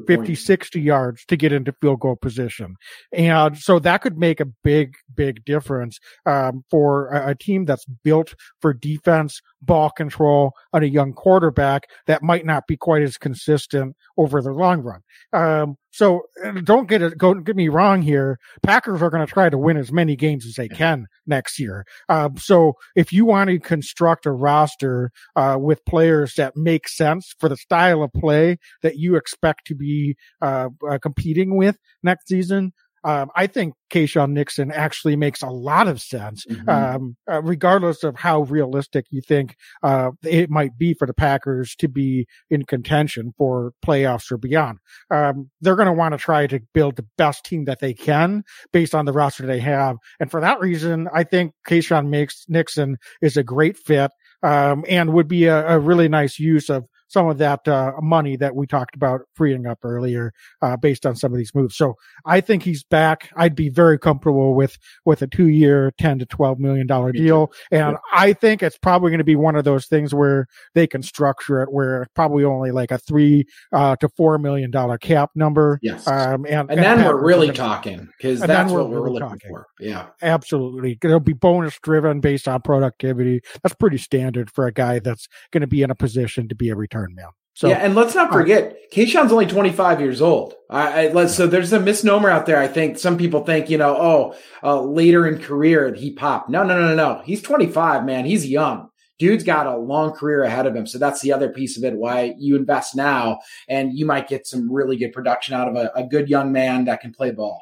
50, 0.06 0.34
60 0.34 0.80
yards 0.80 1.24
to 1.26 1.36
get 1.36 1.52
into 1.52 1.72
field 1.80 2.00
goal 2.00 2.16
position. 2.16 2.76
And 3.12 3.56
so 3.56 3.78
that 3.78 4.02
could 4.02 4.18
make 4.18 4.40
a 4.40 4.44
big, 4.44 4.94
big 5.14 5.44
difference 5.44 5.98
um, 6.26 6.64
for 6.70 7.08
a, 7.08 7.30
a, 7.30 7.34
team 7.34 7.64
that's 7.64 7.86
built 8.04 8.34
for 8.60 8.72
defense, 8.72 9.40
ball 9.60 9.90
control, 9.90 10.52
on 10.72 10.82
a 10.82 10.86
young 10.86 11.12
quarterback 11.12 11.84
that 12.06 12.22
might 12.22 12.46
not 12.46 12.66
be 12.66 12.76
quite 12.76 13.02
as 13.02 13.16
consistent 13.18 13.96
over 14.16 14.40
the 14.40 14.52
long 14.52 14.82
run. 14.82 15.00
Um, 15.32 15.76
so 15.90 16.22
don't 16.64 16.88
get 16.88 17.02
it, 17.02 17.18
don't 17.18 17.44
get 17.44 17.56
me 17.56 17.68
wrong 17.68 18.02
here. 18.02 18.38
Packers 18.62 19.02
are 19.02 19.10
going 19.10 19.26
to 19.26 19.32
try 19.32 19.48
to 19.48 19.58
win 19.58 19.76
as 19.76 19.90
many 19.90 20.16
games 20.16 20.46
as 20.46 20.54
they 20.54 20.68
can 20.68 21.06
next 21.26 21.58
year. 21.58 21.84
Um, 22.08 22.36
so 22.36 22.74
if 22.94 23.12
you 23.12 23.24
want 23.24 23.50
to 23.50 23.58
construct 23.58 24.26
a 24.26 24.32
roster 24.32 25.10
uh, 25.34 25.56
with 25.58 25.84
players 25.84 26.34
that 26.34 26.56
make 26.56 26.88
sense 26.88 27.34
for 27.38 27.48
the 27.48 27.56
style 27.56 28.02
of 28.02 28.12
play 28.12 28.58
that 28.82 28.96
you 28.96 29.16
expect 29.16 29.66
to 29.66 29.74
be 29.74 30.16
uh, 30.40 30.68
uh, 30.88 30.98
competing 30.98 31.56
with 31.56 31.76
next 32.02 32.28
season, 32.28 32.72
um, 33.04 33.30
I 33.34 33.46
think 33.46 33.74
Keisean 33.90 34.30
Nixon 34.32 34.70
actually 34.70 35.16
makes 35.16 35.42
a 35.42 35.48
lot 35.48 35.88
of 35.88 36.00
sense, 36.00 36.44
mm-hmm. 36.46 36.68
um, 36.68 37.16
uh, 37.30 37.42
regardless 37.42 38.04
of 38.04 38.16
how 38.16 38.42
realistic 38.42 39.06
you 39.10 39.20
think 39.20 39.56
uh, 39.82 40.10
it 40.24 40.50
might 40.50 40.76
be 40.76 40.94
for 40.94 41.06
the 41.06 41.14
Packers 41.14 41.74
to 41.76 41.88
be 41.88 42.26
in 42.50 42.64
contention 42.64 43.32
for 43.36 43.72
playoffs 43.84 44.30
or 44.30 44.38
beyond. 44.38 44.78
Um, 45.10 45.50
they're 45.60 45.76
going 45.76 45.86
to 45.86 45.92
want 45.92 46.12
to 46.12 46.18
try 46.18 46.46
to 46.46 46.60
build 46.74 46.96
the 46.96 47.06
best 47.16 47.44
team 47.44 47.64
that 47.64 47.80
they 47.80 47.94
can 47.94 48.44
based 48.72 48.94
on 48.94 49.04
the 49.04 49.12
roster 49.12 49.46
they 49.46 49.60
have, 49.60 49.96
and 50.20 50.30
for 50.30 50.40
that 50.40 50.60
reason, 50.60 51.08
I 51.12 51.24
think 51.24 51.52
Keisean 51.66 52.08
makes 52.08 52.44
Nixon 52.48 52.96
is 53.22 53.36
a 53.36 53.42
great 53.42 53.76
fit 53.76 54.10
um, 54.42 54.84
and 54.88 55.12
would 55.12 55.28
be 55.28 55.46
a, 55.46 55.66
a 55.68 55.78
really 55.78 56.08
nice 56.08 56.38
use 56.38 56.68
of 56.68 56.84
some 57.08 57.28
of 57.28 57.38
that 57.38 57.66
uh, 57.66 57.92
money 58.00 58.36
that 58.36 58.54
we 58.54 58.66
talked 58.66 58.94
about 58.94 59.22
freeing 59.34 59.66
up 59.66 59.78
earlier 59.82 60.32
uh, 60.62 60.76
based 60.76 61.06
on 61.06 61.16
some 61.16 61.32
of 61.32 61.38
these 61.38 61.54
moves. 61.54 61.76
So 61.76 61.94
I 62.24 62.40
think 62.40 62.62
he's 62.62 62.84
back. 62.84 63.30
I'd 63.36 63.54
be 63.54 63.68
very 63.68 63.98
comfortable 63.98 64.54
with 64.54 64.78
with 65.04 65.22
a 65.22 65.26
two 65.26 65.48
year, 65.48 65.92
ten 65.98 66.18
to 66.18 66.26
twelve 66.26 66.58
million 66.58 66.86
dollar 66.86 67.12
deal, 67.12 67.52
and 67.70 67.92
yeah. 67.92 67.98
I 68.12 68.32
think 68.32 68.62
it's 68.62 68.78
probably 68.78 69.10
going 69.10 69.18
to 69.18 69.24
be 69.24 69.36
one 69.36 69.56
of 69.56 69.64
those 69.64 69.86
things 69.86 70.14
where 70.14 70.46
they 70.74 70.86
can 70.86 71.02
structure 71.02 71.62
it 71.62 71.72
where 71.72 72.02
it's 72.02 72.12
probably 72.14 72.44
only 72.44 72.70
like 72.70 72.90
a 72.90 72.98
three 72.98 73.44
uh, 73.72 73.96
to 73.96 74.08
four 74.10 74.38
million 74.38 74.70
dollar 74.70 74.98
cap 74.98 75.30
number. 75.34 75.78
Yes, 75.82 76.06
um, 76.06 76.46
and, 76.48 76.70
and, 76.70 76.78
then 76.78 77.04
we're 77.04 77.22
really 77.22 77.52
talking 77.52 78.08
because 78.18 78.40
that's 78.40 78.70
what 78.70 78.90
we're, 78.90 79.00
we're 79.00 79.10
looking 79.10 79.28
talking. 79.28 79.50
for. 79.50 79.66
Yeah, 79.80 80.06
absolutely. 80.22 80.98
It'll 81.02 81.20
be 81.20 81.32
bonus 81.32 81.78
driven 81.82 82.20
based 82.20 82.46
on 82.46 82.62
productivity. 82.62 83.40
That's 83.62 83.74
pretty 83.74 83.98
standard 83.98 84.50
for 84.50 84.66
a 84.66 84.72
guy 84.72 84.98
that's 84.98 85.28
going 85.52 85.62
to 85.62 85.66
be 85.66 85.82
in 85.82 85.90
a 85.90 85.94
position 85.94 86.48
to 86.48 86.54
be 86.54 86.68
a 86.68 86.76
return 86.76 86.97
turn 87.00 87.14
man. 87.14 87.26
So, 87.54 87.68
yeah, 87.68 87.78
and 87.78 87.96
let's 87.96 88.14
not 88.14 88.32
forget, 88.32 88.70
uh, 88.70 88.94
Keisean's 88.94 89.32
only 89.32 89.46
25 89.46 90.00
years 90.00 90.22
old. 90.22 90.54
I, 90.70 91.06
I 91.06 91.12
let's, 91.12 91.34
so 91.34 91.48
there's 91.48 91.72
a 91.72 91.80
misnomer 91.80 92.30
out 92.30 92.46
there. 92.46 92.60
I 92.60 92.68
think 92.68 93.00
some 93.00 93.18
people 93.18 93.44
think, 93.44 93.68
you 93.68 93.78
know, 93.78 93.96
oh, 93.96 94.36
uh, 94.62 94.80
later 94.80 95.26
in 95.26 95.42
career 95.42 95.92
he 95.92 96.12
popped. 96.12 96.48
No, 96.48 96.62
no, 96.62 96.78
no, 96.78 96.94
no, 96.94 96.94
no. 96.94 97.22
He's 97.24 97.42
25, 97.42 98.04
man. 98.04 98.26
He's 98.26 98.46
young. 98.46 98.90
Dude's 99.18 99.42
got 99.42 99.66
a 99.66 99.76
long 99.76 100.12
career 100.12 100.44
ahead 100.44 100.66
of 100.66 100.76
him. 100.76 100.86
So 100.86 100.98
that's 100.98 101.20
the 101.20 101.32
other 101.32 101.48
piece 101.48 101.76
of 101.76 101.82
it. 101.82 101.96
Why 101.96 102.34
you 102.38 102.54
invest 102.54 102.94
now, 102.94 103.40
and 103.68 103.92
you 103.92 104.06
might 104.06 104.28
get 104.28 104.46
some 104.46 104.70
really 104.72 104.96
good 104.96 105.12
production 105.12 105.54
out 105.54 105.66
of 105.66 105.74
a, 105.74 105.90
a 105.96 106.04
good 106.04 106.28
young 106.28 106.52
man 106.52 106.84
that 106.84 107.00
can 107.00 107.12
play 107.12 107.32
ball. 107.32 107.60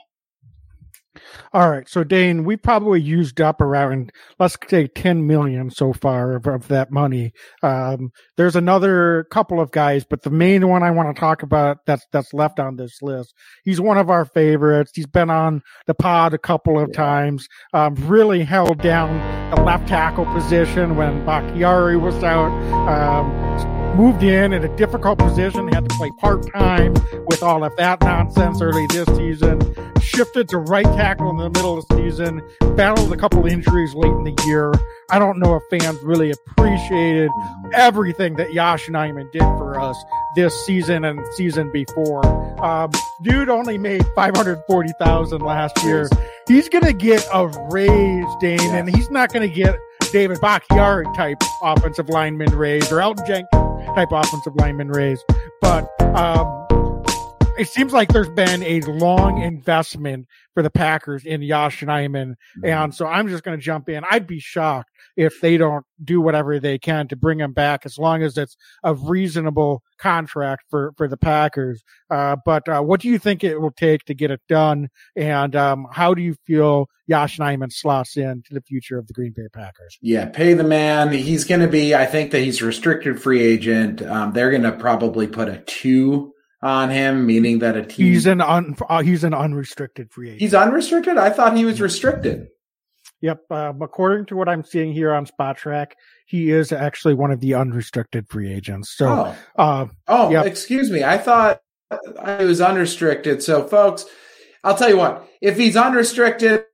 All 1.52 1.70
right. 1.70 1.88
So 1.88 2.04
Dane, 2.04 2.44
we 2.44 2.56
probably 2.56 3.00
used 3.00 3.40
up 3.40 3.60
around 3.60 4.12
let's 4.38 4.56
say 4.68 4.86
10 4.86 5.26
million 5.26 5.70
so 5.70 5.92
far 5.92 6.34
of, 6.34 6.46
of 6.46 6.68
that 6.68 6.90
money. 6.90 7.32
Um, 7.62 8.12
there's 8.36 8.56
another 8.56 9.26
couple 9.30 9.60
of 9.60 9.70
guys, 9.70 10.04
but 10.08 10.22
the 10.22 10.30
main 10.30 10.68
one 10.68 10.82
I 10.82 10.90
want 10.90 11.14
to 11.14 11.20
talk 11.20 11.42
about 11.42 11.78
that's 11.86 12.06
that's 12.12 12.32
left 12.32 12.60
on 12.60 12.76
this 12.76 13.02
list. 13.02 13.34
He's 13.64 13.80
one 13.80 13.98
of 13.98 14.10
our 14.10 14.24
favorites. 14.24 14.92
He's 14.94 15.06
been 15.06 15.30
on 15.30 15.62
the 15.86 15.94
pod 15.94 16.34
a 16.34 16.38
couple 16.38 16.78
of 16.78 16.90
yeah. 16.90 16.96
times. 16.96 17.48
Um, 17.72 17.94
really 17.94 18.42
held 18.44 18.78
down 18.82 19.50
the 19.50 19.62
left 19.62 19.88
tackle 19.88 20.26
position 20.26 20.96
when 20.96 21.24
Bakhtiari 21.24 21.96
was 21.96 22.22
out. 22.22 22.50
Um, 22.88 23.75
moved 23.96 24.22
in 24.22 24.52
in 24.52 24.62
a 24.62 24.76
difficult 24.76 25.18
position, 25.18 25.68
had 25.68 25.88
to 25.88 25.96
play 25.96 26.10
part 26.18 26.52
time 26.52 26.92
with 27.26 27.42
all 27.42 27.64
of 27.64 27.74
that 27.76 27.98
nonsense 28.02 28.60
early 28.60 28.86
this 28.88 29.06
season. 29.16 29.58
Shifted 30.02 30.48
to 30.50 30.58
right 30.58 30.84
tackle 30.84 31.30
in 31.30 31.38
the 31.38 31.48
middle 31.48 31.78
of 31.78 31.88
the 31.88 31.96
season, 31.96 32.42
battled 32.76 33.10
a 33.12 33.16
couple 33.16 33.44
injuries 33.46 33.94
late 33.94 34.12
in 34.12 34.24
the 34.24 34.44
year. 34.46 34.72
I 35.10 35.18
don't 35.18 35.38
know 35.38 35.56
if 35.56 35.62
fans 35.70 35.98
really 36.02 36.30
appreciated 36.30 37.30
everything 37.72 38.36
that 38.36 38.52
Yosh 38.52 38.86
Nijman 38.88 39.32
did 39.32 39.40
for 39.40 39.80
us 39.80 39.96
this 40.36 40.54
season 40.66 41.04
and 41.04 41.18
season 41.32 41.72
before. 41.72 42.24
Um, 42.62 42.90
dude 43.22 43.48
only 43.48 43.78
made 43.78 44.04
540,000 44.14 45.40
last 45.40 45.82
year. 45.84 46.08
He's 46.46 46.68
going 46.68 46.84
to 46.84 46.92
get 46.92 47.26
a 47.32 47.48
raise, 47.70 48.36
Dane, 48.40 48.74
and 48.74 48.94
he's 48.94 49.10
not 49.10 49.32
going 49.32 49.48
to 49.48 49.54
get 49.54 49.74
David 50.12 50.38
Bakhtiari 50.40 51.06
type 51.16 51.38
offensive 51.62 52.10
lineman 52.10 52.54
raise 52.54 52.92
or 52.92 52.96
Elgton 52.96 53.26
Jenkins 53.26 53.65
type 53.96 54.12
offensive 54.12 54.54
lineman 54.56 54.88
raise. 54.88 55.24
But 55.62 55.88
um, 56.02 56.66
it 57.58 57.66
seems 57.68 57.94
like 57.94 58.12
there's 58.12 58.28
been 58.28 58.62
a 58.62 58.80
long 58.82 59.40
investment 59.40 60.26
for 60.52 60.62
the 60.62 60.70
Packers 60.70 61.24
in 61.24 61.40
Yosh 61.40 61.80
Nijman. 61.82 62.34
Mm-hmm. 62.34 62.66
And 62.66 62.94
so 62.94 63.06
I'm 63.06 63.28
just 63.28 63.42
going 63.42 63.58
to 63.58 63.62
jump 63.62 63.88
in. 63.88 64.04
I'd 64.10 64.26
be 64.26 64.38
shocked 64.38 64.90
if 65.16 65.40
they 65.40 65.56
don't 65.56 65.84
do 66.04 66.20
whatever 66.20 66.60
they 66.60 66.78
can 66.78 67.08
to 67.08 67.16
bring 67.16 67.40
him 67.40 67.52
back 67.52 67.86
as 67.86 67.98
long 67.98 68.22
as 68.22 68.36
it's 68.36 68.56
a 68.82 68.94
reasonable 68.94 69.82
contract 69.98 70.64
for, 70.70 70.92
for 70.96 71.08
the 71.08 71.16
Packers. 71.16 71.82
Uh, 72.10 72.36
but 72.44 72.68
uh, 72.68 72.80
what 72.80 73.00
do 73.00 73.08
you 73.08 73.18
think 73.18 73.42
it 73.42 73.60
will 73.60 73.70
take 73.70 74.04
to 74.04 74.14
get 74.14 74.30
it 74.30 74.40
done? 74.48 74.88
And 75.16 75.56
um, 75.56 75.86
how 75.90 76.14
do 76.14 76.22
you 76.22 76.34
feel 76.46 76.88
Yosh 77.06 77.38
Nijman 77.38 77.72
slots 77.72 78.16
in 78.16 78.42
to 78.46 78.54
the 78.54 78.60
future 78.60 78.98
of 78.98 79.06
the 79.06 79.14
Green 79.14 79.32
Bay 79.32 79.48
Packers? 79.52 79.98
Yeah, 80.00 80.26
pay 80.26 80.54
the 80.54 80.64
man. 80.64 81.12
He's 81.12 81.44
going 81.44 81.62
to 81.62 81.68
be, 81.68 81.94
I 81.94 82.06
think 82.06 82.30
that 82.32 82.40
he's 82.40 82.60
a 82.60 82.66
restricted 82.66 83.20
free 83.20 83.42
agent. 83.42 84.02
Um, 84.02 84.32
they're 84.32 84.50
going 84.50 84.62
to 84.62 84.72
probably 84.72 85.26
put 85.26 85.48
a 85.48 85.58
two 85.66 86.32
on 86.62 86.90
him, 86.90 87.26
meaning 87.26 87.60
that 87.60 87.76
a 87.76 87.84
team. 87.84 88.06
He's 88.06 88.26
an 88.26 88.40
un, 88.40 88.76
uh, 88.88 89.02
he's 89.02 89.24
an 89.24 89.34
unrestricted 89.34 90.10
free 90.10 90.28
agent. 90.28 90.40
He's 90.40 90.54
unrestricted. 90.54 91.16
I 91.16 91.30
thought 91.30 91.56
he 91.56 91.64
was 91.64 91.80
restricted. 91.80 92.48
Yep. 93.22 93.50
Um, 93.50 93.82
according 93.82 94.26
to 94.26 94.36
what 94.36 94.48
I'm 94.48 94.62
seeing 94.62 94.92
here 94.92 95.12
on 95.12 95.26
Spotrac, 95.26 95.92
he 96.26 96.50
is 96.50 96.72
actually 96.72 97.14
one 97.14 97.30
of 97.30 97.40
the 97.40 97.54
unrestricted 97.54 98.28
free 98.28 98.52
agents. 98.52 98.94
So, 98.96 99.08
oh, 99.08 99.36
uh, 99.62 99.86
oh 100.08 100.30
yep. 100.30 100.46
excuse 100.46 100.90
me. 100.90 101.02
I 101.02 101.18
thought 101.18 101.60
I 102.20 102.44
was 102.44 102.60
unrestricted. 102.60 103.42
So, 103.42 103.66
folks, 103.66 104.04
I'll 104.62 104.76
tell 104.76 104.90
you 104.90 104.98
what. 104.98 105.28
If 105.40 105.56
he's 105.56 105.76
unrestricted, 105.76 106.64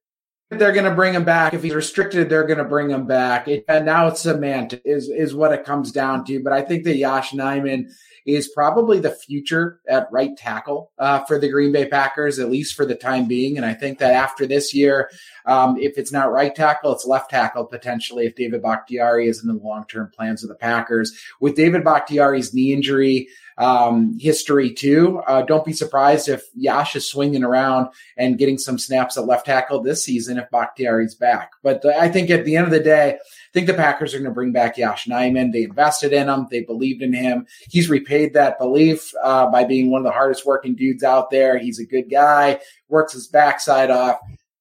they're 0.51 0.72
going 0.72 0.88
to 0.88 0.95
bring 0.95 1.14
him 1.14 1.24
back. 1.24 1.55
If 1.55 1.62
he's 1.62 1.74
restricted, 1.74 2.28
they're 2.28 2.47
going 2.47 2.59
to 2.59 2.64
bring 2.64 2.90
him 2.90 3.07
back. 3.07 3.49
It, 3.49 3.64
and 3.68 3.86
now 3.86 4.09
it's 4.09 4.20
semantic 4.20 4.82
is 4.84 5.09
is 5.09 5.34
what 5.34 5.53
it 5.53 5.64
comes 5.64 5.93
down 5.93 6.24
to. 6.26 6.43
But 6.43 6.53
I 6.53 6.62
think 6.62 6.84
that 6.84 6.97
Yosh 6.97 7.30
Nijman 7.30 7.86
is 8.26 8.49
probably 8.49 9.01
the 9.01 9.11
future 9.11 9.80
at 9.88 10.09
right 10.12 10.36
tackle 10.36 10.93
uh, 10.99 11.24
for 11.24 11.38
the 11.38 11.49
Green 11.49 11.72
Bay 11.72 11.88
Packers, 11.88 12.38
at 12.38 12.51
least 12.51 12.74
for 12.74 12.84
the 12.84 12.95
time 12.95 13.26
being. 13.26 13.57
And 13.57 13.66
I 13.66 13.74
think 13.74 13.99
that 13.99 14.12
after 14.12 14.47
this 14.47 14.72
year, 14.74 15.11
um, 15.47 15.76
if 15.78 15.99
it's 15.99 16.12
not 16.12 16.32
right 16.32 16.55
tackle, 16.55 16.93
it's 16.93 17.07
left 17.07 17.30
tackle 17.30 17.64
potentially 17.64 18.26
if 18.26 18.34
David 18.34 18.62
Bakhtiari 18.62 19.28
is 19.28 19.43
in 19.43 19.49
the 19.49 19.55
long 19.55 19.84
term 19.86 20.11
plans 20.14 20.43
of 20.43 20.49
the 20.49 20.55
Packers. 20.55 21.12
With 21.40 21.57
David 21.57 21.84
Bakhtiari's 21.84 22.55
knee 22.55 22.72
injury 22.72 23.28
um, 23.59 24.18
history 24.18 24.72
too, 24.72 25.22
uh, 25.26 25.43
don't 25.43 25.64
be 25.64 25.72
surprised 25.72 26.28
if 26.28 26.45
Yosh 26.55 26.97
is 26.97 27.09
swinging 27.09 27.45
around 27.45 27.88
and 28.16 28.38
getting 28.38 28.59
some 28.59 28.78
snaps 28.78 29.16
at 29.16 29.26
left 29.26 29.47
tackle 29.47 29.82
this 29.82 30.05
season 30.05 30.38
if 30.38 30.51
Bakhtiari's 30.51 31.14
back. 31.14 31.53
But 31.62 31.84
I 31.84 32.09
think 32.09 32.30
at 32.30 32.45
the 32.45 32.57
end 32.57 32.66
of 32.66 32.72
the 32.72 32.80
day, 32.80 33.14
I 33.14 33.18
think 33.53 33.66
the 33.66 33.74
Packers 33.74 34.14
are 34.14 34.18
going 34.18 34.30
to 34.30 34.34
bring 34.34 34.53
back 34.53 34.78
Yosh 34.78 35.07
Nijman. 35.07 35.53
They 35.53 35.64
invested 35.64 36.12
in 36.12 36.28
him. 36.28 36.47
They 36.51 36.61
believed 36.61 37.03
in 37.03 37.12
him. 37.12 37.47
He's 37.68 37.90
repaid 37.90 38.34
that 38.34 38.59
belief 38.59 39.12
uh, 39.22 39.51
by 39.51 39.64
being 39.64 39.90
one 39.90 40.01
of 40.01 40.05
the 40.05 40.12
hardest 40.12 40.47
working 40.47 40.74
dudes 40.74 41.03
out 41.03 41.30
there. 41.30 41.59
He's 41.59 41.78
a 41.78 41.86
good 41.86 42.11
guy, 42.11 42.61
works 42.88 43.12
his 43.12 43.28
backside 43.28 43.90
off. 43.90 44.18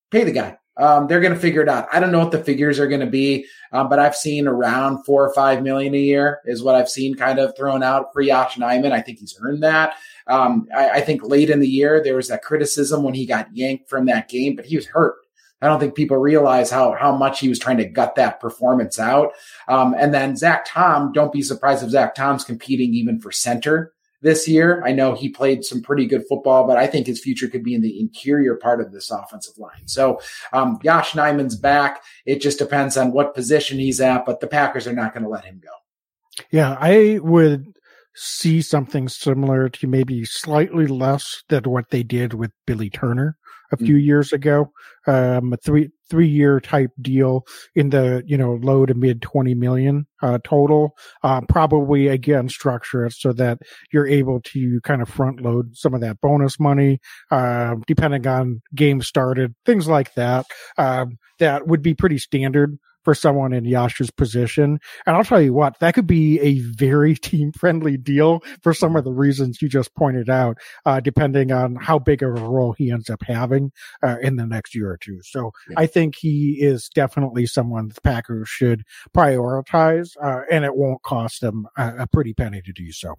Pay 0.09 0.25
the 0.25 0.32
guy. 0.32 0.57
Um, 0.82 1.05
they're 1.05 1.21
going 1.21 1.34
to 1.34 1.39
figure 1.39 1.61
it 1.61 1.69
out. 1.69 1.88
I 1.93 1.99
don't 1.99 2.11
know 2.11 2.19
what 2.19 2.32
the 2.32 2.43
figures 2.43 2.79
are 2.79 2.88
going 2.88 3.01
to 3.01 3.07
be, 3.07 3.45
um, 3.71 3.88
but 3.88 3.99
I've 3.99 4.15
seen 4.15 4.47
around 4.47 5.03
four 5.05 5.23
or 5.23 5.34
five 5.34 5.61
million 5.61 5.93
a 5.93 5.99
year 5.99 6.41
is 6.45 6.63
what 6.63 6.73
I've 6.73 6.89
seen 6.89 7.13
kind 7.13 7.38
of 7.38 7.55
thrown 7.55 7.84
out 7.84 8.11
for 8.11 8.21
Yosh 8.21 8.55
Nijman. 8.55 8.91
I 8.91 9.01
think 9.01 9.19
he's 9.19 9.38
earned 9.39 9.61
that. 9.61 9.93
Um, 10.25 10.67
I, 10.75 10.89
I, 10.89 11.01
think 11.01 11.23
late 11.23 11.49
in 11.49 11.59
the 11.59 11.67
year 11.67 12.01
there 12.03 12.15
was 12.15 12.29
that 12.29 12.43
criticism 12.43 13.03
when 13.03 13.13
he 13.13 13.25
got 13.25 13.55
yanked 13.55 13.89
from 13.89 14.05
that 14.05 14.27
game, 14.27 14.55
but 14.55 14.65
he 14.65 14.75
was 14.75 14.86
hurt. 14.88 15.15
I 15.61 15.67
don't 15.67 15.79
think 15.79 15.95
people 15.95 16.17
realize 16.17 16.71
how 16.71 16.93
how 16.93 17.15
much 17.15 17.39
he 17.39 17.49
was 17.49 17.59
trying 17.59 17.77
to 17.77 17.86
gut 17.86 18.15
that 18.15 18.39
performance 18.39 18.99
out. 18.99 19.34
Um, 19.67 19.93
and 19.97 20.11
then 20.11 20.36
Zach 20.36 20.65
Tom, 20.67 21.11
don't 21.11 21.32
be 21.32 21.43
surprised 21.43 21.84
if 21.84 21.91
Zach 21.91 22.15
Tom's 22.15 22.43
competing 22.43 22.95
even 22.95 23.19
for 23.19 23.32
center 23.32 23.93
this 24.22 24.47
year. 24.47 24.84
I 24.86 24.91
know 24.91 25.13
he 25.13 25.30
played 25.30 25.63
some 25.63 25.82
pretty 25.82 26.05
good 26.05 26.24
football, 26.28 26.65
but 26.65 26.78
I 26.78 26.88
think 26.88 27.07
his 27.07 27.19
future 27.19 27.47
could 27.47 27.63
be 27.63 27.76
in 27.76 27.82
the 27.82 27.99
interior 27.99 28.55
part 28.55 28.82
of 28.82 28.91
this 28.91 29.11
offensive 29.11 29.57
line. 29.57 29.88
So 29.88 30.19
um, 30.53 30.80
Yosh 30.84 31.11
Nijman's 31.11 31.55
back. 31.55 32.03
It 32.26 32.41
just 32.41 32.59
depends 32.59 32.97
on 32.97 33.11
what 33.11 33.36
position 33.36 33.80
he's 33.80 34.01
at, 34.01 34.26
but 34.26 34.39
the 34.39 34.47
Packers 34.47 34.88
are 34.88 34.93
not 34.93 35.13
going 35.13 35.24
to 35.24 35.30
let 35.30 35.45
him 35.45 35.61
go. 35.63 35.69
Yeah, 36.49 36.78
I 36.80 37.19
would 37.22 37.74
see 38.13 38.61
something 38.61 39.07
similar 39.07 39.69
to 39.69 39.88
maybe 39.88 40.26
slightly 40.26 40.88
less 40.88 41.43
than 41.49 41.63
what 41.63 41.89
they 41.89 42.03
did 42.03 42.34
with 42.34 42.51
Billy 42.65 42.89
Turner 42.89 43.38
a 43.72 43.78
few 43.78 43.95
mm. 43.95 44.05
years 44.05 44.34
ago. 44.34 44.72
Um, 45.07 45.53
a 45.53 45.57
three 45.57 45.89
three 46.09 46.28
year 46.28 46.59
type 46.59 46.91
deal 47.01 47.45
in 47.74 47.89
the 47.89 48.24
you 48.26 48.38
know 48.38 48.59
low 48.61 48.86
to 48.86 48.93
mid 48.93 49.22
twenty 49.22 49.55
million 49.55 50.05
uh, 50.22 50.38
total. 50.43 50.95
Uh, 51.24 51.41
probably 51.49 52.07
again 52.07 52.49
structure 52.49 53.05
it 53.05 53.13
so 53.13 53.34
that 53.34 53.59
you're 53.91 54.07
able 54.07 54.41
to 54.41 54.80
kind 54.82 55.01
of 55.01 55.09
front 55.09 55.41
load 55.41 55.76
some 55.76 55.93
of 55.93 56.01
that 56.01 56.22
bonus 56.22 56.59
money, 56.59 56.99
uh, 57.32 57.76
depending 57.88 58.28
on 58.28 58.61
game 58.76 59.01
started, 59.01 59.55
things 59.65 59.88
like 59.88 60.13
that. 60.13 60.45
Um, 60.78 61.17
that 61.39 61.67
would 61.67 61.82
be 61.82 61.95
pretty 61.95 62.17
standard 62.17 62.78
for 63.04 63.16
someone 63.16 63.54
in 63.54 63.66
Yosh's 63.66 64.12
position. 64.12 64.80
And 65.06 65.16
I'll 65.16 65.24
tell 65.24 65.41
you 65.41 65.54
what, 65.54 65.80
that 65.80 65.93
could 65.93 66.08
be 66.08 66.39
a 66.39 66.60
very 66.60 67.16
team 67.22 67.52
friendly 67.52 67.97
deal 67.97 68.41
for 68.62 68.74
some 68.74 68.95
of 68.95 69.04
the 69.04 69.12
reasons 69.12 69.62
you 69.62 69.70
just 69.70 69.93
pointed 69.95 70.30
out, 70.30 70.58
uh, 70.86 70.99
depending 70.99 71.52
on 71.52 71.76
how 71.76 71.99
big 71.99 72.24
of 72.24 72.38
a 72.38 72.47
role 72.47 72.74
he 72.74 72.91
ends 72.91 73.10
up 73.10 73.22
having 73.24 73.72
uh, 74.04 74.18
in 74.22 74.36
the 74.36 74.45
next 74.45 74.76
year 74.76 74.91
or 74.91 74.97
two. 74.97 75.20
So 75.24 75.52
yeah. 75.70 75.76
I 75.80 75.86
think 75.86 76.16
he 76.16 76.58
is 76.60 76.89
definitely 76.89 77.45
someone 77.45 77.89
the 77.89 78.02
Packers 78.02 78.49
should 78.49 78.84
prioritize, 79.16 80.16
uh, 80.24 80.41
and 80.52 80.66
it 80.66 80.76
won't 80.76 81.02
cost 81.04 81.41
them 81.41 81.68
a, 81.78 81.93
a 81.99 82.08
pretty 82.08 82.34
penny 82.34 82.62
to 82.62 82.74
do 82.74 82.91
so. 82.91 83.16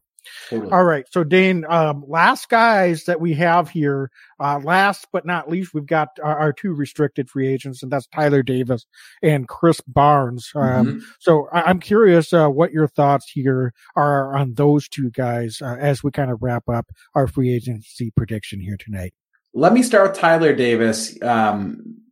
Totally. 0.49 0.73
All 0.73 0.85
right. 0.85 1.05
So 1.11 1.25
Dane, 1.25 1.64
um, 1.68 2.05
last 2.07 2.49
guys 2.49 3.05
that 3.05 3.20
we 3.20 3.35
have 3.35 3.70
here, 3.70 4.11
uh, 4.41 4.61
last 4.62 5.07
but 5.12 5.27
not 5.27 5.49
least, 5.49 5.75
we've 5.75 5.87
got 5.87 6.09
our, 6.23 6.39
our, 6.39 6.53
two 6.53 6.73
restricted 6.73 7.31
free 7.31 7.49
agents, 7.49 7.83
and 7.83 7.91
that's 7.91 8.07
Tyler 8.09 8.43
Davis 8.43 8.87
and 9.23 9.49
Krys 9.49 9.81
Barnes. 9.87 10.51
Um, 10.55 10.62
mm-hmm. 10.62 10.99
so 11.18 11.49
I, 11.53 11.70
am 11.70 11.81
curious, 11.81 12.33
uh, 12.33 12.49
what 12.49 12.73
your 12.73 12.89
thoughts 12.89 13.31
here 13.31 13.73
are 13.97 14.37
on 14.37 14.55
those 14.55 14.89
two 14.89 15.11
guys, 15.11 15.61
uh, 15.62 15.77
as 15.79 16.03
we 16.03 16.11
kind 16.11 16.31
of 16.31 16.43
wrap 16.43 16.68
up 16.68 16.91
our 17.14 17.27
free 17.27 17.55
agency 17.55 18.11
prediction 18.11 18.61
here 18.61 18.77
tonight. 18.79 19.14
Let 19.55 19.73
me 19.73 19.83
start 19.83 20.11
with 20.11 20.18
Tyler 20.18 20.55
Davis. 20.55 21.20
Um, 21.23 22.03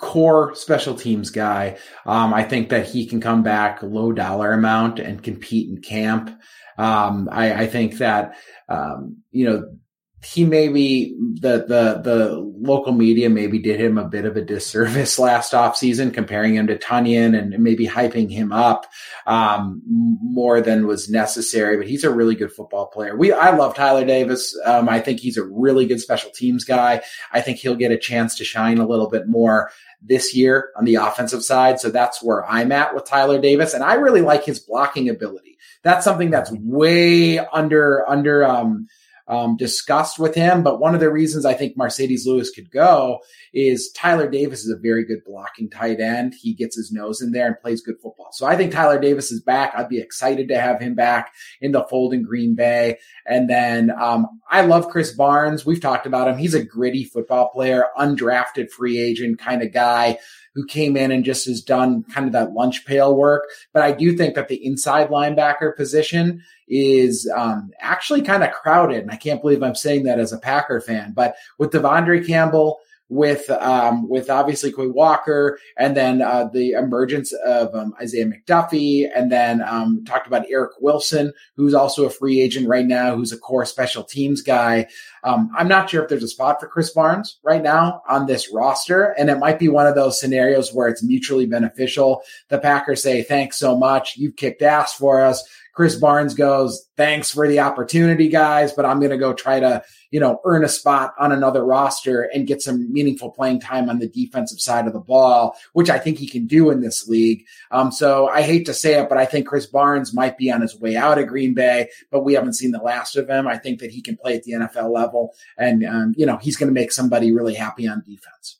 core 0.00 0.54
special 0.54 0.94
teams 0.94 1.30
guy. 1.30 1.76
Um, 2.06 2.32
I 2.34 2.42
think 2.42 2.70
that 2.70 2.88
he 2.88 3.06
can 3.06 3.20
come 3.20 3.42
back 3.42 3.82
low 3.82 4.12
dollar 4.12 4.52
amount 4.52 4.98
and 4.98 5.22
compete 5.22 5.68
in 5.68 5.80
camp. 5.80 6.30
Um, 6.78 7.28
I, 7.30 7.62
I, 7.62 7.66
think 7.66 7.98
that, 7.98 8.36
um, 8.68 9.18
you 9.30 9.44
know, 9.44 9.76
he 10.22 10.44
maybe 10.44 11.16
the, 11.40 11.64
the, 11.66 12.00
the 12.02 12.52
local 12.60 12.92
media 12.92 13.30
maybe 13.30 13.58
did 13.58 13.80
him 13.80 13.96
a 13.96 14.06
bit 14.06 14.26
of 14.26 14.36
a 14.36 14.42
disservice 14.42 15.18
last 15.18 15.52
offseason, 15.52 16.12
comparing 16.12 16.54
him 16.54 16.66
to 16.66 16.76
Tonyan 16.76 17.38
and 17.38 17.58
maybe 17.62 17.86
hyping 17.86 18.30
him 18.30 18.52
up, 18.52 18.86
um, 19.26 19.80
more 19.86 20.60
than 20.60 20.86
was 20.86 21.08
necessary, 21.08 21.78
but 21.78 21.88
he's 21.88 22.04
a 22.04 22.12
really 22.12 22.34
good 22.34 22.52
football 22.52 22.86
player. 22.86 23.16
We, 23.16 23.32
I 23.32 23.56
love 23.56 23.74
Tyler 23.74 24.04
Davis. 24.04 24.58
Um, 24.66 24.88
I 24.88 25.00
think 25.00 25.20
he's 25.20 25.38
a 25.38 25.44
really 25.44 25.86
good 25.86 26.00
special 26.00 26.30
teams 26.30 26.64
guy. 26.64 27.02
I 27.32 27.40
think 27.40 27.58
he'll 27.58 27.74
get 27.74 27.92
a 27.92 27.98
chance 27.98 28.36
to 28.36 28.44
shine 28.44 28.78
a 28.78 28.86
little 28.86 29.08
bit 29.08 29.26
more 29.26 29.70
this 30.02 30.34
year 30.34 30.70
on 30.76 30.84
the 30.84 30.96
offensive 30.96 31.42
side. 31.42 31.80
So 31.80 31.90
that's 31.90 32.22
where 32.22 32.44
I'm 32.46 32.72
at 32.72 32.94
with 32.94 33.06
Tyler 33.06 33.40
Davis. 33.40 33.72
And 33.72 33.82
I 33.82 33.94
really 33.94 34.22
like 34.22 34.44
his 34.44 34.58
blocking 34.58 35.08
ability 35.08 35.50
that's 35.82 36.04
something 36.04 36.30
that's 36.30 36.50
way 36.52 37.38
under 37.38 38.08
under 38.08 38.44
um, 38.44 38.86
um, 39.30 39.56
discussed 39.56 40.18
with 40.18 40.34
him. 40.34 40.62
But 40.62 40.80
one 40.80 40.92
of 40.92 41.00
the 41.00 41.10
reasons 41.10 41.46
I 41.46 41.54
think 41.54 41.78
Marcedes 41.78 42.26
Lewis 42.26 42.50
could 42.50 42.70
go 42.70 43.20
is 43.54 43.92
Tyler 43.92 44.28
Davis 44.28 44.64
is 44.64 44.70
a 44.70 44.76
very 44.76 45.04
good 45.04 45.20
blocking 45.24 45.70
tight 45.70 46.00
end. 46.00 46.34
He 46.34 46.52
gets 46.52 46.76
his 46.76 46.90
nose 46.90 47.22
in 47.22 47.30
there 47.30 47.46
and 47.46 47.60
plays 47.60 47.80
good 47.80 48.00
football. 48.02 48.30
So 48.32 48.44
I 48.44 48.56
think 48.56 48.72
Tyler 48.72 48.98
Davis 48.98 49.30
is 49.30 49.40
back. 49.40 49.72
I'd 49.74 49.88
be 49.88 50.00
excited 50.00 50.48
to 50.48 50.60
have 50.60 50.80
him 50.80 50.96
back 50.96 51.32
in 51.60 51.70
the 51.70 51.84
fold 51.84 52.12
in 52.12 52.24
Green 52.24 52.56
Bay. 52.56 52.98
And 53.24 53.48
then 53.48 53.92
um, 53.92 54.26
I 54.50 54.62
love 54.62 54.88
Krys 54.88 55.16
Barnes. 55.16 55.64
We've 55.64 55.80
talked 55.80 56.06
about 56.06 56.26
him. 56.26 56.36
He's 56.36 56.54
a 56.54 56.64
gritty 56.64 57.04
football 57.04 57.50
player, 57.50 57.86
undrafted 57.96 58.70
free 58.70 58.98
agent 58.98 59.38
kind 59.38 59.62
of 59.62 59.72
guy 59.72 60.18
who 60.54 60.66
came 60.66 60.96
in 60.96 61.12
and 61.12 61.24
just 61.24 61.46
has 61.46 61.62
done 61.62 62.02
kind 62.04 62.26
of 62.26 62.32
that 62.32 62.52
lunch 62.52 62.84
pail 62.84 63.16
work. 63.16 63.44
But 63.72 63.82
I 63.82 63.92
do 63.92 64.16
think 64.16 64.34
that 64.34 64.48
the 64.48 64.64
inside 64.64 65.08
linebacker 65.08 65.76
position 65.76 66.42
is 66.68 67.30
um, 67.36 67.70
actually 67.80 68.22
kind 68.22 68.42
of 68.42 68.52
crowded. 68.52 69.02
And 69.02 69.10
I 69.10 69.16
can't 69.16 69.40
believe 69.40 69.62
I'm 69.62 69.74
saying 69.74 70.04
that 70.04 70.18
as 70.18 70.32
a 70.32 70.38
Packer 70.38 70.80
fan. 70.80 71.12
But 71.14 71.36
with 71.58 71.70
De'Vondre 71.70 72.26
Campbell, 72.26 72.80
with 73.10 73.50
um, 73.50 74.08
with 74.08 74.30
obviously 74.30 74.72
Quay 74.72 74.86
Walker, 74.86 75.58
and 75.76 75.96
then 75.96 76.22
uh, 76.22 76.44
the 76.44 76.70
emergence 76.70 77.32
of 77.44 77.74
um, 77.74 77.92
Isaiah 78.00 78.26
McDuffie, 78.26 79.08
and 79.14 79.30
then 79.30 79.60
um, 79.62 80.04
talked 80.06 80.28
about 80.28 80.46
Eric 80.48 80.72
Wilson, 80.80 81.32
who's 81.56 81.74
also 81.74 82.06
a 82.06 82.10
free 82.10 82.40
agent 82.40 82.68
right 82.68 82.86
now, 82.86 83.16
who's 83.16 83.32
a 83.32 83.38
core 83.38 83.66
special 83.66 84.04
teams 84.04 84.40
guy. 84.42 84.86
Um, 85.24 85.50
I'm 85.58 85.68
not 85.68 85.90
sure 85.90 86.02
if 86.02 86.08
there's 86.08 86.22
a 86.22 86.28
spot 86.28 86.60
for 86.60 86.68
Krys 86.68 86.94
Barnes 86.94 87.38
right 87.42 87.62
now 87.62 88.00
on 88.08 88.26
this 88.26 88.50
roster, 88.52 89.14
and 89.18 89.28
it 89.28 89.38
might 89.38 89.58
be 89.58 89.68
one 89.68 89.88
of 89.88 89.96
those 89.96 90.18
scenarios 90.18 90.72
where 90.72 90.88
it's 90.88 91.02
mutually 91.02 91.46
beneficial. 91.46 92.22
The 92.48 92.58
Packers 92.58 93.02
say, 93.02 93.22
"Thanks 93.22 93.58
so 93.58 93.76
much, 93.76 94.16
you've 94.16 94.36
kicked 94.36 94.62
ass 94.62 94.94
for 94.94 95.20
us." 95.20 95.46
Krys 95.76 96.00
Barnes 96.00 96.34
goes, 96.34 96.86
thanks 96.96 97.30
for 97.30 97.48
the 97.48 97.60
opportunity, 97.60 98.28
guys, 98.28 98.72
but 98.72 98.84
I'm 98.84 98.98
going 98.98 99.10
to 99.10 99.18
go 99.18 99.32
try 99.32 99.60
to, 99.60 99.82
you 100.10 100.20
know, 100.20 100.40
earn 100.44 100.64
a 100.64 100.68
spot 100.68 101.14
on 101.18 101.32
another 101.32 101.64
roster 101.64 102.22
and 102.22 102.46
get 102.46 102.62
some 102.62 102.92
meaningful 102.92 103.30
playing 103.30 103.60
time 103.60 103.88
on 103.88 103.98
the 103.98 104.08
defensive 104.08 104.60
side 104.60 104.86
of 104.86 104.92
the 104.92 105.00
ball, 105.00 105.56
which 105.72 105.90
I 105.90 105.98
think 105.98 106.18
he 106.18 106.28
can 106.28 106.46
do 106.46 106.70
in 106.70 106.80
this 106.80 107.08
league. 107.08 107.44
Um, 107.70 107.92
so 107.92 108.28
I 108.28 108.42
hate 108.42 108.66
to 108.66 108.74
say 108.74 109.00
it, 109.00 109.08
but 109.08 109.18
I 109.18 109.24
think 109.24 109.48
Krys 109.48 109.70
Barnes 109.70 110.14
might 110.14 110.36
be 110.36 110.50
on 110.50 110.60
his 110.60 110.78
way 110.78 110.96
out 110.96 111.18
of 111.18 111.28
Green 111.28 111.54
Bay, 111.54 111.88
but 112.10 112.24
we 112.24 112.34
haven't 112.34 112.54
seen 112.54 112.72
the 112.72 112.78
last 112.78 113.16
of 113.16 113.28
him. 113.28 113.46
I 113.46 113.58
think 113.58 113.80
that 113.80 113.90
he 113.90 114.02
can 114.02 114.16
play 114.16 114.36
at 114.36 114.42
the 114.42 114.52
NFL 114.52 114.92
level 114.92 115.34
and, 115.56 115.84
um, 115.84 116.14
you 116.16 116.26
know, 116.26 116.36
he's 116.36 116.56
going 116.56 116.72
to 116.72 116.78
make 116.78 116.92
somebody 116.92 117.32
really 117.32 117.54
happy 117.54 117.88
on 117.88 118.02
defense. 118.06 118.59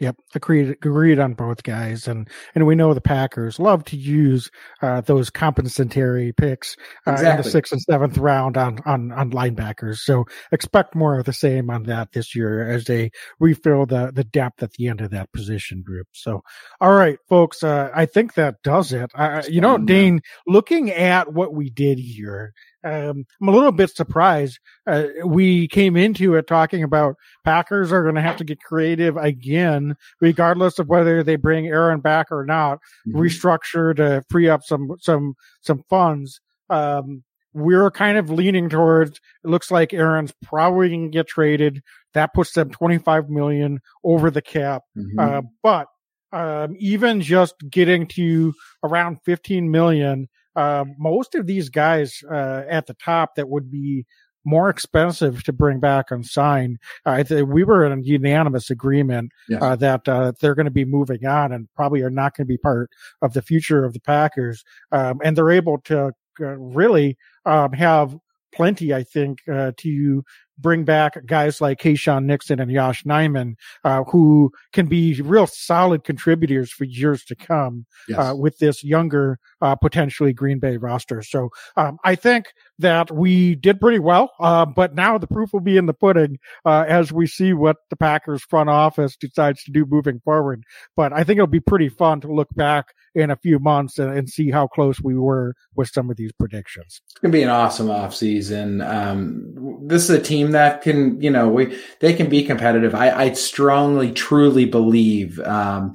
Yep, 0.00 0.16
agreed. 0.34 0.70
Agreed 0.70 1.18
on 1.18 1.34
both 1.34 1.62
guys, 1.62 2.08
and 2.08 2.26
and 2.54 2.66
we 2.66 2.74
know 2.74 2.94
the 2.94 3.02
Packers 3.02 3.58
love 3.58 3.84
to 3.84 3.98
use 3.98 4.50
uh, 4.80 5.02
those 5.02 5.28
compensatory 5.28 6.32
picks 6.32 6.74
uh, 7.06 7.12
exactly. 7.12 7.30
in 7.30 7.36
the 7.36 7.50
sixth 7.50 7.72
and 7.72 7.82
seventh 7.82 8.16
round 8.16 8.56
on 8.56 8.78
on 8.86 9.12
on 9.12 9.30
linebackers. 9.30 9.98
So 9.98 10.24
expect 10.52 10.94
more 10.94 11.18
of 11.18 11.26
the 11.26 11.34
same 11.34 11.68
on 11.68 11.82
that 11.84 12.12
this 12.12 12.34
year 12.34 12.66
as 12.66 12.84
they 12.84 13.10
refill 13.38 13.84
the 13.84 14.10
the 14.10 14.24
depth 14.24 14.62
at 14.62 14.72
the 14.72 14.88
end 14.88 15.02
of 15.02 15.10
that 15.10 15.30
position 15.32 15.82
group. 15.82 16.06
So, 16.12 16.40
all 16.80 16.94
right, 16.94 17.18
folks, 17.28 17.62
uh, 17.62 17.90
I 17.94 18.06
think 18.06 18.34
that 18.34 18.62
does 18.64 18.94
it. 18.94 19.10
you 19.50 19.60
know, 19.60 19.76
Dane, 19.76 20.22
looking 20.46 20.90
at 20.90 21.34
what 21.34 21.52
we 21.52 21.68
did 21.68 21.98
here, 21.98 22.54
um, 22.82 23.26
I'm 23.40 23.48
a 23.48 23.52
little 23.52 23.72
bit 23.72 23.90
surprised. 23.90 24.58
Uh, 24.86 25.06
we 25.24 25.68
came 25.68 25.96
into 25.96 26.34
it 26.34 26.46
talking 26.46 26.82
about 26.82 27.16
Packers 27.44 27.92
are 27.92 28.02
going 28.02 28.14
to 28.14 28.22
have 28.22 28.36
to 28.38 28.44
get 28.44 28.60
creative 28.60 29.16
again, 29.16 29.96
regardless 30.20 30.78
of 30.78 30.88
whether 30.88 31.22
they 31.22 31.36
bring 31.36 31.66
Aaron 31.66 32.00
back 32.00 32.28
or 32.30 32.44
not. 32.44 32.78
Mm-hmm. 33.06 33.18
Restructure 33.18 33.94
to 33.96 34.22
free 34.30 34.48
up 34.48 34.62
some 34.64 34.96
some 35.00 35.34
some 35.60 35.84
funds. 35.90 36.40
Um, 36.70 37.22
we're 37.52 37.90
kind 37.90 38.16
of 38.16 38.30
leaning 38.30 38.68
towards. 38.68 39.20
It 39.44 39.48
looks 39.48 39.70
like 39.70 39.92
Aaron's 39.92 40.32
probably 40.42 40.88
going 40.88 41.10
to 41.10 41.16
get 41.18 41.26
traded. 41.26 41.82
That 42.14 42.32
puts 42.32 42.52
them 42.52 42.70
25 42.70 43.28
million 43.28 43.80
over 44.04 44.30
the 44.30 44.42
cap. 44.42 44.82
Mm-hmm. 44.96 45.18
Uh, 45.18 45.42
but 45.62 45.86
um, 46.32 46.76
even 46.78 47.20
just 47.20 47.54
getting 47.68 48.06
to 48.08 48.54
around 48.84 49.18
15 49.24 49.70
million 49.70 50.28
uh, 50.56 50.84
most 50.98 51.34
of 51.34 51.46
these 51.46 51.68
guys 51.68 52.22
uh, 52.30 52.62
at 52.68 52.86
the 52.86 52.94
top 52.94 53.34
that 53.36 53.48
would 53.48 53.70
be 53.70 54.04
more 54.44 54.70
expensive 54.70 55.42
to 55.44 55.52
bring 55.52 55.80
back 55.80 56.10
and 56.10 56.24
sign. 56.24 56.78
I 57.04 57.22
uh, 57.22 57.44
we 57.44 57.64
were 57.64 57.84
in 57.84 57.92
a 57.92 58.02
unanimous 58.02 58.70
agreement 58.70 59.32
yes. 59.48 59.62
uh, 59.62 59.76
that 59.76 60.08
uh, 60.08 60.32
they're 60.40 60.54
going 60.54 60.64
to 60.66 60.70
be 60.70 60.84
moving 60.84 61.26
on 61.26 61.52
and 61.52 61.68
probably 61.74 62.02
are 62.02 62.10
not 62.10 62.36
going 62.36 62.46
to 62.46 62.48
be 62.48 62.58
part 62.58 62.90
of 63.22 63.34
the 63.34 63.42
future 63.42 63.84
of 63.84 63.92
the 63.92 64.00
Packers. 64.00 64.64
Um, 64.92 65.20
and 65.22 65.36
they're 65.36 65.50
able 65.50 65.78
to 65.84 66.12
uh, 66.40 66.56
really 66.56 67.18
um, 67.44 67.72
have 67.72 68.16
plenty, 68.52 68.94
I 68.94 69.02
think, 69.02 69.40
uh, 69.50 69.72
to 69.76 70.24
bring 70.60 70.84
back 70.84 71.16
guys 71.26 71.60
like 71.60 71.80
Keisean 71.80 72.24
Nixon 72.24 72.60
and 72.60 72.70
Yosh 72.70 73.04
Nijman, 73.04 73.54
uh, 73.84 74.04
who 74.04 74.52
can 74.72 74.86
be 74.86 75.20
real 75.22 75.46
solid 75.46 76.04
contributors 76.04 76.70
for 76.70 76.84
years 76.84 77.24
to 77.24 77.34
come 77.34 77.86
Yes. 78.08 78.18
uh, 78.18 78.34
with 78.36 78.58
this 78.58 78.82
younger, 78.82 79.38
uh, 79.60 79.74
potentially 79.76 80.32
Green 80.32 80.58
Bay 80.58 80.76
roster. 80.76 81.22
So 81.22 81.50
um, 81.76 81.98
I 82.04 82.14
think 82.14 82.46
that 82.78 83.10
we 83.10 83.54
did 83.54 83.78
pretty 83.80 83.98
well, 83.98 84.32
uh, 84.40 84.64
but 84.66 84.94
now 84.94 85.18
the 85.18 85.26
proof 85.26 85.52
will 85.52 85.60
be 85.60 85.76
in 85.76 85.86
the 85.86 85.92
pudding 85.94 86.38
uh, 86.64 86.84
as 86.88 87.12
we 87.12 87.26
see 87.26 87.52
what 87.52 87.76
the 87.90 87.96
Packers 87.96 88.42
front 88.42 88.70
office 88.70 89.16
decides 89.16 89.62
to 89.64 89.70
do 89.70 89.84
moving 89.86 90.20
forward. 90.20 90.64
But 90.96 91.12
I 91.12 91.24
think 91.24 91.36
it'll 91.38 91.46
be 91.46 91.60
pretty 91.60 91.88
fun 91.90 92.20
to 92.22 92.32
look 92.32 92.48
back 92.54 92.94
in 93.14 93.30
a 93.30 93.36
few 93.36 93.58
months 93.58 93.98
and, 93.98 94.16
and 94.16 94.28
see 94.30 94.50
how 94.50 94.66
close 94.66 95.00
we 95.00 95.14
were 95.16 95.54
with 95.74 95.88
some 95.88 96.10
of 96.10 96.16
these 96.16 96.32
predictions. 96.32 97.02
It's 97.10 97.18
gonna 97.20 97.32
be 97.32 97.42
an 97.42 97.48
awesome 97.48 97.88
offseason. 97.88 98.86
Um, 98.88 99.78
this 99.86 100.04
is 100.04 100.10
a 100.10 100.20
team 100.20 100.49
that 100.52 100.82
can, 100.82 101.20
you 101.20 101.30
know, 101.30 101.48
we 101.48 101.78
they 102.00 102.12
can 102.12 102.28
be 102.28 102.44
competitive. 102.44 102.94
I, 102.94 103.10
I 103.10 103.32
strongly, 103.32 104.12
truly 104.12 104.64
believe 104.64 105.38
um, 105.40 105.94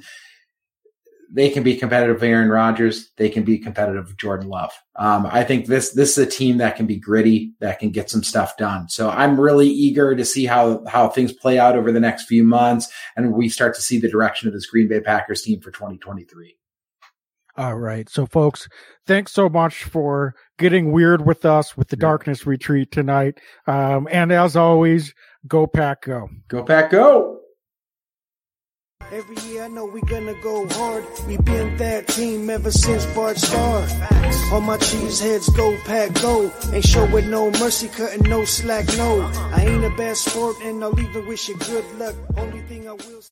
they 1.30 1.50
can 1.50 1.62
be 1.62 1.76
competitive. 1.76 2.16
with 2.16 2.24
Aaron 2.24 2.48
Rodgers, 2.48 3.10
they 3.16 3.28
can 3.28 3.44
be 3.44 3.58
competitive. 3.58 4.06
with 4.06 4.16
Jordan 4.16 4.48
Love. 4.48 4.72
Um, 4.94 5.28
I 5.30 5.44
think 5.44 5.66
this 5.66 5.90
this 5.90 6.16
is 6.16 6.26
a 6.26 6.30
team 6.30 6.58
that 6.58 6.76
can 6.76 6.86
be 6.86 6.96
gritty, 6.96 7.54
that 7.60 7.78
can 7.78 7.90
get 7.90 8.10
some 8.10 8.22
stuff 8.22 8.56
done. 8.56 8.88
So 8.88 9.10
I'm 9.10 9.40
really 9.40 9.68
eager 9.68 10.14
to 10.14 10.24
see 10.24 10.46
how 10.46 10.84
how 10.86 11.08
things 11.08 11.32
play 11.32 11.58
out 11.58 11.76
over 11.76 11.92
the 11.92 12.00
next 12.00 12.24
few 12.24 12.44
months, 12.44 12.88
and 13.16 13.32
we 13.32 13.48
start 13.48 13.74
to 13.74 13.82
see 13.82 13.98
the 13.98 14.10
direction 14.10 14.48
of 14.48 14.54
this 14.54 14.66
Green 14.66 14.88
Bay 14.88 15.00
Packers 15.00 15.42
team 15.42 15.60
for 15.60 15.70
2023. 15.70 16.56
All 17.58 17.76
right. 17.76 18.08
So, 18.08 18.26
folks, 18.26 18.68
thanks 19.06 19.32
so 19.32 19.48
much 19.48 19.84
for 19.84 20.34
getting 20.58 20.92
weird 20.92 21.24
with 21.26 21.44
us 21.44 21.76
with 21.76 21.88
the 21.88 21.96
Yeah. 21.96 22.02
darkness 22.08 22.46
retreat 22.46 22.90
tonight. 22.92 23.38
Um, 23.66 24.08
and 24.10 24.32
as 24.32 24.56
always, 24.56 25.14
go 25.46 25.66
pack, 25.66 26.02
go. 26.02 26.28
Go 26.48 26.62
Pack, 26.64 26.90
go! 26.90 27.40
Every 29.12 29.36
year 29.48 29.64
I 29.64 29.68
know 29.68 29.84
we 29.84 30.00
gonna 30.00 30.34
go 30.42 30.66
hard. 30.68 31.04
We 31.28 31.36
been 31.36 31.76
that 31.76 32.08
team 32.08 32.50
ever 32.50 32.72
since 32.72 33.06
Bart 33.14 33.36
started. 33.36 33.94
All 34.52 34.60
my 34.60 34.78
cheese 34.78 35.20
heads 35.20 35.48
go 35.50 35.76
pack 35.84 36.12
go. 36.20 36.50
Ain't 36.72 36.84
show 36.84 37.06
with 37.12 37.26
no 37.28 37.50
mercy, 37.52 37.88
cutting 37.88 38.28
no 38.28 38.44
slack, 38.44 38.84
no. 38.96 39.22
I 39.54 39.60
ain't 39.64 39.84
a 39.84 39.90
bad 39.90 40.16
sport 40.16 40.56
and 40.62 40.82
I'll 40.82 40.98
even 40.98 41.26
wish 41.26 41.48
you 41.48 41.56
good 41.58 41.84
luck. 41.98 42.16
Only 42.36 42.60
thing 42.62 42.88
I 42.88 42.92
will 42.94 43.22